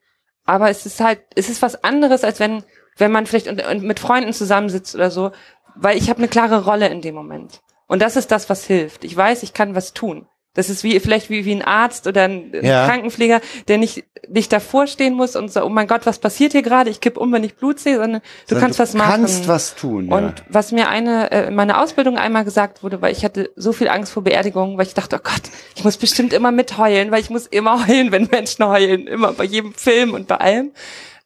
Aber 0.44 0.70
es 0.70 0.86
ist 0.86 1.00
halt, 1.00 1.20
es 1.34 1.48
ist 1.48 1.62
was 1.62 1.82
anderes, 1.82 2.22
als 2.22 2.38
wenn, 2.38 2.62
wenn 2.98 3.10
man 3.10 3.26
vielleicht 3.26 3.48
und, 3.48 3.66
und 3.66 3.82
mit 3.82 3.98
Freunden 3.98 4.32
zusammensitzt 4.32 4.94
oder 4.94 5.10
so, 5.10 5.32
weil 5.74 5.96
ich 5.96 6.08
habe 6.10 6.18
eine 6.18 6.28
klare 6.28 6.64
Rolle 6.64 6.88
in 6.88 7.00
dem 7.00 7.14
Moment. 7.14 7.60
Und 7.86 8.02
das 8.02 8.16
ist 8.16 8.30
das, 8.30 8.50
was 8.50 8.64
hilft. 8.66 9.04
Ich 9.04 9.16
weiß, 9.16 9.42
ich 9.42 9.54
kann 9.54 9.74
was 9.74 9.92
tun. 9.94 10.26
Das 10.56 10.70
ist 10.70 10.82
wie 10.82 10.98
vielleicht 11.00 11.30
wie, 11.30 11.44
wie 11.44 11.52
ein 11.54 11.62
Arzt 11.62 12.06
oder 12.06 12.24
ein, 12.24 12.52
Ja. 12.62 12.86
Krankenpfleger, 12.86 13.40
der 13.68 13.78
nicht 13.78 14.04
nicht 14.28 14.52
davor 14.52 14.88
stehen 14.88 15.14
muss 15.14 15.36
und 15.36 15.52
so, 15.52 15.62
oh 15.62 15.68
mein 15.68 15.86
Gott, 15.86 16.04
was 16.04 16.18
passiert 16.18 16.50
hier 16.52 16.62
gerade? 16.62 16.90
Ich 16.90 17.00
kipp 17.00 17.16
um, 17.16 17.30
wenn 17.32 17.44
ich 17.44 17.54
Blut 17.54 17.78
sehe, 17.78 17.96
sondern 17.98 18.20
du 18.22 18.26
Sondern 18.48 18.62
kannst 18.64 18.78
du 18.78 18.82
was 18.82 18.94
machen. 18.94 19.08
kannst 19.10 19.46
was 19.46 19.76
tun, 19.76 20.08
ja. 20.08 20.16
Und 20.16 20.42
was 20.48 20.72
mir 20.72 20.88
eine 20.88 21.30
äh, 21.30 21.46
in 21.48 21.54
meiner 21.54 21.80
Ausbildung 21.80 22.18
einmal 22.18 22.44
gesagt 22.44 22.82
wurde, 22.82 23.00
weil 23.02 23.12
ich 23.12 23.24
hatte 23.24 23.50
so 23.54 23.72
viel 23.72 23.88
Angst 23.88 24.12
vor 24.12 24.24
Beerdigungen, 24.24 24.78
weil 24.78 24.86
ich 24.86 24.94
dachte, 24.94 25.16
oh 25.16 25.22
Gott, 25.22 25.42
ich 25.76 25.84
muss 25.84 25.96
bestimmt 25.96 26.32
immer 26.32 26.50
mitheulen, 26.50 27.12
weil 27.12 27.20
ich 27.20 27.30
muss 27.30 27.46
immer 27.46 27.86
heulen, 27.86 28.10
wenn 28.10 28.26
Menschen 28.32 28.66
heulen, 28.66 29.06
immer 29.06 29.32
bei 29.32 29.44
jedem 29.44 29.74
Film 29.74 30.14
und 30.14 30.26
bei 30.26 30.36
allem. 30.38 30.72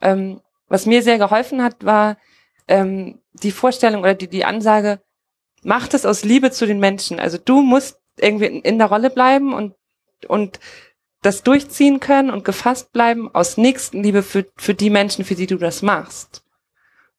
Ähm, 0.02 0.40
was 0.68 0.84
mir 0.84 1.02
sehr 1.02 1.16
geholfen 1.18 1.62
hat, 1.62 1.76
war 1.84 2.18
ähm, 2.68 3.20
die 3.32 3.50
Vorstellung 3.52 4.02
oder 4.02 4.14
die, 4.14 4.28
die 4.28 4.44
Ansage, 4.44 5.00
mach 5.62 5.88
das 5.88 6.04
aus 6.04 6.22
Liebe 6.24 6.50
zu 6.50 6.66
den 6.66 6.80
Menschen. 6.80 7.18
Also 7.18 7.38
du 7.42 7.62
musst 7.62 7.99
irgendwie 8.22 8.46
in, 8.46 8.78
der 8.78 8.88
Rolle 8.88 9.10
bleiben 9.10 9.52
und, 9.52 9.74
und 10.28 10.60
das 11.22 11.42
durchziehen 11.42 12.00
können 12.00 12.30
und 12.30 12.44
gefasst 12.44 12.92
bleiben 12.92 13.34
aus 13.34 13.56
Nächstenliebe 13.56 14.22
für, 14.22 14.46
für 14.56 14.74
die 14.74 14.90
Menschen, 14.90 15.24
für 15.24 15.34
die 15.34 15.46
du 15.46 15.56
das 15.56 15.82
machst. 15.82 16.42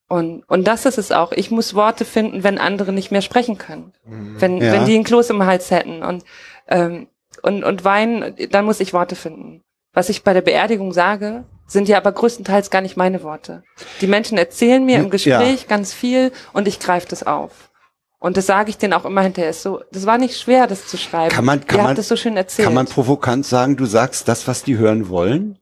Und, 0.08 0.44
und 0.50 0.68
das 0.68 0.86
ist 0.86 0.98
es 0.98 1.12
auch. 1.12 1.32
Ich 1.32 1.52
muss 1.52 1.74
Worte 1.74 2.04
finden, 2.04 2.44
wenn 2.44 2.58
andere 2.58 2.92
nicht 2.92 3.12
mehr 3.12 3.22
sprechen 3.22 3.58
können. 3.58 3.94
Wenn, 4.04 4.58
Ja. 4.58 4.74
wenn 4.74 4.86
die 4.86 4.96
einen 4.96 5.06
Kloß 5.06 5.30
im 5.30 5.46
Hals 5.46 5.72
hätten 5.72 6.04
und, 6.04 6.26
ähm, 6.68 7.08
und, 7.44 7.64
und 7.64 7.86
weinen, 7.86 8.36
dann 8.50 8.66
muss 8.66 8.82
ich 8.82 8.92
Worte 8.94 9.16
finden. 9.16 9.64
Was 9.94 10.10
ich 10.10 10.24
bei 10.24 10.34
der 10.34 10.42
Beerdigung 10.42 10.92
sage, 10.92 11.46
sind 11.66 11.88
ja 11.88 11.98
aber 11.98 12.12
größtenteils 12.12 12.70
gar 12.70 12.82
nicht 12.82 12.98
meine 12.98 13.24
Worte. 13.24 13.64
Die 14.02 14.08
Menschen 14.08 14.38
erzählen 14.38 14.84
mir 14.86 14.98
im 14.98 15.10
Gespräch 15.10 15.68
ganz 15.70 15.94
viel 15.94 16.32
und 16.52 16.68
ich 16.68 16.80
greife 16.80 17.08
das 17.08 17.24
auf. 17.24 17.71
Und 18.22 18.38
das 18.38 18.46
sage 18.46 18.70
ich 18.70 18.78
denen 18.78 18.94
auch 18.94 19.04
immer 19.04 19.22
hinterher. 19.22 19.50
Ist 19.50 19.64
so, 19.64 19.82
das 19.92 20.06
war 20.06 20.20
nicht 20.20 20.40
schwer, 20.40 20.68
das 20.68 20.86
zu 20.86 20.96
schreiben. 20.96 21.34
Kann 21.34 21.44
man, 21.44 21.66
kann 21.66 21.80
Ihr 21.80 21.84
man, 21.84 21.96
das 21.96 22.08
so 22.08 22.16
schön 22.16 22.38
erzählt. 22.38 22.68
kann 22.68 22.76
man 22.76 22.86
provokant 22.86 23.48
sagen, 23.48 23.76
du 23.76 23.86
sagst 23.88 24.28
das, 24.28 24.48
was 24.48 24.64
die 24.64 24.78
hören 24.78 25.10
wollen? 25.10 25.58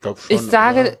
glaub 0.00 0.18
schon, 0.18 0.36
ich 0.36 0.42
sage, 0.42 0.98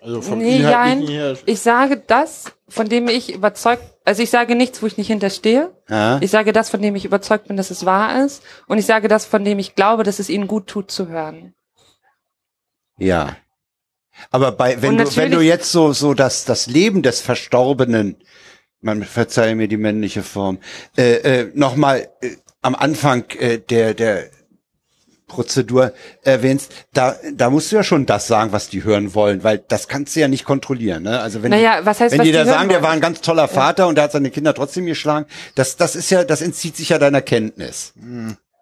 also 0.00 0.22
vom 0.22 0.38
nee, 0.38 0.60
nein, 0.60 1.02
her, 1.02 1.36
ich 1.44 1.60
sage 1.60 1.96
das, 2.06 2.52
von 2.68 2.88
dem 2.88 3.08
ich 3.08 3.34
überzeugt, 3.34 3.82
also 4.04 4.22
ich 4.22 4.30
sage 4.30 4.54
nichts, 4.54 4.80
wo 4.80 4.86
ich 4.86 4.96
nicht 4.96 5.08
hinterstehe. 5.08 5.72
Ja? 5.88 6.20
Ich 6.20 6.30
sage 6.30 6.52
das, 6.52 6.70
von 6.70 6.80
dem 6.80 6.94
ich 6.94 7.04
überzeugt 7.04 7.48
bin, 7.48 7.56
dass 7.56 7.72
es 7.72 7.84
wahr 7.84 8.24
ist. 8.24 8.44
Und 8.68 8.78
ich 8.78 8.86
sage 8.86 9.08
das, 9.08 9.26
von 9.26 9.44
dem 9.44 9.58
ich 9.58 9.74
glaube, 9.74 10.04
dass 10.04 10.20
es 10.20 10.28
ihnen 10.28 10.46
gut 10.46 10.68
tut 10.68 10.92
zu 10.92 11.08
hören. 11.08 11.54
Ja. 12.96 13.36
Aber 14.30 14.52
bei, 14.52 14.82
wenn 14.82 14.96
du, 14.96 15.16
wenn 15.16 15.30
du 15.30 15.40
jetzt 15.40 15.70
so, 15.72 15.92
so 15.92 16.14
das, 16.14 16.44
das 16.44 16.66
Leben 16.66 17.02
des 17.02 17.20
Verstorbenen, 17.20 18.16
man 18.80 19.02
verzeihe 19.02 19.54
mir 19.54 19.68
die 19.68 19.76
männliche 19.76 20.22
Form, 20.22 20.58
äh, 20.96 21.14
äh, 21.16 21.50
nochmal 21.54 22.08
äh, 22.20 22.30
am 22.62 22.74
Anfang 22.74 23.24
äh, 23.38 23.58
der, 23.58 23.94
der 23.94 24.30
Prozedur 25.26 25.92
erwähnst, 26.22 26.72
da, 26.92 27.16
da 27.34 27.50
musst 27.50 27.72
du 27.72 27.76
ja 27.76 27.82
schon 27.82 28.06
das 28.06 28.28
sagen, 28.28 28.52
was 28.52 28.68
die 28.68 28.84
hören 28.84 29.12
wollen, 29.12 29.42
weil 29.42 29.58
das 29.58 29.88
kannst 29.88 30.14
du 30.14 30.20
ja 30.20 30.28
nicht 30.28 30.44
kontrollieren. 30.44 31.02
Ne? 31.02 31.20
Also 31.20 31.42
wenn, 31.42 31.50
Naja, 31.50 31.80
was 31.82 31.98
heißt, 31.98 32.12
wenn 32.12 32.20
was 32.20 32.24
die 32.24 32.30
die 32.30 32.38
da 32.38 32.44
sagen, 32.44 32.68
der 32.68 32.82
war 32.82 32.90
ein 32.90 33.00
ganz 33.00 33.20
toller 33.22 33.48
Vater 33.48 33.88
und 33.88 33.96
der 33.96 34.04
hat 34.04 34.12
seine 34.12 34.30
Kinder 34.30 34.54
trotzdem 34.54 34.86
geschlagen, 34.86 35.26
das, 35.56 35.76
das 35.76 35.96
ist 35.96 36.10
ja, 36.10 36.22
das 36.22 36.42
entzieht 36.42 36.76
sich 36.76 36.90
ja 36.90 36.98
deiner 36.98 37.22
Kenntnis. 37.22 37.92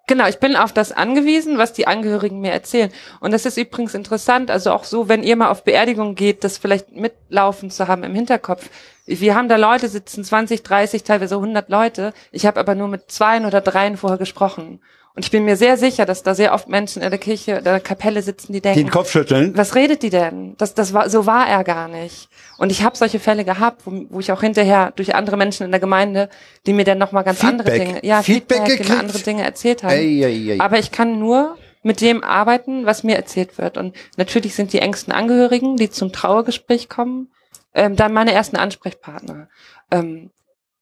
Genau, 0.07 0.27
ich 0.29 0.39
bin 0.39 0.55
auf 0.55 0.73
das 0.75 0.93
angewiesen, 0.93 1.57
was 1.57 1.73
die 1.73 1.87
Angehörigen 1.87 2.41
mir 2.41 2.53
erzählen. 2.53 2.93
Und 3.21 3.33
das 3.33 3.47
ist 3.47 3.57
übrigens 3.57 3.95
interessant, 3.95 4.51
also 4.51 4.71
auch 4.73 4.85
so, 4.85 5.09
wenn 5.09 5.23
ihr 5.23 5.35
mal 5.35 5.49
auf 5.49 5.65
Beerdigung 5.65 6.15
geht, 6.15 6.45
das 6.45 6.59
vielleicht 6.59 6.93
mitlaufen 6.93 7.71
zu 7.71 7.89
haben 7.89 8.05
im 8.05 8.15
Hinterkopf. 8.15 8.69
Wir 9.07 9.35
haben 9.35 9.49
da 9.49 9.57
Leute 9.57 9.89
sitzen, 9.89 10.23
20, 10.23 10.63
30, 10.63 11.05
teilweise 11.05 11.37
100 11.37 11.71
Leute. 11.71 12.13
Ich 12.33 12.45
habe 12.45 12.61
aber 12.61 12.75
nur 12.75 12.89
mit 12.89 13.11
zweien 13.11 13.47
oder 13.47 13.63
dreien 13.63 13.97
vorher 13.97 14.19
gesprochen. 14.19 14.81
Und 15.17 15.25
ich 15.25 15.31
bin 15.31 15.45
mir 15.45 15.57
sehr 15.57 15.77
sicher, 15.77 16.07
dass 16.07 16.25
da 16.25 16.35
sehr 16.35 16.53
oft 16.53 16.69
Menschen 16.69 17.01
in 17.01 17.11
der 17.11 17.21
Kirche 17.21 17.53
oder 17.53 17.63
der 17.63 17.81
Kapelle 17.81 18.21
sitzen, 18.21 18.53
die 18.53 18.61
denken, 18.61 18.81
Den 18.81 18.91
Kopf 18.91 19.13
schütteln. 19.13 19.57
was 19.57 19.77
redet 19.77 20.03
die 20.03 20.11
denn? 20.11 20.57
Das, 20.59 20.75
das 20.75 20.93
war, 20.93 21.09
so 21.09 21.25
war 21.25 21.47
er 21.47 21.63
gar 21.63 21.87
nicht. 21.87 22.29
Und 22.59 22.73
ich 22.73 22.83
habe 22.83 22.97
solche 22.97 23.21
Fälle 23.21 23.45
gehabt, 23.45 23.83
wo, 23.85 24.07
wo 24.11 24.19
ich 24.19 24.33
auch 24.33 24.41
hinterher 24.41 24.93
durch 24.97 25.15
andere 25.15 25.37
Menschen 25.37 25.65
in 25.65 25.71
der 25.71 25.79
Gemeinde, 25.79 26.29
die 26.67 26.73
mir 26.73 26.85
dann 26.85 26.99
nochmal 26.99 27.23
ganz 27.23 27.45
andere 27.45 27.71
Feedback. 27.71 27.89
Dinge, 27.89 28.05
ja, 28.07 28.23
Feedback 28.23 28.59
Feedback, 28.59 28.79
gekriegt? 28.79 28.99
andere 28.99 29.19
Dinge 29.21 29.45
erzählt 29.45 29.85
haben. 29.85 29.93
Ei, 29.93 30.25
ei, 30.25 30.53
ei. 30.55 30.61
Aber 30.61 30.81
ich 30.81 30.91
kann 30.91 31.21
nur 31.21 31.59
mit 31.85 32.01
dem 32.01 32.25
arbeiten, 32.25 32.85
was 32.85 33.05
mir 33.05 33.15
erzählt 33.15 33.57
wird. 33.57 33.79
Und 33.79 33.95
natürlich 34.17 34.57
sind 34.57 34.73
die 34.73 34.81
engsten 34.81 35.13
Angehörigen, 35.13 35.77
die 35.77 35.91
zum 35.91 36.13
Trauergespräch 36.13 36.89
kommen, 36.89 37.29
ähm, 37.73 37.95
dann 37.95 38.13
meine 38.13 38.33
ersten 38.33 38.57
Ansprechpartner. 38.57 39.49
Ähm, 39.93 40.31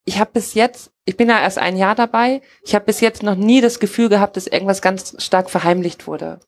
ich 0.04 0.18
habe 0.18 0.30
bis 0.32 0.54
jetzt, 0.54 0.90
ich 1.04 1.16
bin 1.16 1.28
ja 1.28 1.40
erst 1.40 1.58
ein 1.58 1.76
Jahr 1.76 1.94
dabei, 1.94 2.42
ich 2.64 2.74
habe 2.74 2.84
bis 2.84 3.00
jetzt 3.00 3.22
noch 3.22 3.36
nie 3.36 3.60
das 3.60 3.80
Gefühl 3.80 4.08
gehabt, 4.08 4.36
dass 4.36 4.46
irgendwas 4.46 4.82
ganz 4.82 5.14
stark 5.22 5.50
verheimlicht 5.50 6.06
wurde. 6.06 6.40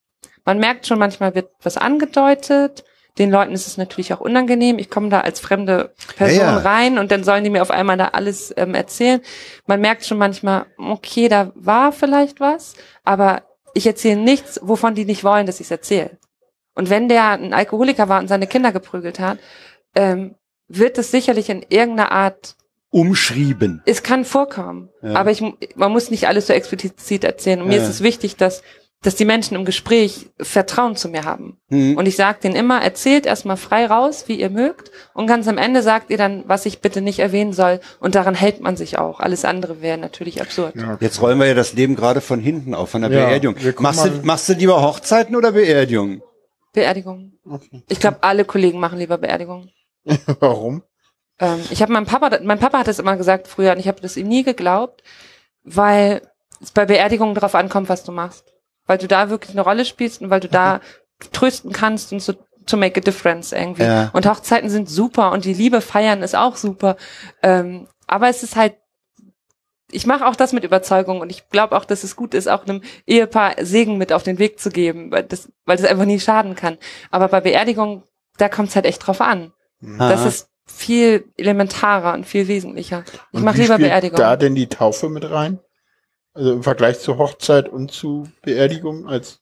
Man 0.44 0.58
merkt 0.58 0.86
schon, 0.86 0.98
manchmal 0.98 1.34
wird 1.34 1.50
was 1.62 1.76
angedeutet. 1.76 2.84
Den 3.16 3.30
Leuten 3.30 3.52
ist 3.52 3.68
es 3.68 3.76
natürlich 3.76 4.12
auch 4.12 4.20
unangenehm. 4.20 4.78
Ich 4.78 4.90
komme 4.90 5.08
da 5.08 5.20
als 5.20 5.38
fremde 5.38 5.94
Person 6.16 6.38
Ja, 6.38 6.58
ja. 6.58 6.58
rein 6.58 6.98
und 6.98 7.12
dann 7.12 7.22
sollen 7.22 7.44
die 7.44 7.50
mir 7.50 7.62
auf 7.62 7.70
einmal 7.70 7.96
da 7.96 8.08
alles 8.08 8.52
ähm, 8.56 8.74
erzählen. 8.74 9.20
Man 9.66 9.80
merkt 9.80 10.04
schon 10.04 10.18
manchmal, 10.18 10.66
okay, 10.76 11.28
da 11.28 11.52
war 11.54 11.92
vielleicht 11.92 12.40
was, 12.40 12.74
aber 13.04 13.44
ich 13.72 13.86
erzähle 13.86 14.20
nichts, 14.20 14.58
wovon 14.62 14.94
die 14.96 15.04
nicht 15.04 15.22
wollen, 15.22 15.46
dass 15.46 15.60
ich 15.60 15.66
es 15.66 15.70
erzähle. 15.70 16.18
Und 16.74 16.90
wenn 16.90 17.08
der 17.08 17.30
ein 17.30 17.54
Alkoholiker 17.54 18.08
war 18.08 18.18
und 18.18 18.28
seine 18.28 18.48
Kinder 18.48 18.72
geprügelt 18.72 19.20
hat, 19.20 19.38
ähm, 19.94 20.34
wird 20.66 20.98
es 20.98 21.12
sicherlich 21.12 21.50
in 21.50 21.64
irgendeiner 21.68 22.10
Art 22.10 22.56
Umschrieben. 22.94 23.82
es 23.86 24.02
kann 24.04 24.24
vorkommen, 24.24 24.88
Ja. 25.02 25.14
aber 25.16 25.30
ich, 25.32 25.42
man 25.74 25.90
muss 25.92 26.10
nicht 26.10 26.28
alles 26.28 26.46
so 26.46 26.52
explizit 26.52 27.24
erzählen. 27.24 27.60
Und 27.60 27.68
mir 27.68 27.76
Ja. 27.78 27.82
ist 27.82 27.88
es 27.88 28.02
wichtig, 28.02 28.36
dass, 28.36 28.62
dass 29.02 29.16
die 29.16 29.24
Menschen 29.24 29.56
im 29.56 29.64
Gespräch 29.64 30.30
Vertrauen 30.40 30.94
zu 30.94 31.08
mir 31.08 31.24
haben. 31.24 31.58
Hm. 31.70 31.96
Und 31.96 32.06
ich 32.06 32.14
sage 32.16 32.38
denen 32.44 32.54
immer, 32.54 32.80
erzählt 32.82 33.26
erstmal 33.26 33.56
frei 33.56 33.86
raus, 33.86 34.24
wie 34.28 34.40
ihr 34.40 34.48
mögt. 34.48 34.92
Und 35.12 35.26
ganz 35.26 35.48
am 35.48 35.58
Ende 35.58 35.82
sagt 35.82 36.10
ihr 36.10 36.16
dann, 36.18 36.44
was 36.46 36.66
ich 36.66 36.78
bitte 36.80 37.00
nicht 37.00 37.18
erwähnen 37.18 37.52
soll. 37.52 37.80
Und 37.98 38.14
daran 38.14 38.34
hält 38.36 38.60
man 38.60 38.76
sich 38.76 38.96
auch. 38.96 39.18
Alles 39.20 39.44
andere 39.44 39.82
wäre 39.82 39.98
natürlich 39.98 40.40
absurd. 40.40 40.76
Ja. 40.76 40.96
Jetzt 41.00 41.20
rollen 41.20 41.38
wir 41.40 41.46
ja 41.46 41.54
das 41.54 41.72
Leben 41.74 41.96
gerade 41.96 42.20
von 42.20 42.38
hinten 42.40 42.74
auf, 42.74 42.90
von 42.90 43.02
der 43.02 43.10
Ja, 43.10 43.26
Beerdigung. 43.26 43.56
Machst 43.80 44.04
du, 44.06 44.10
machst 44.22 44.48
du 44.48 44.52
lieber 44.54 44.80
Hochzeiten 44.80 45.34
oder 45.36 45.50
Beerdigungen? 45.52 46.22
Beerdigung. 46.72 47.32
Ich 47.88 48.00
glaube, 48.00 48.18
alle 48.22 48.44
Kollegen 48.44 48.78
machen 48.80 48.98
lieber 48.98 49.18
Beerdigung. 49.18 49.68
Warum? 50.40 50.82
Ähm, 51.38 51.62
ich 51.70 51.82
habe 51.82 51.92
meinem 51.92 52.06
Papa, 52.06 52.38
mein 52.42 52.58
Papa 52.58 52.78
hat 52.78 52.88
das 52.88 52.98
immer 52.98 53.16
gesagt 53.16 53.48
früher 53.48 53.72
und 53.72 53.78
ich 53.78 53.88
habe 53.88 54.00
das 54.00 54.16
ihm 54.16 54.28
nie 54.28 54.42
geglaubt, 54.42 55.02
weil 55.62 56.22
es 56.60 56.70
bei 56.70 56.86
Beerdigungen 56.86 57.34
darauf 57.34 57.54
ankommt, 57.54 57.88
was 57.88 58.04
du 58.04 58.12
machst. 58.12 58.52
Weil 58.86 58.98
du 58.98 59.08
da 59.08 59.30
wirklich 59.30 59.52
eine 59.52 59.62
Rolle 59.62 59.84
spielst 59.84 60.20
und 60.20 60.30
weil 60.30 60.40
du 60.40 60.48
da 60.48 60.80
trösten 61.32 61.72
kannst 61.72 62.12
und 62.12 62.20
so 62.20 62.34
to 62.66 62.76
make 62.76 63.00
a 63.00 63.02
difference 63.02 63.52
irgendwie. 63.52 63.84
Ja. 63.84 64.10
Und 64.12 64.26
Hochzeiten 64.26 64.68
sind 64.68 64.88
super 64.88 65.32
und 65.32 65.44
die 65.44 65.54
Liebe 65.54 65.80
feiern 65.80 66.22
ist 66.22 66.36
auch 66.36 66.56
super. 66.56 66.96
Ähm, 67.42 67.88
aber 68.06 68.28
es 68.28 68.42
ist 68.42 68.56
halt 68.56 68.74
ich 69.94 70.06
mache 70.06 70.26
auch 70.26 70.34
das 70.34 70.52
mit 70.52 70.64
Überzeugung 70.64 71.20
und 71.20 71.30
ich 71.30 71.48
glaube 71.50 71.76
auch, 71.76 71.84
dass 71.84 72.04
es 72.04 72.16
gut 72.16 72.34
ist, 72.34 72.48
auch 72.48 72.66
einem 72.66 72.82
Ehepaar 73.06 73.54
Segen 73.60 73.96
mit 73.96 74.12
auf 74.12 74.22
den 74.24 74.38
Weg 74.38 74.58
zu 74.58 74.70
geben, 74.70 75.12
weil 75.12 75.22
das, 75.22 75.52
weil 75.66 75.76
das 75.76 75.86
einfach 75.86 76.04
nie 76.04 76.18
schaden 76.18 76.56
kann. 76.56 76.78
Aber 77.10 77.28
bei 77.28 77.40
Beerdigung, 77.40 78.02
da 78.36 78.48
kommt 78.48 78.70
es 78.70 78.76
halt 78.76 78.86
echt 78.86 79.06
drauf 79.06 79.20
an. 79.20 79.52
Das 79.80 80.20
Aha. 80.20 80.28
ist 80.28 80.48
viel 80.74 81.24
elementarer 81.36 82.14
und 82.14 82.26
viel 82.26 82.48
wesentlicher. 82.48 83.04
Ich 83.32 83.38
Und 83.38 83.44
mache 83.44 83.58
wie 83.58 83.62
lieber 83.62 83.74
spielt 83.74 83.88
Beerdigung. 83.90 84.16
Da 84.18 84.36
denn 84.36 84.54
die 84.54 84.68
Taufe 84.68 85.08
mit 85.08 85.28
rein? 85.30 85.60
Also 86.32 86.52
im 86.52 86.62
Vergleich 86.62 86.98
zur 87.00 87.18
Hochzeit 87.18 87.68
und 87.68 87.92
zu 87.92 88.28
Beerdigung 88.42 89.06
als 89.06 89.40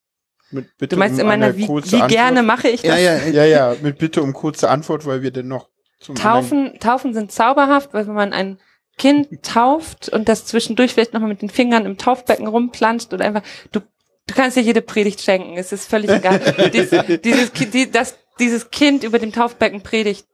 mit 0.50 0.76
Bitte 0.76 0.94
du 0.94 0.98
meinst 0.98 1.14
um 1.14 1.20
in 1.20 1.26
meiner, 1.26 1.46
eine 1.46 1.56
wie, 1.56 1.66
kurze 1.66 1.92
wie 1.92 1.94
Antwort? 2.02 2.10
gerne 2.10 2.42
mache 2.42 2.68
ich 2.68 2.82
Ja, 2.82 2.92
das? 2.92 3.00
ja, 3.02 3.16
Ja, 3.28 3.44
ja, 3.46 3.76
mit 3.80 3.96
Bitte 3.98 4.22
um 4.22 4.34
kurze 4.34 4.68
Antwort, 4.68 5.06
weil 5.06 5.22
wir 5.22 5.30
denn 5.30 5.48
noch 5.48 5.68
zum 6.00 6.16
anderen- 6.16 6.32
Taufen, 6.42 6.78
Taufen 6.80 7.14
sind 7.14 7.32
zauberhaft, 7.32 7.94
weil 7.94 8.06
wenn 8.06 8.14
man 8.14 8.32
ein 8.34 8.58
Kind 8.98 9.28
tauft 9.42 10.10
und 10.10 10.28
das 10.28 10.44
zwischendurch 10.44 10.92
vielleicht 10.92 11.14
nochmal 11.14 11.30
mit 11.30 11.40
den 11.40 11.48
Fingern 11.48 11.86
im 11.86 11.96
Taufbecken 11.96 12.46
rumplanscht 12.46 13.14
oder 13.14 13.24
einfach, 13.24 13.42
du, 13.72 13.80
du 13.80 14.34
kannst 14.34 14.58
dir 14.58 14.62
jede 14.62 14.82
Predigt 14.82 15.22
schenken, 15.22 15.56
es 15.56 15.72
ist 15.72 15.88
völlig 15.88 16.10
egal. 16.10 16.38
Dies, 16.74 16.90
dieses, 17.24 17.52
Ki- 17.54 17.66
die, 17.70 17.90
das, 17.90 18.18
dieses 18.38 18.70
Kind 18.70 19.04
über 19.04 19.18
dem 19.18 19.32
Taufbecken 19.32 19.82
predigt 19.82 20.26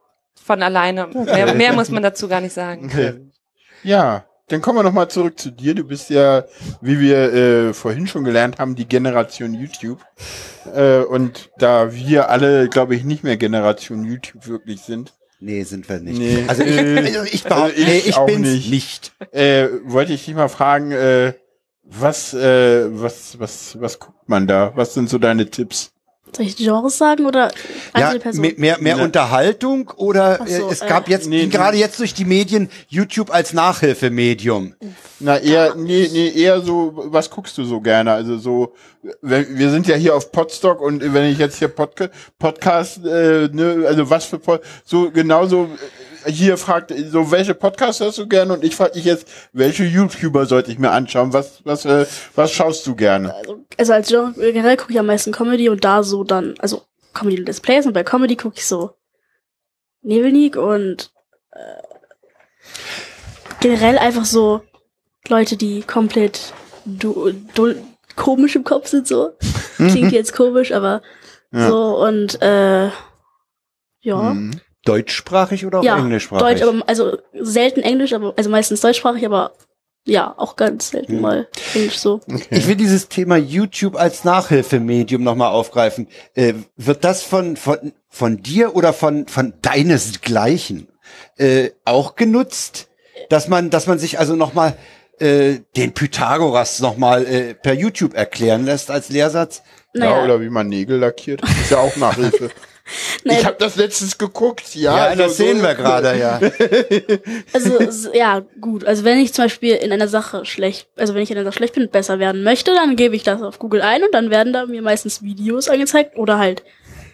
von 0.45 0.63
alleine. 0.63 1.07
Mehr, 1.09 1.55
mehr 1.55 1.73
muss 1.73 1.91
man 1.91 2.03
dazu 2.03 2.29
gar 2.29 2.41
nicht 2.41 2.53
sagen. 2.55 3.33
Ja, 3.83 4.25
dann 4.49 4.63
kommen 4.63 4.79
wir 4.79 4.83
noch 4.83 4.93
mal 4.93 5.09
zurück 5.09 5.39
zu 5.39 5.51
dir. 5.51 5.75
Du 5.75 5.85
bist 5.85 6.11
ja, 6.11 6.45
wie 6.81 6.99
wir 7.01 7.33
äh, 7.33 7.75
vorhin 7.75 8.07
schon 8.07 8.25
gelernt 8.25 8.59
haben, 8.59 8.75
die 8.75 8.87
Generation 8.89 9.55
YouTube. 9.55 10.05
Äh, 10.75 11.01
und 11.01 11.51
da 11.59 11.95
wir 11.95 12.31
alle, 12.31 12.69
glaube 12.69 12.95
ich, 12.97 13.05
nicht 13.05 13.25
mehr 13.25 13.37
Generation 13.37 14.05
YouTube 14.05 14.47
wirklich 14.47 14.81
sind, 14.81 15.13
Nee, 15.41 15.63
sind 15.63 15.89
wir 15.89 16.01
nicht. 16.01 16.19
Nee. 16.19 16.45
Also 16.49 16.65
ich, 16.65 16.77
also 16.77 17.23
ich 17.23 17.45
behaupte, 17.45 17.77
Also 17.77 17.81
ich 17.81 17.87
nee, 17.87 18.03
ich 18.07 18.17
bin's 18.27 18.49
nicht. 18.49 18.71
nicht. 18.73 19.13
äh, 19.33 19.69
wollte 19.85 20.13
ich 20.13 20.25
dich 20.25 20.35
mal 20.35 20.49
fragen, 20.49 20.91
äh, 20.91 21.35
was, 21.85 22.35
äh, 22.35 22.87
was, 23.01 23.39
was, 23.39 23.81
was 23.81 24.01
guckt 24.01 24.29
man 24.29 24.49
da? 24.49 24.73
Was 24.75 24.95
sind 24.95 25.09
so 25.09 25.19
deine 25.19 25.49
Tipps? 25.49 25.93
Soll 26.37 26.47
ich 26.47 26.57
Genres 26.57 26.99
sagen 26.99 27.27
oder 27.27 27.49
Ja, 27.49 27.53
einzelne 27.95 28.21
Personen? 28.21 28.43
mehr, 28.43 28.55
mehr, 28.59 28.79
mehr 28.81 28.97
Ja. 28.99 29.05
Unterhaltung 29.05 29.91
oder 29.97 30.39
Ach 30.41 30.47
so, 30.47 30.69
äh, 30.69 30.73
es 30.73 30.83
äh, 30.83 30.87
gab 30.89 31.09
jetzt 31.09 31.29
nee, 31.29 31.41
ging 31.41 31.51
gerade 31.51 31.77
jetzt 31.77 31.99
durch 31.99 32.15
die 32.15 32.25
Medien 32.25 32.69
YouTube 32.89 33.31
als 33.33 33.53
Nachhilfemedium. 33.53 34.75
Na, 35.21 35.39
eher, 35.39 35.75
nee, 35.75 36.09
nee, 36.13 36.31
eher 36.31 36.61
so, 36.61 36.93
was 37.07 37.31
guckst 37.31 37.57
du 37.59 37.65
so 37.65 37.81
gerne? 37.81 38.13
Also 38.13 38.39
so, 38.39 38.75
wenn, 39.23 39.59
wir 39.59 39.71
sind 39.71 39.87
ja 39.87 39.97
hier 39.97 40.15
auf 40.15 40.31
Podstock 40.33 40.81
und 40.81 41.13
wenn 41.15 41.25
ich 41.31 41.39
jetzt 41.39 41.59
hier 41.59 41.69
Podca 41.69 42.09
Podcast, 42.39 43.05
äh, 43.05 43.49
ne, 43.53 43.85
also 43.87 44.11
was 44.11 44.25
für 44.27 44.39
Pod 44.39 44.61
so 44.85 45.11
genauso 45.11 45.65
äh, 45.65 46.08
hier 46.27 46.57
fragt, 46.59 46.93
so 47.11 47.31
welche 47.31 47.55
Podcasts 47.55 48.01
hörst 48.01 48.19
du 48.19 48.27
gerne 48.27 48.53
und 48.55 48.65
ich 48.65 48.77
frage 48.77 48.93
dich 48.93 49.05
jetzt, 49.05 49.27
welche 49.53 49.85
YouTuber 49.85 50.47
sollte 50.47 50.71
ich 50.73 50.79
mir 50.79 50.91
anschauen? 50.91 51.33
Was, 51.33 51.61
was, 51.65 51.85
äh, 51.85 52.07
was 52.35 52.53
schaust 52.53 52.87
du 52.87 52.95
gerne? 52.95 53.35
also, 53.35 53.65
also 53.77 53.93
als 53.93 54.09
Genre 54.09 54.53
generell 54.53 54.77
gucke 54.77 54.93
ich 54.93 54.99
am 54.99 55.07
meisten 55.07 55.33
Comedy 55.33 55.69
und 55.69 55.85
da 55.85 56.03
so 56.03 56.25
dann, 56.25 56.55
also 56.59 56.83
Comedy 57.15 57.45
Displays 57.45 57.87
und 57.87 57.93
bei 57.93 58.05
Comedy 58.05 58.37
gucke 58.37 58.57
ich 58.57 58.67
so 58.67 58.91
Nebelnik 60.03 60.57
und 60.57 61.11
äh, 61.53 61.83
generell 63.61 63.99
einfach 63.99 64.25
so 64.25 64.63
Leute, 65.29 65.57
die 65.57 65.83
komplett 65.83 66.53
du, 66.85 67.33
du, 67.55 67.75
komisch 68.17 68.57
im 68.57 68.65
Kopf 68.65 68.89
sind 68.89 69.07
so. 69.07 69.33
Klingt 69.77 70.13
jetzt 70.13 70.33
komisch, 70.35 70.73
aber 70.73 71.03
Ja. 71.53 71.69
so 71.69 72.03
und 72.05 72.41
äh, 72.43 72.87
ja. 74.01 74.31
Hm. 74.31 74.61
Deutschsprachig 74.89 75.67
oder 75.67 75.81
auch 75.81 75.85
Ja, 75.85 75.99
englischsprachig? 75.99 76.61
Deutsch, 76.61 76.63
aber 76.63 76.83
also 76.89 77.19
selten 77.35 77.81
Englisch, 77.81 78.13
aber 78.13 78.35
also 78.37 78.51
meistens 78.51 78.81
deutschsprachig, 78.81 79.25
aber 79.27 79.53
ja, 80.07 80.33
auch 80.39 80.57
ganz 80.57 80.91
selten 80.91 81.15
Hm. 81.15 81.21
mal 81.21 81.49
Englisch 81.75 81.99
so. 81.99 82.21
Ich 82.51 82.67
will 82.67 82.77
dieses 82.77 83.09
Thema 83.09 83.37
YouTube 83.37 83.95
als 83.97 84.25
Nachhilfemedium 84.25 85.23
nochmal 85.23 85.51
aufgreifen. 85.53 86.09
Äh, 86.35 86.55
wird 86.77 87.05
das 87.05 87.23
von, 87.23 87.57
von, 87.57 87.93
von 88.09 88.43
dir 88.43 88.75
oder 88.75 88.93
von, 88.95 89.29
von 89.29 89.53
deinesgleichen 89.61 90.89
äh, 91.37 91.71
auch 91.85 92.17
genutzt? 92.17 92.89
Dass 93.29 93.49
man, 93.49 93.69
dass 93.69 93.87
man 93.87 93.99
sich 93.99 94.19
also 94.19 94.37
nochmal 94.37 94.77
äh, 95.19 95.59
den 95.77 95.93
Pythagoras 95.93 96.81
nochmal 96.81 97.27
äh, 97.27 97.55
per 97.55 97.75
YouTube 97.75 98.15
erklären 98.15 98.65
lässt 98.65 98.91
als 98.91 99.11
Lehrsatz? 99.11 99.63
Ja, 99.93 100.01
Naja, 100.05 100.25
oder 100.25 100.41
wie 100.41 100.49
man 100.49 100.69
Nägel 100.69 100.99
lackiert. 100.99 101.43
Ist 101.43 101.71
ja 101.73 101.79
auch 101.79 101.97
Nachhilfe. 101.97 102.51
naja, 103.25 103.41
ich 103.41 103.47
habe 103.47 103.57
das 103.59 103.77
letztens 103.77 104.19
geguckt, 104.19 104.75
ja. 104.75 104.97
Ja, 104.97 105.05
also 105.07 105.23
das 105.25 105.37
sehen 105.37 105.59
so- 105.59 105.63
wir 105.65 105.75
gerade, 105.75 106.19
ja. 106.19 106.41
Also 107.53 108.11
ja, 108.13 108.43
gut. 108.61 108.85
Also 108.85 109.05
wenn 109.05 109.19
ich 109.19 109.33
zum 109.33 109.45
Beispiel 109.45 109.75
in 109.75 109.93
einer 109.93 110.09
Sache 110.09 110.45
schlecht, 110.45 110.89
also 110.97 111.15
wenn 111.15 111.23
ich 111.23 111.31
in 111.31 111.37
einer 111.37 111.45
Sache 111.45 111.57
schlecht 111.59 111.75
bin 111.75 111.85
und 111.85 111.93
besser 111.93 112.19
werden 112.19 112.43
möchte, 112.43 112.75
dann 112.75 112.97
gebe 112.97 113.17
ich 113.17 113.23
das 113.23 113.43
auf 113.43 113.59
Google 113.59 113.83
ein 113.83 114.03
und 114.03 114.13
dann 114.15 114.31
werden 114.31 114.53
da 114.53 114.67
mir 114.67 114.83
meistens 114.83 115.23
Videos 115.23 115.69
angezeigt 115.69 116.17
oder 116.17 116.39
halt 116.39 116.63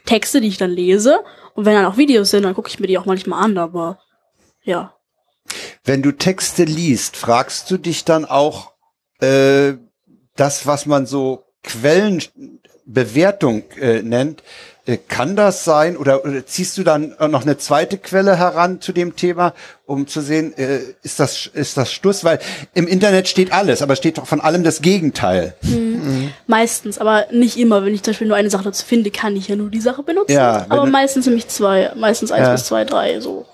Texte, 0.06 0.40
die 0.40 0.48
ich 0.48 0.58
dann 0.58 0.70
lese. 0.70 1.20
Und 1.54 1.64
wenn 1.64 1.74
dann 1.74 1.86
auch 1.86 1.96
Videos 1.96 2.30
sind, 2.30 2.42
dann 2.42 2.54
gucke 2.54 2.68
ich 2.68 2.80
mir 2.80 2.86
die 2.86 2.98
auch 2.98 3.06
manchmal 3.06 3.42
an, 3.44 3.58
aber 3.58 3.98
ja. 4.62 4.94
Wenn 5.84 6.02
du 6.02 6.12
Texte 6.12 6.64
liest, 6.64 7.16
fragst 7.16 7.70
du 7.70 7.78
dich 7.78 8.04
dann 8.04 8.24
auch 8.24 8.72
äh, 9.20 9.74
das, 10.36 10.66
was 10.66 10.86
man 10.86 11.06
so 11.06 11.44
Quellenbewertung 11.62 13.62
äh, 13.80 14.02
nennt, 14.02 14.40
äh, 14.40 14.44
kann 15.08 15.34
das 15.34 15.64
sein 15.64 15.96
oder, 15.96 16.24
oder 16.24 16.44
ziehst 16.46 16.76
du 16.76 16.84
dann 16.84 17.16
noch 17.28 17.42
eine 17.42 17.56
zweite 17.56 17.96
Quelle 17.96 18.36
heran 18.36 18.82
zu 18.82 18.92
dem 18.92 19.16
Thema, 19.16 19.54
um 19.86 20.06
zu 20.06 20.20
sehen, 20.20 20.56
äh, 20.58 20.80
ist 21.02 21.18
das 21.20 21.46
ist 21.46 21.76
das 21.78 21.90
Stuss? 21.90 22.22
Weil 22.22 22.38
im 22.74 22.86
Internet 22.86 23.28
steht 23.28 23.52
alles, 23.52 23.80
aber 23.80 23.96
steht 23.96 24.18
doch 24.18 24.26
von 24.26 24.40
allem 24.42 24.62
das 24.62 24.82
Gegenteil. 24.82 25.54
Meistens, 26.46 26.98
aber 26.98 27.26
nicht 27.30 27.56
immer. 27.56 27.84
Wenn 27.84 27.94
ich 27.94 28.02
zum 28.02 28.12
Beispiel 28.12 28.28
nur 28.28 28.36
eine 28.36 28.50
Sache 28.50 28.64
dazu 28.64 28.84
finde, 28.84 29.10
kann 29.10 29.36
ich 29.36 29.48
ja 29.48 29.56
nur 29.56 29.70
die 29.70 29.80
Sache 29.80 30.02
benutzen. 30.02 30.32
Ja, 30.32 30.66
aber 30.68 30.84
meistens 30.86 31.24
nämlich 31.26 31.48
zwei. 31.48 31.92
Meistens 31.94 32.30
eins 32.30 32.46
Ja. 32.46 32.52
bis 32.52 32.66
zwei, 32.66 32.84
drei, 32.84 33.20
so. 33.20 33.46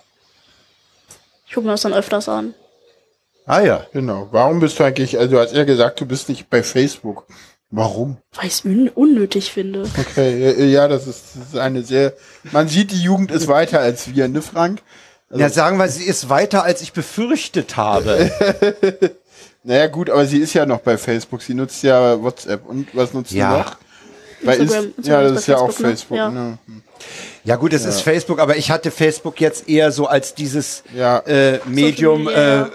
Ich 1.47 1.55
gucke 1.55 1.67
mir 1.67 1.73
das 1.73 1.83
dann 1.83 1.95
öfters 1.95 2.29
an. 2.29 2.55
Ah 3.47 3.61
ja. 3.61 3.87
Genau. 3.93 4.29
Warum 4.31 4.61
bist 4.61 4.79
du 4.79 4.85
eigentlich, 4.85 5.19
also 5.19 5.33
du 5.33 5.41
hast 5.41 5.55
ja 5.55 5.65
gesagt, 5.65 6.01
du 6.01 6.07
bist 6.07 6.29
nicht 6.29 6.51
bei 6.51 6.63
Facebook. 6.63 7.27
Warum? 7.71 8.17
Weil 8.35 8.47
ich 8.47 8.55
es 8.55 8.65
un 8.65 8.89
unnötig 8.89 9.53
finde. 9.53 9.85
Okay, 9.99 10.43
äh, 10.51 10.65
ja, 10.67 10.89
das 10.89 11.07
ist, 11.07 11.23
das 11.37 11.49
ist 11.53 11.57
eine 11.59 11.83
sehr, 11.83 12.15
man 12.51 12.67
sieht, 12.69 12.91
die 12.91 13.01
Jugend 13.01 13.31
ist 13.31 13.47
weiter 13.49 13.79
als 13.81 14.13
wir, 14.15 14.27
ne, 14.29 14.43
Frank? 14.43 14.83
ja, 15.33 15.49
sagen 15.49 15.77
wir, 15.79 15.89
sie 15.89 16.03
ist 16.05 16.29
weiter, 16.29 16.65
als 16.65 16.83
ich 16.83 16.93
befürchtet 16.93 17.77
habe. 17.77 18.31
Naja, 19.63 19.89
gut, 19.89 20.09
aber 20.09 20.25
sie 20.25 20.39
ist 20.39 20.55
ja 20.55 20.65
noch 20.65 20.81
bei 20.81 20.97
Facebook, 20.97 21.43
sie 21.43 21.53
nutzt 21.53 21.83
ja 21.83 22.23
WhatsApp. 22.23 22.65
Und 22.65 22.89
was 22.97 23.13
nutzt 23.13 23.31
Ja. 23.33 23.51
du 23.53 23.59
noch? 23.59 23.77
Bei 24.43 24.57
Instagram. 24.57 24.85
Inst 24.97 25.07
ja, 25.09 25.21
Instagram 25.21 25.33
das 25.35 25.41
ist 25.43 25.47
ja 25.49 25.57
auch 25.59 25.71
Facebook, 25.71 25.83
ne? 25.83 25.89
Facebook, 25.89 26.17
Ja. 26.17 26.31
ne? 26.31 26.59
Ja 27.45 27.57
gut, 27.57 27.73
es 27.75 27.85
ist 27.85 28.01
Facebook, 28.01 28.39
aber 28.39 28.57
ich 28.57 28.71
hatte 28.71 28.91
Facebook 28.91 29.39
jetzt 29.39 29.69
eher 29.69 29.93
so 29.93 30.07
als 30.07 30.35
dieses 30.35 30.83
Ja. 30.97 31.19
äh, 31.27 31.61
Medium, 31.67 32.25
Media. 32.25 32.69
äh, 32.69 32.71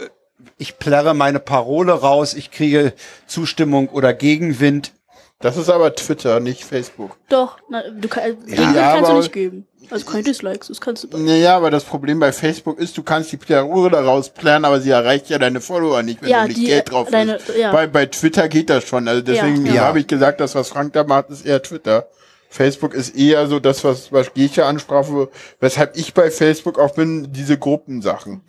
ich 0.58 0.78
plärre 0.80 1.14
meine 1.14 1.40
Parole 1.40 1.94
raus, 1.94 2.34
ich 2.34 2.52
kriege 2.52 2.94
Zustimmung 3.28 3.90
oder 3.90 4.14
Gegenwind. 4.14 4.94
Das 5.40 5.58
ist 5.58 5.70
aber 5.70 5.94
Twitter, 5.96 6.40
nicht 6.40 6.64
Facebook. 6.64 7.18
Doch, 7.30 7.58
na, 7.70 7.84
du 7.90 8.08
kann, 8.08 8.24
Ja, 8.24 8.32
Gegenwind 8.32 8.76
kannst 8.76 9.02
du 9.04 9.12
aber- 9.12 9.20
nicht 9.20 9.34
geben. 9.34 9.68
Also 9.92 10.04
keine 10.06 10.24
Dislikes, 10.24 10.70
das 10.70 10.82
kannst 10.82 11.04
du. 11.04 11.16
Naja, 11.16 11.56
aber 11.58 11.70
das 11.70 11.84
Problem 11.84 12.20
bei 12.20 12.32
Facebook 12.32 12.80
ist, 12.80 12.98
du 12.98 13.04
kannst 13.04 13.32
die 13.32 13.38
Parole 13.38 13.92
daraus 13.92 14.30
planen, 14.32 14.66
aber 14.66 14.82
sie 14.82 14.90
erreicht 14.90 15.30
ja 15.30 15.38
deine 15.38 15.62
Follower 15.62 16.02
nicht, 16.02 16.24
wenn 16.24 16.30
Ja, 16.30 16.42
du 16.42 16.48
nicht 16.48 16.60
die- 16.62 16.66
Geld 16.66 16.90
drauf 16.90 17.10
deine- 17.12 17.34
hast. 17.36 17.56
ja. 17.56 17.72
Bei, 17.72 17.86
bei 17.86 18.08
Twitter 18.08 18.48
geht 18.50 18.72
das 18.72 18.86
schon. 18.88 19.08
Also 19.08 19.22
deswegen 19.22 19.64
Ja. 19.68 19.74
Ja. 19.74 19.82
habe 19.84 20.00
ich 20.00 20.08
gesagt, 20.08 20.40
das, 20.40 20.56
was 20.56 20.70
Frank 20.70 20.94
da 20.94 21.04
macht, 21.04 21.30
ist 21.30 21.46
eher 21.46 21.62
Twitter. 21.62 22.08
Facebook 22.50 22.96
ist 22.96 23.16
eher 23.16 23.46
so 23.48 23.60
das, 23.60 23.84
was, 23.84 24.12
was 24.12 24.34
Geche 24.34 24.66
ansprach, 24.66 25.06
wo- 25.08 25.28
weshalb 25.60 25.96
ich 25.98 26.16
bei 26.16 26.32
Facebook 26.32 26.80
auch 26.80 26.96
bin, 26.96 27.32
diese 27.32 27.60
Gruppensachen. 27.60 28.42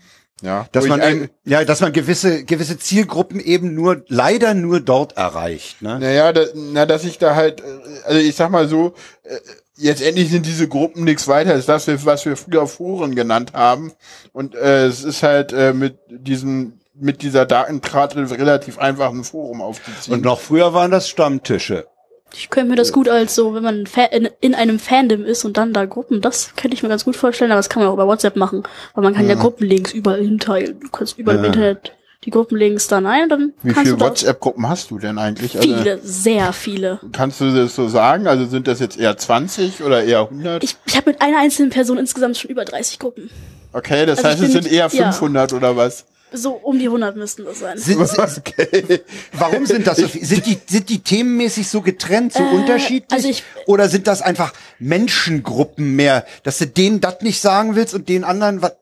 Ja, 0.42 0.66
Dass 0.72 0.86
man 0.86 1.00
ein- 1.00 1.16
eben, 1.16 1.30
ja, 1.44 1.64
dass 1.64 1.80
man 1.80 1.92
gewisse 1.94 2.44
gewisse 2.44 2.78
Zielgruppen 2.78 3.40
eben 3.40 3.74
nur 3.74 4.04
leider 4.08 4.52
nur 4.52 4.80
dort 4.80 5.16
erreicht. 5.16 5.80
Ne? 5.80 5.98
Naja, 5.98 6.32
da, 6.32 6.44
na, 6.54 6.84
dass 6.84 7.04
ich 7.04 7.18
da 7.18 7.34
halt, 7.34 7.60
äh, 7.62 7.64
also 8.04 8.20
ich 8.20 8.36
sag 8.36 8.50
mal 8.50 8.68
so, 8.68 8.92
äh, 9.22 9.36
jetzt 9.78 10.02
endlich 10.02 10.30
sind 10.30 10.44
diese 10.44 10.68
Gruppen 10.68 11.04
nichts 11.04 11.26
weiter 11.26 11.52
als 11.52 11.64
das, 11.64 11.88
was 12.04 12.26
wir 12.26 12.36
früher 12.36 12.66
Foren 12.66 13.14
genannt 13.14 13.54
haben. 13.54 13.92
Und 14.32 14.54
äh, 14.54 14.84
es 14.86 15.04
ist 15.04 15.22
halt 15.22 15.54
äh, 15.54 15.72
mit 15.72 15.96
diesem, 16.08 16.80
mit 16.94 17.22
dieser 17.22 17.46
Datenkratel 17.46 18.26
relativ 18.26 18.78
einfach 18.78 19.10
ein 19.10 19.24
Forum 19.24 19.62
aufzuziehen. 19.62 20.14
Und 20.14 20.24
noch 20.24 20.40
früher 20.40 20.74
waren 20.74 20.90
das 20.90 21.08
Stammtische. 21.08 21.86
Ich 22.34 22.50
könnte 22.50 22.70
mir 22.70 22.76
das 22.76 22.92
gut 22.92 23.08
als 23.08 23.34
so, 23.34 23.54
wenn 23.54 23.62
man 23.62 23.84
in, 24.10 24.28
in 24.40 24.54
einem 24.54 24.78
Fandom 24.78 25.24
ist 25.24 25.44
und 25.44 25.56
dann 25.56 25.72
da 25.72 25.84
Gruppen, 25.84 26.20
das 26.20 26.54
könnte 26.56 26.74
ich 26.74 26.82
mir 26.82 26.88
ganz 26.88 27.04
gut 27.04 27.16
vorstellen, 27.16 27.50
aber 27.50 27.58
das 27.60 27.68
kann 27.68 27.82
man 27.82 27.90
auch 27.92 27.96
bei 27.96 28.06
WhatsApp 28.06 28.36
machen, 28.36 28.62
weil 28.94 29.04
man 29.04 29.14
kann 29.14 29.28
ja, 29.28 29.34
Gruppenlinks 29.36 29.92
überall 29.92 30.20
hinteilen. 30.20 30.78
Du 30.80 30.88
kannst 30.90 31.18
überall 31.18 31.38
im 31.38 31.44
Ja. 31.44 31.48
Internet 31.48 31.92
die 32.24 32.30
Gruppenlinks 32.30 32.88
dann 32.88 33.06
ein 33.06 33.24
und 33.24 33.28
dann 33.28 33.52
Wie 33.62 33.72
kannst 33.72 33.88
viele 33.88 34.00
WhatsApp-Gruppen 34.00 34.68
hast 34.68 34.90
du 34.90 34.98
denn 34.98 35.16
eigentlich? 35.18 35.56
Also, 35.56 35.68
viele, 35.68 36.00
sehr 36.02 36.52
viele. 36.52 36.98
kannst 37.12 37.40
du 37.40 37.54
das 37.54 37.76
so 37.76 37.86
sagen? 37.88 38.26
Also 38.26 38.46
sind 38.46 38.66
das 38.66 38.80
jetzt 38.80 38.98
eher 38.98 39.16
20 39.16 39.82
oder 39.84 40.02
eher 40.02 40.22
100? 40.22 40.64
Ich, 40.64 40.76
ich 40.86 40.96
habe 40.96 41.10
mit 41.10 41.22
einer 41.22 41.38
einzelnen 41.38 41.70
Person 41.70 41.98
insgesamt 41.98 42.36
schon 42.36 42.50
über 42.50 42.64
30 42.64 42.98
Gruppen. 42.98 43.30
okay, 43.72 44.04
das 44.06 44.18
also 44.24 44.30
heißt, 44.30 44.42
es 44.42 44.52
sind 44.52 44.70
eher 44.70 44.86
mit- 44.86 44.94
ja. 44.94 45.12
500 45.12 45.52
oder 45.52 45.76
was? 45.76 46.06
So 46.32 46.52
um 46.52 46.78
die 46.78 46.86
100 46.86 47.16
müssten 47.16 47.44
das 47.44 47.60
sein. 47.60 47.78
Sind, 47.78 48.00
Okay. 48.00 49.00
warum 49.32 49.64
sind 49.64 49.86
das 49.86 49.98
so 49.98 50.08
viel? 50.08 50.24
Sind 50.24 50.44
die, 50.46 50.58
sind 50.66 50.88
die 50.88 50.98
themenmäßig 50.98 51.68
so 51.68 51.80
getrennt, 51.82 52.32
so 52.32 52.42
unterschiedlich? 52.42 53.12
also 53.12 53.28
ich- 53.28 53.44
Oder 53.66 53.88
sind 53.88 54.06
das 54.06 54.22
einfach 54.22 54.52
Menschengruppen 54.78 55.94
mehr, 55.94 56.26
dass 56.42 56.58
du 56.58 56.66
denen 56.66 57.00
das 57.00 57.20
nicht 57.20 57.40
sagen 57.40 57.76
willst 57.76 57.94
und 57.94 58.08
den 58.08 58.24
anderen, 58.24 58.60
was, 58.62 58.72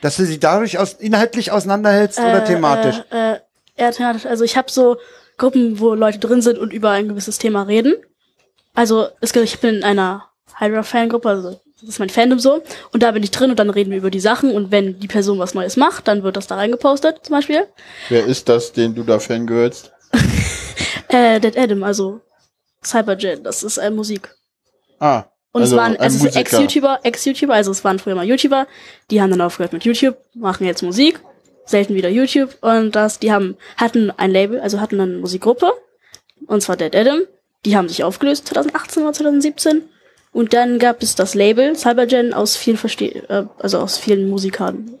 dass 0.00 0.16
du 0.16 0.24
sie 0.24 0.38
dadurch 0.38 0.78
aus, 0.78 0.94
inhaltlich 0.94 1.50
auseinanderhältst 1.50 2.18
oder 2.18 2.44
thematisch? 2.44 3.02
Äh, 3.10 3.32
äh, 3.34 3.38
eher 3.76 3.92
thematisch. 3.92 4.26
Also 4.26 4.44
ich 4.44 4.56
habe 4.56 4.70
so 4.70 4.96
Gruppen, 5.38 5.80
wo 5.80 5.94
Leute 5.94 6.18
drin 6.20 6.40
sind 6.42 6.58
und 6.58 6.72
über 6.72 6.90
ein 6.90 7.08
gewisses 7.08 7.38
Thema 7.38 7.62
reden. 7.62 7.94
Also 8.74 9.08
es 9.20 9.32
gibt, 9.32 9.44
ich 9.44 9.58
bin 9.58 9.76
in 9.76 9.84
einer 9.84 10.28
Hydra-Fangruppe, 10.58 11.28
also 11.28 11.60
das 11.82 11.90
ist 11.90 11.98
mein 11.98 12.10
Fandom 12.10 12.38
so. 12.38 12.62
Und 12.92 13.02
da 13.02 13.10
bin 13.10 13.22
ich 13.22 13.30
drin 13.30 13.50
und 13.50 13.58
dann 13.58 13.70
reden 13.70 13.90
wir 13.90 13.98
über 13.98 14.10
die 14.10 14.20
Sachen. 14.20 14.52
Und 14.52 14.70
wenn 14.70 15.00
die 15.00 15.08
Person 15.08 15.38
was 15.38 15.54
Neues 15.54 15.76
macht, 15.76 16.08
dann 16.08 16.22
wird 16.22 16.36
das 16.36 16.46
da 16.46 16.54
reingepostet, 16.56 17.24
zum 17.24 17.34
Beispiel. 17.34 17.66
Wer 18.08 18.24
ist 18.24 18.48
das, 18.48 18.72
den 18.72 18.94
du 18.94 19.02
da 19.02 19.18
Fan 19.18 19.46
gehörst? 19.46 19.92
Äh, 21.08 21.40
Dead 21.40 21.58
Adam, 21.58 21.82
also 21.82 22.22
Cyberjet, 22.82 23.44
das 23.44 23.62
ist 23.62 23.76
äh, 23.76 23.90
Musik. 23.90 24.34
Ah. 24.98 25.24
Und 25.52 25.60
also 25.60 25.76
es 25.76 25.82
waren, 25.82 25.96
also 25.98 26.16
es 26.16 26.22
Musiker. 26.22 26.40
Ex-YouTuber, 26.40 27.00
Ex-YouTuber, 27.02 27.52
also 27.52 27.70
es 27.70 27.84
waren 27.84 27.98
früher 27.98 28.14
mal 28.14 28.24
YouTuber, 28.24 28.66
die 29.10 29.20
haben 29.20 29.28
dann 29.28 29.42
aufgehört 29.42 29.74
mit 29.74 29.84
YouTube, 29.84 30.16
machen 30.32 30.66
jetzt 30.66 30.82
Musik, 30.82 31.20
selten 31.66 31.94
wieder 31.94 32.08
YouTube 32.08 32.56
und 32.62 32.96
das, 32.96 33.18
die 33.18 33.30
haben, 33.30 33.58
hatten 33.76 34.10
ein 34.10 34.30
Label, 34.30 34.58
also 34.60 34.80
hatten 34.80 34.98
eine 34.98 35.18
Musikgruppe, 35.18 35.72
und 36.46 36.62
zwar 36.62 36.76
Dead 36.76 36.96
Adam, 36.96 37.20
die 37.66 37.76
haben 37.76 37.90
sich 37.90 38.04
aufgelöst 38.04 38.46
2018 38.46 39.02
oder 39.02 39.12
2017 39.12 39.82
und 40.32 40.52
dann 40.54 40.78
gab 40.78 41.02
es 41.02 41.14
das 41.14 41.34
Label 41.34 41.76
Cybergen 41.76 42.32
aus 42.34 42.56
vielen 42.56 42.76
Verste 42.76 43.06
äh, 43.28 43.44
also 43.58 43.78
aus 43.78 43.98
vielen 43.98 44.28
Musikern. 44.28 44.98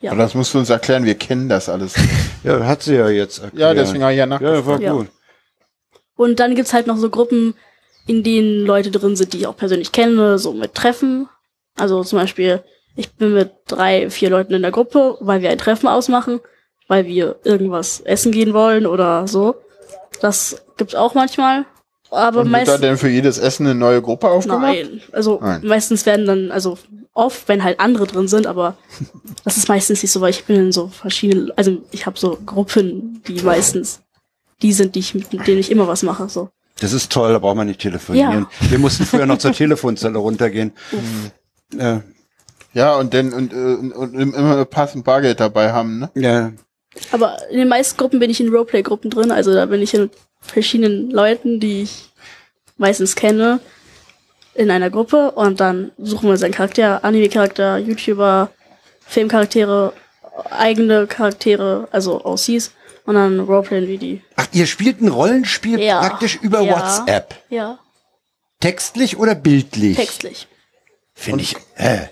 Ja. 0.00 0.12
Aber 0.12 0.22
das 0.22 0.34
musst 0.34 0.54
du 0.54 0.58
uns 0.58 0.70
erklären, 0.70 1.04
wir 1.04 1.14
kennen 1.14 1.48
das 1.48 1.68
alles. 1.68 1.94
Ja, 2.42 2.64
hat 2.64 2.82
sie 2.82 2.94
ja 2.94 3.10
jetzt 3.10 3.42
erklärt. 3.42 3.60
Ja, 3.60 3.74
deswegen 3.74 4.02
habe 4.02 4.14
ich 4.14 4.18
ja 4.18 4.24
nach. 4.24 4.40
Ja, 4.40 4.64
war 4.64 4.80
Ja. 4.80 4.92
gut. 4.94 5.08
Und 6.16 6.40
dann 6.40 6.54
gibt's 6.54 6.72
halt 6.72 6.86
noch 6.86 6.96
so 6.96 7.10
Gruppen, 7.10 7.54
in 8.06 8.22
denen 8.22 8.64
Leute 8.64 8.90
drin 8.90 9.14
sind, 9.14 9.34
die 9.34 9.38
ich 9.40 9.46
auch 9.46 9.56
persönlich 9.58 9.92
kenne, 9.92 10.38
so 10.38 10.54
mit 10.54 10.74
Treffen. 10.74 11.28
Also 11.76 12.02
zum 12.02 12.18
Beispiel, 12.18 12.62
ich 12.96 13.12
bin 13.12 13.34
mit 13.34 13.52
drei, 13.66 14.08
vier 14.08 14.30
Leuten 14.30 14.54
in 14.54 14.62
der 14.62 14.70
Gruppe, 14.70 15.18
weil 15.20 15.42
wir 15.42 15.50
ein 15.50 15.58
Treffen 15.58 15.86
ausmachen, 15.86 16.40
weil 16.88 17.04
wir 17.06 17.36
irgendwas 17.44 18.00
essen 18.00 18.32
gehen 18.32 18.54
wollen 18.54 18.86
oder 18.86 19.28
so. 19.28 19.54
Das 20.22 20.64
gibt's 20.78 20.94
auch 20.94 21.12
manchmal. 21.14 21.66
Aber 22.10 22.40
Und 22.40 22.52
wird 22.52 22.68
da 22.68 22.78
denn 22.78 22.98
für 22.98 23.08
jedes 23.08 23.38
Essen 23.38 23.66
eine 23.66 23.74
neue 23.74 24.02
Gruppe 24.02 24.28
aufgemacht? 24.28 24.62
Nein. 24.62 25.00
Also 25.12 25.38
Nein. 25.40 25.62
meistens 25.64 26.06
werden 26.06 26.26
dann, 26.26 26.50
also 26.50 26.78
oft, 27.14 27.48
wenn 27.48 27.62
halt 27.62 27.80
andere 27.80 28.06
drin 28.06 28.28
sind, 28.28 28.46
aber 28.46 28.76
das 29.44 29.56
ist 29.56 29.68
meistens 29.68 30.02
nicht 30.02 30.10
so, 30.10 30.20
weil 30.20 30.30
ich 30.30 30.44
bin 30.44 30.56
in 30.56 30.72
so 30.72 30.88
verschiedene, 30.88 31.52
also 31.56 31.78
ich 31.90 32.06
habe 32.06 32.18
so 32.18 32.38
Gruppen, 32.44 33.22
die 33.26 33.42
meistens 33.42 34.00
die 34.62 34.72
sind, 34.72 34.94
die 34.94 34.98
ich, 35.00 35.14
mit 35.14 35.46
denen 35.46 35.58
ich 35.58 35.70
immer 35.70 35.88
was 35.88 36.02
mache. 36.02 36.28
So. 36.28 36.50
Das 36.80 36.92
ist 36.92 37.10
toll, 37.10 37.32
da 37.32 37.38
braucht 37.38 37.56
man 37.56 37.66
nicht 37.66 37.80
telefonieren. 37.80 38.46
Wir 38.60 38.78
mussten 38.78 39.04
früher 39.04 39.26
noch 39.26 39.38
zur 39.38 39.52
Telefonzelle 39.54 40.18
runtergehen. 40.18 40.72
Äh, 41.76 42.00
Ja, 42.72 42.96
und 42.96 43.14
dann 43.14 43.32
und, 43.32 43.52
äh, 43.52 43.56
und, 43.56 43.92
und 43.92 44.14
immer 44.14 44.64
passend 44.64 45.04
Bargeld 45.04 45.40
dabei 45.40 45.72
haben, 45.72 46.00
ne? 46.00 46.10
ja. 46.14 46.52
Aber 47.12 47.36
in 47.50 47.58
den 47.58 47.68
meisten 47.68 47.96
Gruppen 47.96 48.18
bin 48.18 48.30
ich 48.30 48.40
in 48.40 48.48
Roleplay-Gruppen 48.48 49.10
drin, 49.10 49.30
also 49.30 49.54
da 49.54 49.66
bin 49.66 49.80
ich 49.80 49.94
in 49.94 50.10
verschiedenen 50.40 51.10
Leuten, 51.10 51.60
die 51.60 51.82
ich 51.82 52.10
meistens 52.76 53.14
kenne, 53.14 53.60
in 54.54 54.70
einer 54.70 54.90
Gruppe 54.90 55.30
und 55.32 55.60
dann 55.60 55.92
suchen 55.98 56.28
wir 56.28 56.36
seinen 56.36 56.52
Charakter, 56.52 57.04
Anime-Charakter, 57.04 57.78
YouTuber, 57.78 58.50
Filmcharaktere, 59.06 59.92
eigene 60.50 61.06
Charaktere, 61.06 61.88
also 61.92 62.24
OCs 62.24 62.72
und 63.06 63.14
dann 63.14 63.40
Roleplayen 63.40 63.88
wie 63.88 63.98
die. 63.98 64.22
Ach, 64.36 64.46
ihr 64.52 64.66
spielt 64.66 65.00
ein 65.00 65.08
Rollenspiel 65.08 65.80
Ja. 65.80 66.00
praktisch 66.00 66.36
über 66.42 66.60
Ja. 66.60 66.72
WhatsApp. 66.74 67.34
Ja, 67.48 67.78
Textlich 68.60 69.16
oder 69.18 69.34
bildlich? 69.34 69.96
textlich. 69.96 70.46
Finde 71.14 71.42
ich. 71.42 71.56
Äh. 71.76 72.06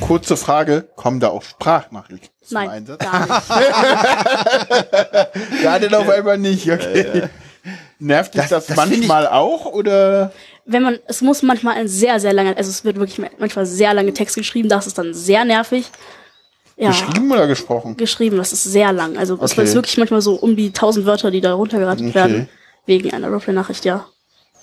Kurze 0.00 0.36
Frage, 0.36 0.86
kommen 0.96 1.18
da 1.18 1.28
auch 1.28 1.42
Sprachnachrichten 1.42 2.28
zum 2.44 2.54
Nein, 2.56 2.68
Einsatz? 2.68 2.98
gar 3.00 3.26
nicht. 3.26 3.48
Ja, 5.62 5.78
denn 5.78 5.94
auf 5.94 6.08
einmal 6.08 6.38
nicht, 6.38 6.70
okay. 6.70 7.28
Nervt 8.02 8.34
dich 8.34 8.40
Das- 8.42 8.50
das, 8.50 8.66
das 8.66 8.76
manchmal 8.76 9.26
auch, 9.28 9.66
oder? 9.66 10.32
Wenn 10.64 10.82
man, 10.82 10.98
es 11.06 11.20
muss 11.22 11.42
manchmal 11.42 11.76
ein 11.76 11.88
sehr, 11.88 12.18
sehr 12.20 12.32
lange, 12.32 12.56
also 12.56 12.68
es 12.70 12.84
wird 12.84 12.96
wirklich 12.96 13.24
manchmal 13.38 13.66
sehr 13.66 13.94
lange 13.94 14.12
Text 14.12 14.36
geschrieben, 14.36 14.68
das 14.68 14.86
ist 14.86 14.98
dann 14.98 15.14
sehr 15.14 15.44
nervig. 15.44 15.86
Ja. 16.76 16.88
Geschrieben 16.88 17.30
oder 17.30 17.46
gesprochen? 17.46 17.96
geschrieben. 17.96 18.36
Das 18.38 18.52
ist 18.52 18.64
sehr 18.64 18.92
lang. 18.92 19.16
Also 19.16 19.34
es 19.42 19.52
Okay. 19.52 19.62
ist 19.64 19.74
wirklich 19.74 19.96
manchmal 19.98 20.20
so 20.22 20.34
um 20.34 20.56
die 20.56 20.72
1000 20.72 21.06
Wörter, 21.06 21.30
die 21.30 21.40
da 21.40 21.52
runtergeraten 21.54 22.06
Okay. 22.06 22.14
werden 22.14 22.48
wegen 22.86 23.12
einer 23.12 23.28
Roleplay-Nachricht, 23.28 23.84
ja. 23.84 24.06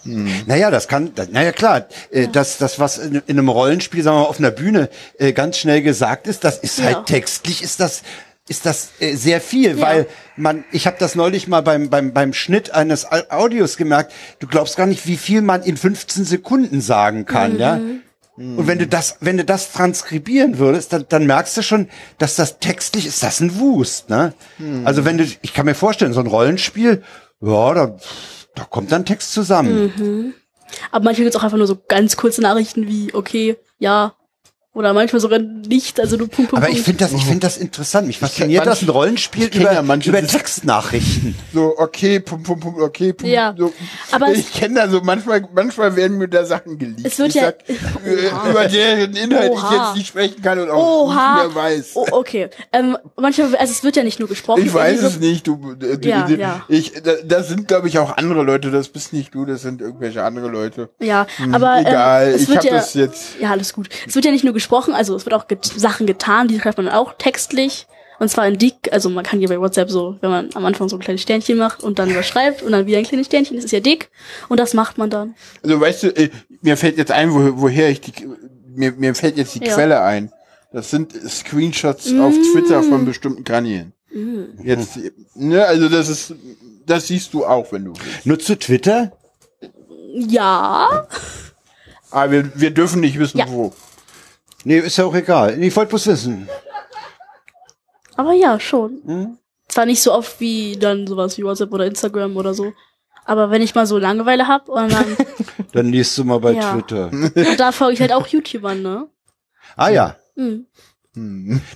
Naja, 0.04 0.72
das 0.72 0.88
kann, 0.88 1.14
das, 1.14 1.30
naja 1.30 1.52
klar, 1.52 1.86
äh, 2.12 2.28
das, 2.30 2.58
das, 2.58 2.80
was 2.80 2.98
in, 2.98 3.16
in 3.28 3.38
einem 3.38 3.50
Rollenspiel, 3.50 4.02
sagen 4.02 4.16
wir 4.18 4.22
mal, 4.24 4.28
auf 4.30 4.40
einer 4.40 4.52
Bühne 4.52 4.90
äh, 5.18 5.34
ganz 5.34 5.58
schnell 5.58 5.82
gesagt 5.82 6.26
ist, 6.28 6.44
das 6.46 6.58
ist 6.58 6.80
Ja. 6.80 6.86
halt 6.86 7.06
textlich, 7.06 7.62
ist 7.62 7.80
das, 7.82 8.02
ist 8.50 8.66
das 8.66 8.90
äh, 9.00 9.16
sehr 9.16 9.40
viel, 9.42 9.78
Ja. 9.78 9.86
weil 9.86 10.08
man, 10.36 10.64
ich 10.72 10.88
habe 10.88 10.98
das 11.00 11.16
neulich 11.16 11.48
mal 11.48 11.62
beim, 11.62 11.90
beim, 11.90 12.14
beim 12.14 12.34
Schnitt 12.34 12.72
eines 12.72 13.06
Au- 13.12 13.30
Audios 13.30 13.78
gemerkt, 13.78 14.12
du 14.40 14.48
glaubst 14.48 14.76
gar 14.78 14.86
nicht, 14.88 15.06
wie 15.08 15.18
viel 15.18 15.42
man 15.42 15.62
in 15.64 15.78
15 15.78 16.26
Sekunden 16.26 16.82
sagen 16.82 17.26
kann, 17.26 17.58
ja. 17.60 17.80
Und 18.38 18.68
wenn 18.68 18.80
du 18.80 18.88
das, 18.88 19.18
wenn 19.20 19.36
du 19.36 19.44
das 19.44 19.74
transkribieren 19.74 20.60
würdest, 20.60 20.94
dann, 20.94 21.06
dann 21.10 21.26
merkst 21.26 21.58
du 21.58 21.62
schon, 21.62 21.90
dass 22.20 22.36
das 22.38 22.60
textlich 22.60 23.06
ist, 23.06 23.22
das 23.22 23.42
ein 23.42 23.60
Wust, 23.60 24.10
ne? 24.10 24.34
Also 24.86 25.04
wenn 25.04 25.18
du, 25.18 25.26
ich 25.42 25.54
kann 25.54 25.66
mir 25.66 25.76
vorstellen, 25.76 26.14
so 26.14 26.22
ein 26.22 26.28
Rollenspiel, 26.28 27.04
ja, 27.42 27.74
da, 27.74 27.98
da 28.56 28.64
kommt 28.64 28.94
dann 28.94 29.04
Text 29.06 29.34
zusammen. 29.34 30.34
Aber 30.92 31.04
manchmal 31.04 31.26
gibt's 31.26 31.36
auch 31.36 31.44
einfach 31.44 31.58
nur 31.58 31.68
so 31.68 31.78
ganz 31.88 32.16
kurze 32.16 32.42
Nachrichten 32.42 32.88
wie, 32.88 33.14
okay, 33.14 33.58
ja. 33.78 34.14
Oder 34.80 34.94
manchmal 34.94 35.20
sogar 35.20 35.40
nicht, 35.40 36.00
also 36.00 36.16
nur 36.16 36.30
Punkt, 36.30 36.52
Punkt, 36.52 36.64
Aber 36.64 36.70
ich 36.72 36.84
Punkt. 36.86 36.86
finde 36.86 37.00
das, 37.04 37.12
ich 37.12 37.26
finde 37.26 37.40
das 37.42 37.58
interessant. 37.58 38.08
Mich 38.08 38.18
fasziniert 38.18 38.66
das 38.66 38.82
ein 38.82 38.88
Rollenspiel 38.88 39.50
ich 39.52 39.56
über, 39.60 39.74
ja 39.74 39.82
manche 39.82 40.10
über 40.10 40.26
Textnachrichten. 40.26 41.36
So, 41.54 41.74
okay, 41.78 42.22
pum, 42.22 42.44
pum, 42.44 42.60
pum, 42.62 42.76
okay, 42.82 43.12
pum, 43.12 43.28
Ja. 43.30 43.54
so. 43.58 43.74
Aber 44.12 44.30
ich 44.34 44.54
kenne 44.54 44.76
da 44.76 44.88
so, 44.90 45.02
manchmal, 45.02 45.46
manchmal 45.54 45.98
werden 45.98 46.18
mir 46.18 46.30
da 46.30 46.46
Sachen 46.46 46.78
geleakt. 46.78 47.02
Es 47.04 47.18
wird 47.20 47.30
ich 47.30 47.36
ja- 47.36 47.46
sag, 47.48 47.56
äh, 47.70 48.50
über 48.52 48.68
deren 48.70 49.16
Inhalt 49.18 49.52
ich 49.52 49.58
Oha. 49.60 49.76
jetzt 49.88 49.98
nicht 49.98 50.08
sprechen 50.08 50.42
kann 50.42 50.60
und 50.60 50.70
auch 50.70 51.08
Oha. 51.08 51.44
nicht 51.44 51.56
mehr 51.56 51.64
weiß. 51.64 51.92
Oh, 51.96 52.06
okay. 52.12 52.50
Ähm, 52.72 52.98
manchmal, 53.18 53.56
also 53.58 53.72
es 53.74 53.84
wird 53.84 53.98
ja 53.98 54.04
nicht 54.04 54.20
nur 54.20 54.30
gesprochen. 54.30 54.64
Ich 54.66 54.74
weiß 54.74 55.02
es 55.04 55.20
nicht, 55.20 55.46
du, 55.46 55.76
äh, 55.82 55.98
du 55.98 56.08
Ja, 56.08 56.22
du- 56.26 56.36
ja. 56.38 56.62
ich, 56.70 56.94
da- 57.04 57.16
das 57.26 57.50
sind 57.50 57.68
glaube 57.68 57.90
ich 57.90 58.00
auch 58.00 58.16
andere 58.16 58.44
Leute, 58.44 58.72
das 58.72 58.88
bist 58.88 59.12
nicht 59.12 59.36
du, 59.36 59.44
das 59.44 59.62
sind 59.62 59.82
irgendwelche 59.82 60.24
andere 60.24 60.48
Leute. 60.48 60.90
Ja, 61.02 61.28
aber 61.52 61.80
ähm, 61.80 61.86
Hm, 61.86 61.88
egal, 61.88 62.28
es 62.30 62.42
ich 62.44 62.48
wird 62.48 62.58
hab 62.60 62.64
ja, 62.66 62.72
das 62.72 62.94
jetzt- 62.94 63.26
Ja, 63.42 63.52
alles 63.52 63.74
gut. 63.74 63.90
Es 64.08 64.16
wird 64.16 64.24
ja 64.24 64.32
nicht 64.32 64.46
nur 64.46 64.54
gesprochen, 64.54 64.69
also 64.72 65.16
es 65.16 65.26
wird 65.26 65.34
auch 65.34 65.48
get 65.48 65.66
Sachen 65.66 66.06
getan, 66.08 66.48
die 66.48 66.60
schreibt 66.60 66.78
man 66.78 66.88
dann 66.88 66.96
auch 66.96 67.14
textlich. 67.18 67.88
Und 68.20 68.28
zwar 68.30 68.48
in 68.48 68.58
dick, 68.58 68.92
also 68.92 69.10
man 69.10 69.24
kann 69.24 69.40
hier 69.40 69.48
bei 69.48 69.60
WhatsApp 69.60 69.90
so, 69.90 70.18
wenn 70.20 70.30
man 70.30 70.50
am 70.54 70.66
Anfang 70.66 70.90
so 70.90 70.98
ein 70.98 71.00
kleines 71.00 71.22
Sternchen 71.22 71.58
macht 71.58 71.82
und 71.84 72.00
dann 72.00 72.14
was 72.16 72.28
schreibt 72.28 72.62
und 72.64 72.74
dann 72.74 72.86
wieder 72.86 72.98
ein 72.98 73.06
kleines 73.06 73.28
Sternchen, 73.28 73.56
das 73.56 73.64
ist 73.66 73.72
ja 73.72 73.80
dick. 73.80 74.10
Und 74.50 74.60
das 74.60 74.74
macht 74.74 74.98
man 74.98 75.10
dann. 75.10 75.36
Also 75.64 75.80
weißt 75.80 76.04
du, 76.04 76.08
äh, 76.18 76.30
mir 76.62 76.76
fällt 76.76 76.98
jetzt 76.98 77.12
ein, 77.12 77.32
wo, 77.34 77.62
woher 77.62 77.90
ich 77.90 78.02
die, 78.02 78.12
mir, 78.76 78.92
mir 78.92 79.16
fällt 79.16 79.38
jetzt 79.38 79.56
die 79.56 79.64
Ja. 79.64 79.74
Quelle 79.74 80.02
ein. 80.02 80.34
Das 80.74 80.90
sind 80.92 81.14
Screenshots 81.14 82.08
auf 82.20 82.34
Mm. 82.36 82.44
Twitter 82.52 82.84
von 82.84 83.06
bestimmten 83.06 83.44
Kanälen. 83.46 83.94
Jetzt, 84.64 85.00
ne, 85.36 85.66
also 85.66 85.88
das 85.88 86.10
ist, 86.10 86.34
das 86.86 87.08
siehst 87.08 87.34
du 87.34 87.46
auch, 87.46 87.72
wenn 87.72 87.86
du 87.86 87.94
willst. 87.94 88.26
Nutzt 88.26 88.50
du 88.50 88.56
Twitter? 88.56 89.12
Ja. 90.14 91.08
Aber 92.12 92.32
wir, 92.32 92.52
wir 92.56 92.72
dürfen 92.72 93.00
nicht 93.02 93.18
wissen, 93.20 93.38
Ja. 93.38 93.46
wo. 93.50 93.74
Nee, 94.64 94.80
ist 94.80 94.98
ja 94.98 95.06
auch 95.06 95.16
egal. 95.16 95.62
Ich 95.62 95.76
wollte 95.76 95.90
bloß 95.90 96.08
wissen. 96.08 96.50
Aber 98.16 98.34
ja, 98.34 98.60
schon. 98.60 99.38
Zwar 99.68 99.86
nicht 99.86 100.02
so 100.02 100.14
oft 100.14 100.40
wie 100.40 100.78
dann 100.78 101.08
sowas 101.08 101.38
wie 101.38 101.44
WhatsApp 101.44 101.72
oder 101.72 101.86
Instagram 101.86 102.36
oder 102.38 102.54
so. 102.54 102.74
Aber 103.26 103.52
wenn 103.52 103.62
ich 103.62 103.76
mal 103.76 103.86
so 103.86 103.98
Langeweile 103.98 104.48
hab 104.48 104.68
und 104.70 104.92
dann, 104.92 105.18
Dann 105.72 105.92
liest 105.92 106.18
du 106.18 106.24
mal 106.24 106.40
bei 106.40 106.54
Ja. 106.54 106.74
Twitter. 106.74 107.12
und 107.12 107.60
da 107.60 107.72
folge 107.72 107.94
ich 107.94 108.02
halt 108.02 108.12
auch 108.12 108.26
YouTubern, 108.28 108.82
ne? 108.82 109.08
Ah 109.76 109.90
ja. 109.90 110.16
Mhm. 110.36 110.66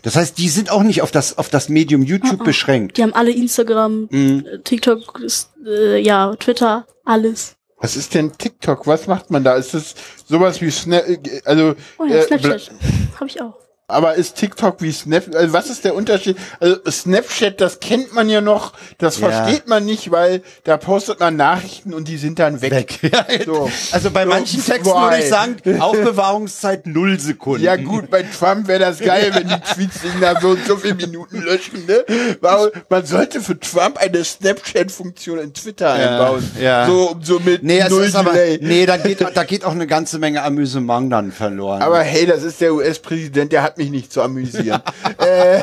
Das 0.03 0.15
heißt, 0.15 0.37
die 0.37 0.49
sind 0.49 0.71
auch 0.71 0.83
nicht 0.83 1.01
auf 1.01 1.11
das, 1.11 1.37
auf 1.37 1.49
das 1.49 1.69
Medium 1.69 2.01
YouTube 2.01 2.43
beschränkt. 2.43 2.97
Die 2.97 3.03
haben 3.03 3.13
alle 3.13 3.31
Instagram, 3.31 4.07
Mhm. 4.09 4.45
TikTok, 4.63 5.21
äh, 5.65 5.99
ja, 5.99 6.35
Twitter, 6.37 6.87
alles. 7.05 7.55
Was 7.83 7.97
ist 7.97 8.13
denn 8.13 8.31
TikTok? 8.37 8.87
Was 8.87 9.07
macht 9.07 9.29
man 9.29 9.43
da? 9.43 9.55
Ist 9.55 9.73
das 9.73 9.93
sowas 10.25 10.61
wie 10.61 10.71
Snap, 10.71 11.03
also, 11.43 11.75
Oh 11.97 12.05
ja, 12.05 12.15
äh, 12.15 12.21
Snapchat. 12.23 12.71
Hab 13.19 13.27
ich 13.27 13.41
auch. 13.41 13.55
Aber 13.87 14.15
ist 14.15 14.35
TikTok 14.37 14.81
wie 14.81 14.93
Snap? 14.93 15.25
Also 15.35 15.51
was 15.53 15.69
ist 15.69 15.83
der 15.83 15.93
Unterschied? 15.93 16.37
Also 16.61 16.77
Snapchat, 16.89 17.59
das 17.59 17.81
kennt 17.81 18.13
man 18.13 18.29
ja 18.29 18.39
noch, 18.39 18.71
das 18.97 19.19
Ja. 19.19 19.29
versteht 19.29 19.67
man 19.67 19.83
nicht, 19.85 20.09
weil 20.09 20.41
da 20.63 20.77
postet 20.77 21.19
man 21.19 21.35
Nachrichten 21.35 21.93
und 21.93 22.07
die 22.07 22.17
sind 22.17 22.39
dann 22.39 22.61
weg. 22.61 22.71
Weg. 22.71 22.99
Ja, 23.13 23.25
So. 23.45 23.69
Also 23.91 24.09
bei 24.09 24.23
So, 24.23 24.29
manchen 24.29 24.63
Texten 24.65 24.85
why? 24.89 25.01
würde 25.11 25.17
ich 25.23 25.29
sagen, 25.29 25.57
Aufbewahrungszeit 25.81 26.87
null 26.87 27.19
Sekunden. 27.19 27.63
Ja 27.63 27.75
gut, 27.75 28.09
bei 28.09 28.23
Trump 28.23 28.67
wäre 28.67 28.79
das 28.79 28.99
geil, 28.99 29.31
wenn 29.33 29.47
die 29.49 29.59
Tweets 29.73 30.01
sich 30.01 30.15
nach 30.19 30.41
so 30.41 30.49
und 30.49 30.65
so 30.65 30.77
vielen 30.77 30.97
Minuten 30.97 31.41
löschen. 31.41 31.85
Ne? 31.85 32.05
Warum- 32.41 32.69
Man 32.89 33.05
sollte 33.05 33.41
für 33.41 33.59
Trump 33.59 33.97
eine 33.97 34.23
Snapchat-Funktion 34.23 35.39
in 35.39 35.53
Twitter 35.53 35.91
einbauen. 35.93 36.49
ja. 36.59 36.85
So, 36.87 37.11
um 37.11 37.23
so 37.23 37.39
mit 37.39 37.63
Nee, 37.63 37.83
null 37.89 38.03
ist 38.05 38.15
aber, 38.15 38.33
nee, 38.33 38.85
da 38.85 38.97
geht, 38.97 39.19
da 39.33 39.43
geht 39.43 39.65
auch 39.65 39.71
eine 39.71 39.87
ganze 39.87 40.19
Menge 40.19 40.41
Amüsement 40.43 41.11
dann 41.11 41.31
verloren. 41.31 41.81
Aber 41.81 41.99
hey, 42.01 42.25
das 42.25 42.43
ist 42.43 42.61
der 42.61 42.73
US-Präsident, 42.73 43.51
der 43.51 43.61
hat 43.63 43.72
mich 43.77 43.89
nicht 43.89 44.11
zu 44.13 44.21
amüsieren. 44.21 44.81
äh, 45.19 45.59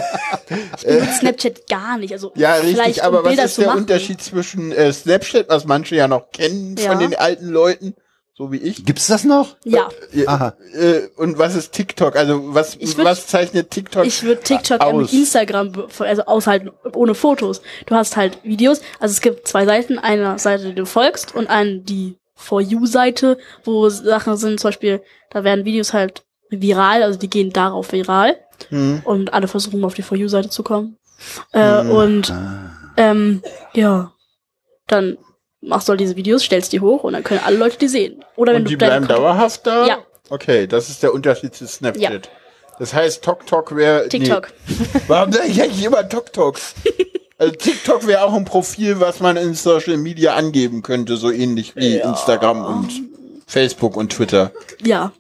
Ich 0.77 0.85
benutze 0.87 1.13
Snapchat 1.19 1.69
gar 1.69 1.99
nicht. 1.99 2.13
Also 2.13 2.33
ja, 2.37 2.55
richtig, 2.55 2.99
um 3.01 3.07
aber 3.07 3.19
was 3.25 3.29
Bilder 3.29 3.45
ist 3.45 3.59
der 3.59 3.67
machen. 3.69 3.79
Unterschied 3.81 4.23
zwischen 4.23 4.73
äh, 4.73 4.93
Snapchat, 4.93 5.49
was 5.49 5.65
manche 5.65 5.97
ja 5.97 6.09
noch 6.09 6.31
kennen 6.31 6.77
Ja. 6.79 6.91
von 6.91 6.99
den 7.01 7.15
alten 7.15 7.49
Leuten, 7.49 7.95
so 8.35 8.51
wie 8.53 8.57
ich, 8.57 8.85
Gibt's 8.87 9.07
das 9.09 9.25
noch? 9.25 9.57
Ja, 9.65 9.89
Aha. 10.27 10.55
äh, 10.73 11.01
und 11.17 11.39
was 11.39 11.55
ist 11.55 11.73
TikTok? 11.73 12.17
Also 12.17 12.55
was, 12.55 12.75
Ich 12.77 12.95
würd- 12.95 13.05
was 13.05 13.27
zeichnet 13.27 13.71
TikTok 13.71 14.07
ich 14.07 14.23
würde 14.23 14.41
TikTok 14.43 14.81
eher 14.81 14.93
mit 14.95 15.05
aus? 15.07 15.13
Instagram, 15.13 15.73
also 15.99 16.23
aushalten, 16.23 16.71
ohne 16.95 17.15
Fotos. 17.15 17.61
Du 17.87 17.95
hast 17.95 18.17
halt 18.17 18.39
Videos, 18.43 18.81
also 18.99 19.13
es 19.13 19.21
gibt 19.21 19.47
zwei 19.47 19.67
Seiten, 19.67 19.99
eine 19.99 20.39
Seite, 20.39 20.69
die 20.69 20.75
du 20.75 20.87
folgst 20.87 21.35
und 21.35 21.49
eine, 21.49 21.81
die 21.81 22.17
For 22.35 22.63
You-Seite, 22.63 23.37
wo 23.65 23.91
Sachen 23.91 24.39
sind, 24.39 24.59
zum 24.61 24.69
Beispiel, 24.69 25.03
da 25.31 25.45
werden 25.45 25.67
Videos 25.67 25.93
halt 25.93 26.23
viral, 26.51 27.03
also 27.03 27.19
die 27.19 27.31
gehen 27.31 27.53
darauf 27.53 27.93
viral 27.93 28.37
Hm. 28.69 29.01
und 29.05 29.33
alle 29.33 29.49
versuchen 29.49 29.83
auf 29.85 29.95
die 29.95 30.03
For 30.03 30.19
You-Seite 30.19 30.51
zu 30.51 30.63
kommen. 30.63 30.99
Äh, 31.53 31.81
und 31.81 32.33
ähm, 32.97 33.43
ja, 33.73 34.13
dann 34.87 35.17
machst 35.63 35.89
du 35.89 35.93
halt 35.93 36.01
diese 36.01 36.17
Videos, 36.17 36.43
stellst 36.43 36.73
die 36.73 36.81
hoch 36.81 37.05
und 37.05 37.13
dann 37.15 37.25
können 37.25 37.41
alle 37.45 37.57
Leute 37.57 37.79
die 37.79 37.89
sehen. 37.89 38.25
Oder 38.37 38.53
wenn 38.53 38.59
Und 38.61 38.65
du 38.65 38.71
die 38.71 38.77
bleiben 38.77 39.07
dauerhaft 39.09 39.67
da? 39.67 39.87
Ja. 39.87 39.99
Okay, 40.29 40.67
das 40.67 40.91
ist 40.91 41.03
der 41.03 41.13
Unterschied 41.13 41.55
zu 41.55 41.67
Snapchat. 41.67 42.27
Ja. 42.27 42.33
Das 42.79 42.95
heißt, 42.95 43.23
TokTok 43.23 43.75
wäre. 43.77 44.09
TikTok. 44.09 44.53
Nee. 44.67 44.75
Warum 45.09 45.33
sage 45.33 45.49
ich 45.49 45.63
eigentlich 45.63 45.85
immer 45.85 46.09
TokTok? 46.09 46.59
Also 47.37 47.55
TikTok 47.55 48.07
wäre 48.07 48.23
auch 48.23 48.35
ein 48.35 48.45
Profil, 48.45 49.01
was 49.01 49.21
man 49.21 49.37
in 49.37 49.55
Social 49.55 49.97
Media 49.97 50.35
angeben 50.35 50.83
könnte, 50.83 51.17
so 51.17 51.31
ähnlich 51.31 51.75
wie 51.77 51.97
Instagram 51.97 52.65
und 52.65 53.10
Facebook 53.51 53.97
und 53.97 54.13
Twitter. 54.13 54.53
Ja. 54.85 55.13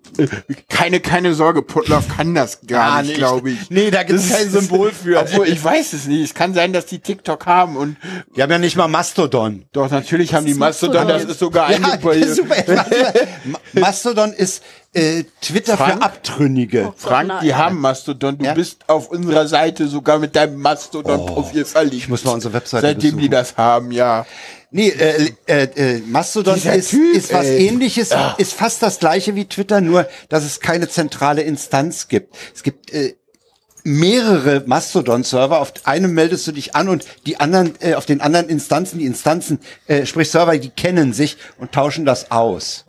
Keine, 0.68 1.00
keine 1.00 1.34
Sorge, 1.34 1.62
Putloff 1.62 2.06
kann 2.16 2.34
das 2.34 2.60
gar, 2.66 2.90
Gar 2.94 3.02
nicht, 3.02 3.14
glaube 3.16 3.50
ich. 3.50 3.70
Nee, 3.70 3.90
da 3.90 4.02
gibt's 4.04 4.28
Das 4.28 4.38
kein 4.38 4.50
Symbol 4.50 4.92
für. 4.92 5.18
Obwohl, 5.20 5.48
ich 5.48 5.62
weiß 5.62 5.92
es 5.94 6.06
nicht. 6.06 6.22
Es 6.22 6.34
kann 6.34 6.54
sein, 6.54 6.72
dass 6.72 6.86
die 6.86 6.98
TikTok 7.00 7.46
haben 7.46 7.76
und 7.76 7.96
Wir 8.34 8.44
haben 8.44 8.50
ja 8.50 8.58
nicht 8.58 8.76
mal 8.76 8.86
Mastodon. 8.88 9.64
doch, 9.72 9.90
natürlich 9.90 10.32
haben 10.34 10.46
die 10.46 10.54
Mastodon, 10.54 11.06
Mastodon? 11.06 11.22
das 11.22 11.30
ist 11.32 11.38
sogar 11.40 11.70
Ja, 11.72 11.76
eingebaut. 11.76 12.16
super. 12.34 12.54
Ma- 13.44 13.58
Mastodon 13.72 14.32
ist 14.32 14.62
äh, 14.94 15.24
Twitter 15.40 15.76
Frank? 15.76 15.94
für 15.94 16.02
Abtrünnige. 16.02 16.92
Frank, 16.96 17.28
Nein. 17.28 17.44
die 17.44 17.54
haben 17.54 17.80
Mastodon. 17.80 18.38
Du 18.38 18.44
Ja? 18.44 18.54
bist 18.54 18.82
auf 18.88 19.08
unserer 19.10 19.46
Seite 19.48 19.86
sogar 19.88 20.18
mit 20.18 20.36
deinem 20.36 20.60
Mastodon-Profil 20.60 21.64
verlinkt. 21.64 21.96
ich 21.96 22.08
muss 22.08 22.24
mal 22.24 22.32
unsere 22.32 22.52
Webseite 22.54 22.86
Seitdem 22.86 23.10
die 23.18 23.28
besuchen. 23.28 23.30
das 23.30 23.56
haben, 23.56 23.92
ja. 23.92 24.26
Nee, 24.72 24.88
äh, 24.90 25.32
äh, 25.46 25.62
äh, 25.64 25.98
Mastodon 26.06 26.54
Dieser 26.54 26.76
ist, 26.76 26.90
Typ, 26.90 27.16
ist 27.16 27.32
was 27.32 27.46
ey. 27.46 27.66
ähnliches, 27.66 28.10
ist 28.38 28.52
fast 28.52 28.82
das 28.82 29.00
gleiche 29.00 29.34
wie 29.34 29.46
Twitter, 29.46 29.80
nur 29.80 30.08
dass 30.28 30.44
es 30.44 30.60
keine 30.60 30.88
zentrale 30.88 31.42
Instanz 31.42 32.06
gibt. 32.06 32.36
Es 32.54 32.62
gibt 32.62 32.92
äh, 32.92 33.14
mehrere 33.82 34.62
Mastodon-Server, 34.66 35.60
auf 35.60 35.72
einem 35.84 36.12
meldest 36.12 36.46
du 36.46 36.52
dich 36.52 36.76
an 36.76 36.88
und 36.88 37.04
die 37.26 37.40
anderen, 37.40 37.74
äh, 37.80 37.94
auf 37.94 38.06
den 38.06 38.20
anderen 38.20 38.48
Instanzen, 38.48 38.98
die 38.98 39.06
Instanzen, 39.06 39.58
äh, 39.86 40.06
sprich 40.06 40.30
Server, 40.30 40.56
die 40.56 40.70
kennen 40.70 41.12
sich 41.12 41.36
und 41.58 41.72
tauschen 41.72 42.04
das 42.04 42.30
aus. 42.30 42.84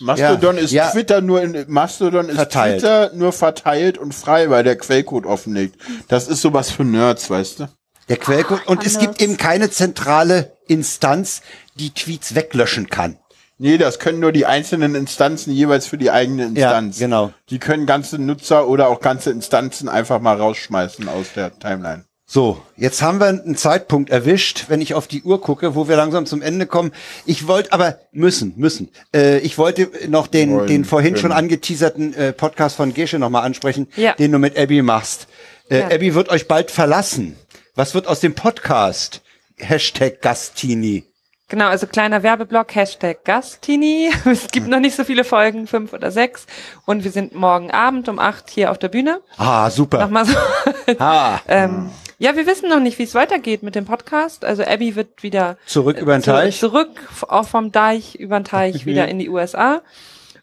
Mastodon 0.00 0.56
Ja, 0.56 0.62
ist 0.62 0.70
ja. 0.70 0.90
Twitter 0.90 1.20
nur 1.20 1.42
in, 1.42 1.64
Mastodon 1.68 2.28
ist 2.28 2.36
Verteilt. 2.36 2.80
Twitter 2.80 3.10
nur 3.14 3.32
verteilt 3.32 3.98
und 3.98 4.14
frei, 4.14 4.48
weil 4.50 4.64
der 4.64 4.76
Quellcode 4.76 5.26
offenlegt. 5.26 5.76
Das 6.08 6.28
ist 6.28 6.40
sowas 6.40 6.70
für 6.70 6.84
Nerds, 6.84 7.28
weißt 7.28 7.60
du? 7.60 7.68
Der 8.08 8.16
Quellcode. 8.16 8.66
Und 8.66 8.86
es 8.86 8.98
gibt 8.98 9.20
eben 9.20 9.36
keine 9.36 9.70
zentrale 9.70 10.52
Instanz, 10.68 11.42
die 11.74 11.90
Tweets 11.90 12.34
weglöschen 12.34 12.88
kann. 12.88 13.16
Nee, 13.60 13.76
das 13.76 13.98
können 13.98 14.20
nur 14.20 14.30
die 14.30 14.46
einzelnen 14.46 14.94
Instanzen 14.94 15.52
jeweils 15.52 15.86
für 15.88 15.98
die 15.98 16.12
eigene 16.12 16.44
Instanz. 16.46 16.98
genau. 17.00 17.32
Die 17.50 17.58
können 17.58 17.86
ganze 17.86 18.18
Nutzer 18.20 18.68
oder 18.68 18.88
auch 18.88 19.00
ganze 19.00 19.30
Instanzen 19.32 19.88
einfach 19.88 20.20
mal 20.20 20.36
rausschmeißen 20.36 21.08
aus 21.08 21.32
der 21.34 21.58
Timeline. 21.58 22.04
So, 22.30 22.60
jetzt 22.76 23.00
haben 23.02 23.18
wir 23.20 23.26
einen 23.28 23.56
Zeitpunkt 23.56 24.10
erwischt, 24.10 24.66
wenn 24.68 24.82
ich 24.82 24.92
auf 24.94 25.08
die 25.08 25.22
Uhr 25.22 25.40
gucke, 25.40 25.74
wo 25.74 25.88
wir 25.88 25.96
langsam 25.96 26.26
zum 26.26 26.42
Ende 26.42 26.66
kommen. 26.66 26.92
Ich 27.24 27.48
wollte 27.48 27.72
aber 27.72 27.98
müssen, 28.12 28.52
müssen. 28.56 28.90
Äh, 29.14 29.38
ich 29.38 29.56
wollte 29.56 29.90
noch 30.08 30.26
den, 30.26 30.52
Wollen, 30.54 30.66
den 30.68 30.84
vorhin 30.84 31.14
können. 31.14 31.22
schon 31.22 31.32
angeteaserten 31.32 32.12
äh, 32.14 32.32
Podcast 32.34 32.76
von 32.76 32.92
Gesche 32.92 33.18
nochmal 33.18 33.44
ansprechen, 33.44 33.88
Ja. 33.96 34.12
den 34.12 34.30
du 34.30 34.38
mit 34.38 34.58
Abby 34.58 34.82
machst. 34.82 35.26
Äh, 35.70 35.78
Ja. 35.80 35.86
Abby 35.86 36.14
wird 36.14 36.28
euch 36.28 36.46
bald 36.46 36.70
verlassen. 36.70 37.34
Was 37.74 37.94
wird 37.94 38.06
aus 38.06 38.20
dem 38.20 38.34
Podcast? 38.34 39.22
Hashtag 39.60 40.20
Gastini. 40.22 41.04
Genau, 41.50 41.68
also 41.68 41.86
kleiner 41.86 42.22
Werbeblock, 42.22 42.74
Hashtag 42.74 43.24
Gastini. 43.24 44.10
Es 44.26 44.48
gibt 44.48 44.68
noch 44.68 44.80
nicht 44.80 44.94
so 44.96 45.04
viele 45.04 45.24
Folgen, 45.24 45.66
fünf 45.66 45.92
oder 45.94 46.10
sechs. 46.10 46.46
Und 46.84 47.04
wir 47.04 47.10
sind 47.10 47.34
morgen 47.34 47.70
Abend 47.70 48.08
um 48.08 48.18
acht 48.18 48.50
hier 48.50 48.70
auf 48.70 48.78
der 48.78 48.88
Bühne. 48.88 49.20
Ah, 49.38 49.70
super. 49.70 49.98
Nochmal 50.00 50.26
so. 50.26 50.34
Ah, 50.98 51.40
ähm, 51.48 51.90
ja, 52.18 52.36
wir 52.36 52.46
wissen 52.46 52.68
noch 52.68 52.80
nicht, 52.80 52.98
wie 52.98 53.04
es 53.04 53.14
weitergeht 53.14 53.62
mit 53.62 53.74
dem 53.74 53.84
Podcast. 53.86 54.44
Also 54.44 54.62
Abby 54.64 54.94
wird 54.96 55.22
wieder 55.22 55.56
Zurück 55.66 55.98
über 55.98 56.12
den 56.18 56.22
zu- 56.22 56.30
Teich? 56.32 56.58
Zurück, 56.58 57.08
auch 57.28 57.46
vom 57.48 57.72
Deich 57.72 58.14
über 58.16 58.38
den 58.40 58.44
Teich 58.44 58.84
wieder 58.86 59.08
in 59.08 59.18
die 59.18 59.28
USA. 59.30 59.82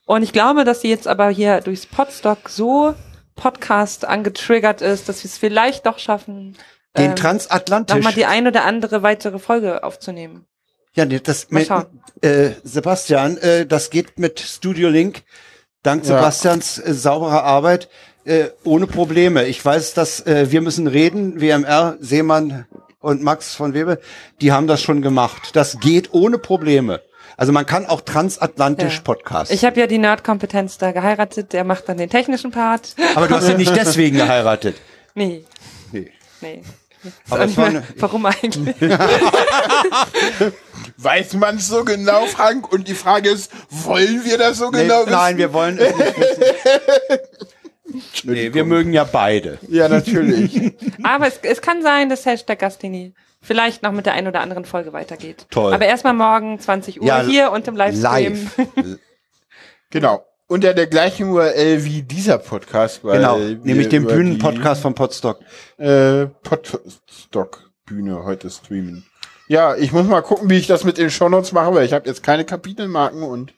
Und 0.06 0.24
ich 0.24 0.32
glaube, 0.34 0.64
dass 0.64 0.82
sie 0.82 0.90
jetzt 0.90 1.08
aber 1.08 1.30
hier 1.30 1.62
durchs 1.62 1.86
Podstock 1.86 2.50
so 2.50 2.96
Podcast 3.36 4.06
angetriggert 4.06 4.82
ist, 4.82 5.10
dass 5.10 5.24
wir 5.24 5.30
es 5.30 5.38
vielleicht 5.38 5.86
doch 5.86 6.00
schaffen, 6.00 6.56
den 6.98 7.12
ähm, 7.12 7.16
Transatlantisch. 7.16 7.96
nochmal 7.96 8.14
die 8.14 8.26
ein 8.26 8.48
oder 8.48 8.66
andere 8.66 9.04
weitere 9.04 9.40
Folge 9.40 9.84
aufzunehmen. 9.84 10.46
Ja, 10.96 11.06
nee, 11.06 11.20
das 11.20 11.50
Mal 11.52 11.88
mit, 12.22 12.24
äh, 12.24 12.52
Sebastian, 12.64 13.38
äh, 13.38 13.66
das 13.66 13.90
geht 13.90 14.18
mit 14.18 14.40
Studio 14.40 14.90
Link 14.90 15.24
dank 15.84 16.04
Ja. 16.06 16.16
Sebastians 16.18 16.80
äh, 16.80 16.94
sauberer 16.94 17.44
Arbeit 17.44 17.90
äh, 18.24 18.46
ohne 18.64 18.88
Probleme. 18.88 19.46
Ich 19.46 19.64
weiß, 19.64 19.94
dass 19.94 20.26
äh, 20.26 20.52
wir 20.52 20.62
müssen 20.62 20.88
reden, 20.88 21.42
WMR, 21.42 21.98
Seemann 22.00 22.66
und 23.00 23.22
Max 23.22 23.54
von 23.54 23.74
Webe, 23.74 24.00
die 24.42 24.52
haben 24.52 24.68
das 24.68 24.82
schon 24.82 25.02
gemacht. 25.02 25.56
Das 25.56 25.80
geht 25.80 26.14
ohne 26.14 26.38
Probleme. 26.40 27.02
Also 27.38 27.52
man 27.52 27.66
kann 27.66 27.86
auch 27.86 28.00
transatlantisch 28.02 28.96
Ja. 28.96 29.02
Podcast. 29.04 29.52
Ich 29.52 29.66
habe 29.66 29.78
ja 29.80 29.88
die 29.88 29.98
Nerdkompetenz 29.98 30.78
da 30.78 30.92
geheiratet, 30.94 31.52
der 31.52 31.66
macht 31.66 31.90
dann 31.90 31.98
den 31.98 32.10
technischen 32.10 32.52
Part. 32.52 32.96
Aber 33.16 33.28
du 33.28 33.36
hast 33.36 33.50
ihn 33.50 33.58
nicht 33.58 33.76
deswegen 33.76 34.16
geheiratet. 34.18 34.78
Nee, 35.14 35.44
Nee. 35.92 36.12
nee. 36.42 36.64
Aber 37.30 37.46
es 37.46 37.58
war 37.58 37.66
eine, 37.66 37.84
Warum 37.98 38.26
eigentlich? 38.26 38.76
Weiß 40.98 41.34
man 41.34 41.60
so 41.60 41.84
genau, 41.84 42.26
Frank? 42.26 42.72
Und 42.72 42.88
die 42.88 42.96
Frage 42.96 43.30
ist, 43.30 43.52
wollen 43.70 44.24
wir 44.26 44.38
das 44.38 44.58
so 44.58 44.72
nee, 44.72 44.84
genau 44.84 45.02
wissen? 45.02 45.12
nein, 45.12 45.38
wir 45.38 45.54
wollen 45.54 45.78
es 45.78 45.96
nicht 45.96 46.18
wissen. 46.18 46.44
Nee, 48.24 48.54
wir 48.54 48.66
mögen 48.66 48.92
ja 48.92 49.06
beide. 49.06 49.58
Ja, 49.70 49.88
natürlich. 49.88 50.74
Aber 51.04 51.28
es, 51.28 51.40
es 51.44 51.62
kann 51.62 51.82
sein, 51.82 52.10
dass 52.10 52.26
Hashtag 52.26 52.60
Gastini 52.60 53.14
vielleicht 53.42 53.84
noch 53.84 53.94
mit 53.94 54.06
der 54.06 54.14
ein 54.14 54.28
oder 54.28 54.42
anderen 54.42 54.66
Folge 54.66 54.92
weitergeht. 54.92 55.46
Toll. 55.50 55.74
Aber 55.74 55.86
erstmal 55.86 56.14
morgen 56.14 56.60
20 56.60 57.00
Uhr 57.00 57.08
Ja, 57.08 57.22
hier 57.22 57.52
und 57.52 57.68
im 57.68 57.76
Livestream. 57.78 58.50
Live. 58.58 59.00
genau. 59.92 60.26
Unter 60.48 60.76
der 60.76 60.86
gleichen 60.86 61.30
URL 61.30 61.84
wie 61.86 62.04
dieser 62.04 62.38
Podcast, 62.38 63.04
weil 63.04 63.18
Genau, 63.18 63.40
nämlich 63.64 63.90
dem 63.90 64.06
Bühnenpodcast 64.06 64.82
von 64.82 64.94
Podstock. 64.94 65.40
Äh, 65.78 66.28
Podstock 66.44 67.72
Bühne 67.88 68.24
heute 68.24 68.52
streamen. 68.52 69.06
Ja, 69.48 69.76
ich 69.76 69.92
muss 69.92 70.06
mal 70.06 70.22
gucken, 70.22 70.50
wie 70.50 70.58
ich 70.58 70.68
das 70.68 70.84
mit 70.84 71.00
den 71.00 71.10
Shownotes 71.10 71.52
mache, 71.52 71.74
weil 71.74 71.86
ich 71.86 71.94
habe 71.94 72.08
jetzt 72.08 72.22
keine 72.22 72.46
Kapitelmarken 72.46 73.24
und 73.24 73.55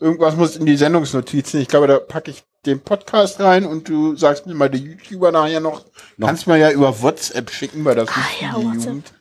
irgendwas 0.00 0.36
muss 0.36 0.56
in 0.56 0.66
die 0.66 0.76
Sendungsnotizen. 0.76 1.60
Ich 1.60 1.68
glaube, 1.68 1.86
da 1.86 1.98
packe 1.98 2.30
ich 2.30 2.42
den 2.66 2.80
Podcast 2.80 3.40
rein 3.40 3.64
und 3.64 3.88
du 3.88 4.16
sagst 4.16 4.46
mir 4.46 4.54
mal 4.54 4.68
die 4.68 4.78
YouTuber 4.78 5.32
nachher 5.32 5.60
noch. 5.60 5.84
Kannst 6.20 6.46
mir 6.46 6.58
ja 6.58 6.70
über 6.70 7.00
WhatsApp 7.00 7.50
schicken, 7.50 7.84
weil 7.84 7.94
das 7.94 8.10
ist 8.10 8.16
Ah, 8.16 8.20
ja, 8.42 8.54
die 8.58 8.66
WhatsApp. 8.66 8.86
Jugend. 8.86 9.12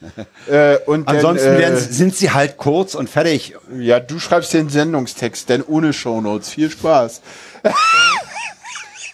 Äh, 0.49 0.77
und 0.85 1.07
Ansonsten 1.07 1.47
dann, 1.47 1.55
äh, 1.55 1.59
werden, 1.59 1.79
sind 1.79 2.15
sie 2.15 2.31
halt 2.31 2.57
kurz 2.57 2.95
und 2.95 3.09
fertig. 3.09 3.55
Ja, 3.77 3.99
du 4.01 4.19
schreibst 4.19 4.53
den 4.53 4.67
Sendungstext, 4.69 5.47
denn 5.47 5.63
ohne 5.63 5.93
Shownotes. 5.93 6.49
Viel 6.49 6.69
Spaß. 6.69 7.21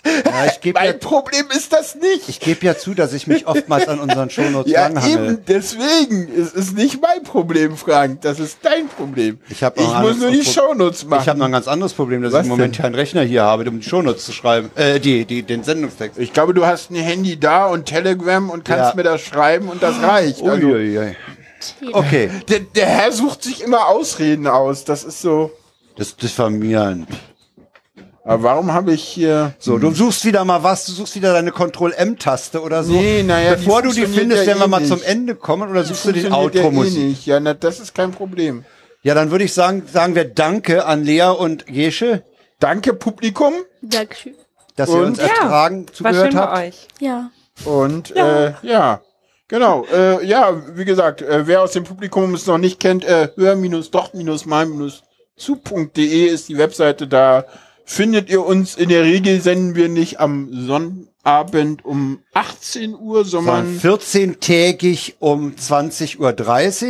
Ja, 0.06 0.45
ich 0.45 0.62
gebe 0.62 0.80
mein 0.80 0.88
ja, 0.91 0.93
Problem 0.93 1.45
ist 1.56 1.74
das 1.74 1.95
nicht. 1.95 2.30
ich 2.30 2.39
geb 2.39 2.62
ja 2.64 2.78
zu, 2.78 2.93
dass 2.93 3.12
ich 3.14 3.26
mich 3.28 3.47
oftmals 3.47 3.88
an 3.88 3.99
unseren 3.99 4.30
Shownotes 4.30 4.72
ja, 4.72 4.84
langhangel. 4.88 5.26
eben, 5.26 5.43
deswegen. 5.47 6.30
Es 6.39 6.53
ist 6.53 6.76
nicht 6.78 7.01
mein 7.01 7.24
Problem, 7.24 7.76
Frank. 7.76 8.22
Das 8.22 8.39
ist 8.39 8.60
dein 8.62 8.88
Problem. 8.88 9.39
Ich 9.49 9.64
hab 9.64 9.80
ich 9.80 9.88
muss 9.88 10.18
nur 10.20 10.30
die 10.32 10.38
Pro- 10.39 10.51
Shownotes 10.51 11.06
machen. 11.06 11.22
Ich 11.24 11.30
habe 11.30 11.39
noch 11.39 11.47
ein 11.47 11.51
ganz 11.51 11.68
anderes 11.68 11.93
Problem, 11.93 12.22
dass 12.22 12.34
Was 12.34 12.41
ich 12.41 12.51
im 12.51 12.58
Moment 12.58 12.76
keinen 12.78 12.95
Rechner 12.95 13.24
hier 13.24 13.43
habe, 13.43 13.68
um 13.70 13.80
die 13.80 13.88
Shownotes 13.89 14.26
zu 14.26 14.32
schreiben. 14.32 14.70
Äh, 14.76 14.99
die, 14.99 15.26
die, 15.26 15.41
den 15.43 15.64
Sendungstext. 15.64 16.20
Ich 16.20 16.34
glaube, 16.34 16.53
du 16.53 16.66
hast 16.66 16.91
ein 16.91 16.95
Handy 16.95 17.39
da 17.39 17.66
und 17.66 17.86
Telegram 17.86 18.49
und 18.49 18.64
kannst 18.66 18.91
Ja. 18.91 18.95
mir 18.95 19.03
das 19.03 19.22
schreiben 19.22 19.70
und 19.70 19.82
das 19.82 19.99
reicht. 20.01 20.41
Also, 20.43 20.68
Uiuiui. 20.68 21.16
Okay, 21.93 22.30
der, 22.47 22.60
der 22.60 22.86
Herr 22.86 23.12
sucht 23.12 23.41
sich 23.43 23.64
immer 23.64 23.88
Ausreden 23.88 24.45
aus. 24.45 24.84
Das 24.86 25.03
ist 25.03 25.22
so. 25.22 25.51
das 25.95 26.10
ist 26.10 26.22
diffamierend. 26.22 27.08
Aber 28.28 28.41
warum 28.43 28.73
habe 28.73 28.91
ich 28.91 29.03
hier. 29.03 29.53
So, 29.59 29.78
du 29.78 29.91
suchst 29.91 30.26
wieder 30.26 30.43
mal 30.45 30.63
was, 30.63 30.86
du 30.88 30.93
suchst 30.93 31.13
wieder 31.15 31.32
deine 31.32 31.51
Ctrl-M-Taste 31.51 32.59
oder 32.61 32.84
so. 32.84 32.93
Nee, 32.93 33.21
naja, 33.21 33.53
die 33.55 33.63
Bevor 33.63 33.84
du 33.84 33.91
die 33.91 34.07
findest, 34.07 34.41
ja 34.41 34.47
werden 34.47 34.59
wir 34.61 34.65
eh 34.65 34.69
mal 34.69 34.80
nicht. 34.80 34.89
zum 34.89 35.03
Ende 35.03 35.36
kommen 35.36 35.69
oder 35.69 35.84
suchst 35.84 36.05
du 36.05 36.11
die 36.11 36.21
Funktioniert 36.21 36.55
ja 36.55 36.61
eh 36.61 36.65
Outro-Musik? 36.65 37.03
nicht. 37.03 37.26
Ja, 37.28 37.39
na, 37.39 37.53
das 37.53 37.80
ist 37.80 37.93
kein 37.93 38.11
Problem. 38.11 38.65
Ja, 39.03 39.13
dann 39.13 39.30
würde 39.30 39.43
ich 39.45 39.53
sagen, 39.53 39.84
sagen 39.91 40.15
wir 40.15 40.26
Danke 40.26 40.86
an 40.86 41.03
Lea 41.03 41.30
und 41.38 41.67
Gesche, 41.67 42.23
Danke, 42.59 42.95
Publikum. 42.95 43.53
Dankeschön. 43.84 44.34
dass 44.76 44.89
ihr 44.89 44.95
Und? 44.95 45.05
uns 45.05 45.19
Ja, 45.19 45.26
ertragen, 45.28 45.86
zugehört 45.93 46.32
schön 46.32 46.39
habt. 46.39 46.53
bei 46.55 46.67
euch. 46.69 46.88
Ja. 46.99 47.30
Und 47.65 48.09
ja, 48.09 48.45
äh, 48.47 48.53
ja. 48.63 49.01
Genau, 49.47 49.86
äh, 49.93 50.26
ja, 50.26 50.59
wie 50.76 50.86
gesagt, 50.86 51.21
äh, 51.21 51.45
wer 51.45 51.61
aus 51.61 51.73
dem 51.73 51.84
Publikum 51.84 52.34
es 52.34 52.47
noch 52.47 52.57
nicht 52.57 52.80
kennt, 52.80 53.05
äh, 53.05 53.30
hör-doch-mal-zu.de 53.36 56.26
ist 56.26 56.49
die 56.49 56.57
Webseite, 56.57 57.07
da 57.07 57.45
findet 57.86 58.29
ihr 58.29 58.45
uns. 58.45 58.75
In 58.75 58.89
der 58.89 59.03
Regel 59.03 59.41
senden 59.41 59.75
wir 59.75 59.88
nicht 59.89 60.19
am 60.19 60.49
Sonnabend 60.51 61.86
um 61.86 62.19
18 62.33 62.95
Uhr, 62.95 63.23
Sondern 63.25 63.79
sondern 63.79 63.97
14-tägig 63.99 65.13
um 65.19 65.53
20.30 65.55 66.19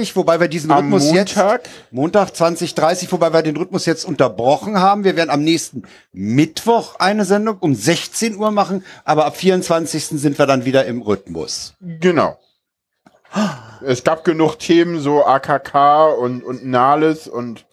Uhr, 0.10 0.16
wobei 0.16 0.40
wir 0.40 0.48
diesen 0.48 0.72
Am 0.72 0.86
Rhythmus 0.94 1.04
Montag? 1.14 1.64
jetzt, 1.66 1.70
Montag 1.92 2.30
20.30 2.30 3.12
wobei 3.12 3.34
wir 3.34 3.42
den 3.42 3.58
Rhythmus 3.58 3.86
jetzt 3.86 4.06
unterbrochen 4.06 4.80
haben. 4.80 5.04
Wir 5.04 5.16
werden 5.16 5.30
am 5.30 5.44
nächsten 5.44 5.84
Mittwoch 6.12 6.96
eine 7.00 7.26
Sendung 7.26 7.58
um 7.60 7.76
16 7.76 8.36
Uhr 8.38 8.52
machen, 8.52 8.84
aber 9.04 9.26
ab 9.26 9.38
24. 9.38 10.06
sind 10.20 10.40
wir 10.40 10.46
dann 10.46 10.66
wieder 10.66 10.86
im 10.86 11.02
Rhythmus. 11.02 11.74
genau. 12.00 12.38
Es 13.86 14.06
gab 14.06 14.24
genug 14.24 14.60
Themen, 14.60 15.02
so 15.02 15.26
AKK 15.26 16.06
und, 16.14 16.42
und 16.42 16.66
Nahles 16.66 17.28
und 17.28 17.66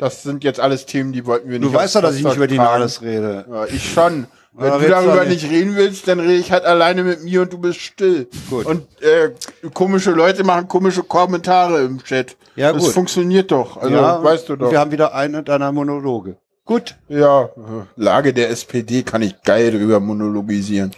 das 0.00 0.22
sind 0.22 0.44
jetzt 0.44 0.58
alles 0.60 0.86
Themen, 0.86 1.12
die 1.12 1.26
wollten 1.26 1.50
wir 1.50 1.58
nicht. 1.58 1.70
Du 1.70 1.76
weißt 1.76 1.94
doch, 1.96 2.00
dass 2.02 2.16
ich 2.16 2.24
nicht 2.24 2.36
über 2.36 2.46
die. 2.46 2.56
Nahles 2.56 3.02
rede. 3.02 3.44
Ja, 3.50 3.66
ich 3.66 3.92
schon. 3.92 4.26
Wenn 4.52 4.80
du 4.80 4.88
darüber 4.88 5.24
nicht. 5.24 5.42
nicht 5.44 5.52
reden 5.52 5.76
willst, 5.76 6.08
dann 6.08 6.18
rede 6.18 6.34
ich 6.34 6.50
halt 6.50 6.64
alleine 6.64 7.04
mit 7.04 7.22
mir 7.22 7.42
und 7.42 7.52
du 7.52 7.58
bist 7.58 7.80
still. 7.80 8.28
Gut. 8.48 8.66
Und 8.66 8.86
äh, 9.02 9.30
komische 9.74 10.10
Leute 10.10 10.42
machen 10.42 10.66
komische 10.66 11.02
Kommentare 11.04 11.82
im 11.84 12.02
Chat. 12.02 12.36
Ja, 12.56 12.72
das 12.72 12.82
gut. 12.84 12.92
funktioniert 12.92 13.52
doch. 13.52 13.76
Also 13.76 13.94
ja, 13.94 14.24
weißt 14.24 14.48
du 14.48 14.56
doch. 14.56 14.70
Wir 14.72 14.80
haben 14.80 14.90
wieder 14.90 15.14
eine 15.14 15.42
deiner 15.42 15.70
Monologe. 15.70 16.36
Gut. 16.64 16.96
ja, 17.08 17.48
Lage 17.96 18.32
der 18.32 18.50
SPD 18.50 19.02
kann 19.02 19.22
ich 19.22 19.40
geil 19.42 19.70
drüber 19.72 20.00
monologisieren. 20.00 20.92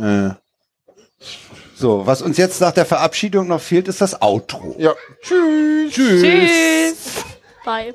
Äh, 0.00 0.30
So, 1.74 2.06
was 2.06 2.20
uns 2.22 2.36
jetzt 2.36 2.60
nach 2.60 2.72
der 2.72 2.84
Verabschiedung 2.84 3.48
noch 3.48 3.60
fehlt, 3.60 3.88
ist 3.88 4.00
das 4.00 4.20
Outro. 4.22 4.76
ja. 4.78 4.92
Tschüss. 5.22 5.92
Tschüss. 5.94 6.22
Tschüss. 6.22 7.24
Bye. 7.64 7.94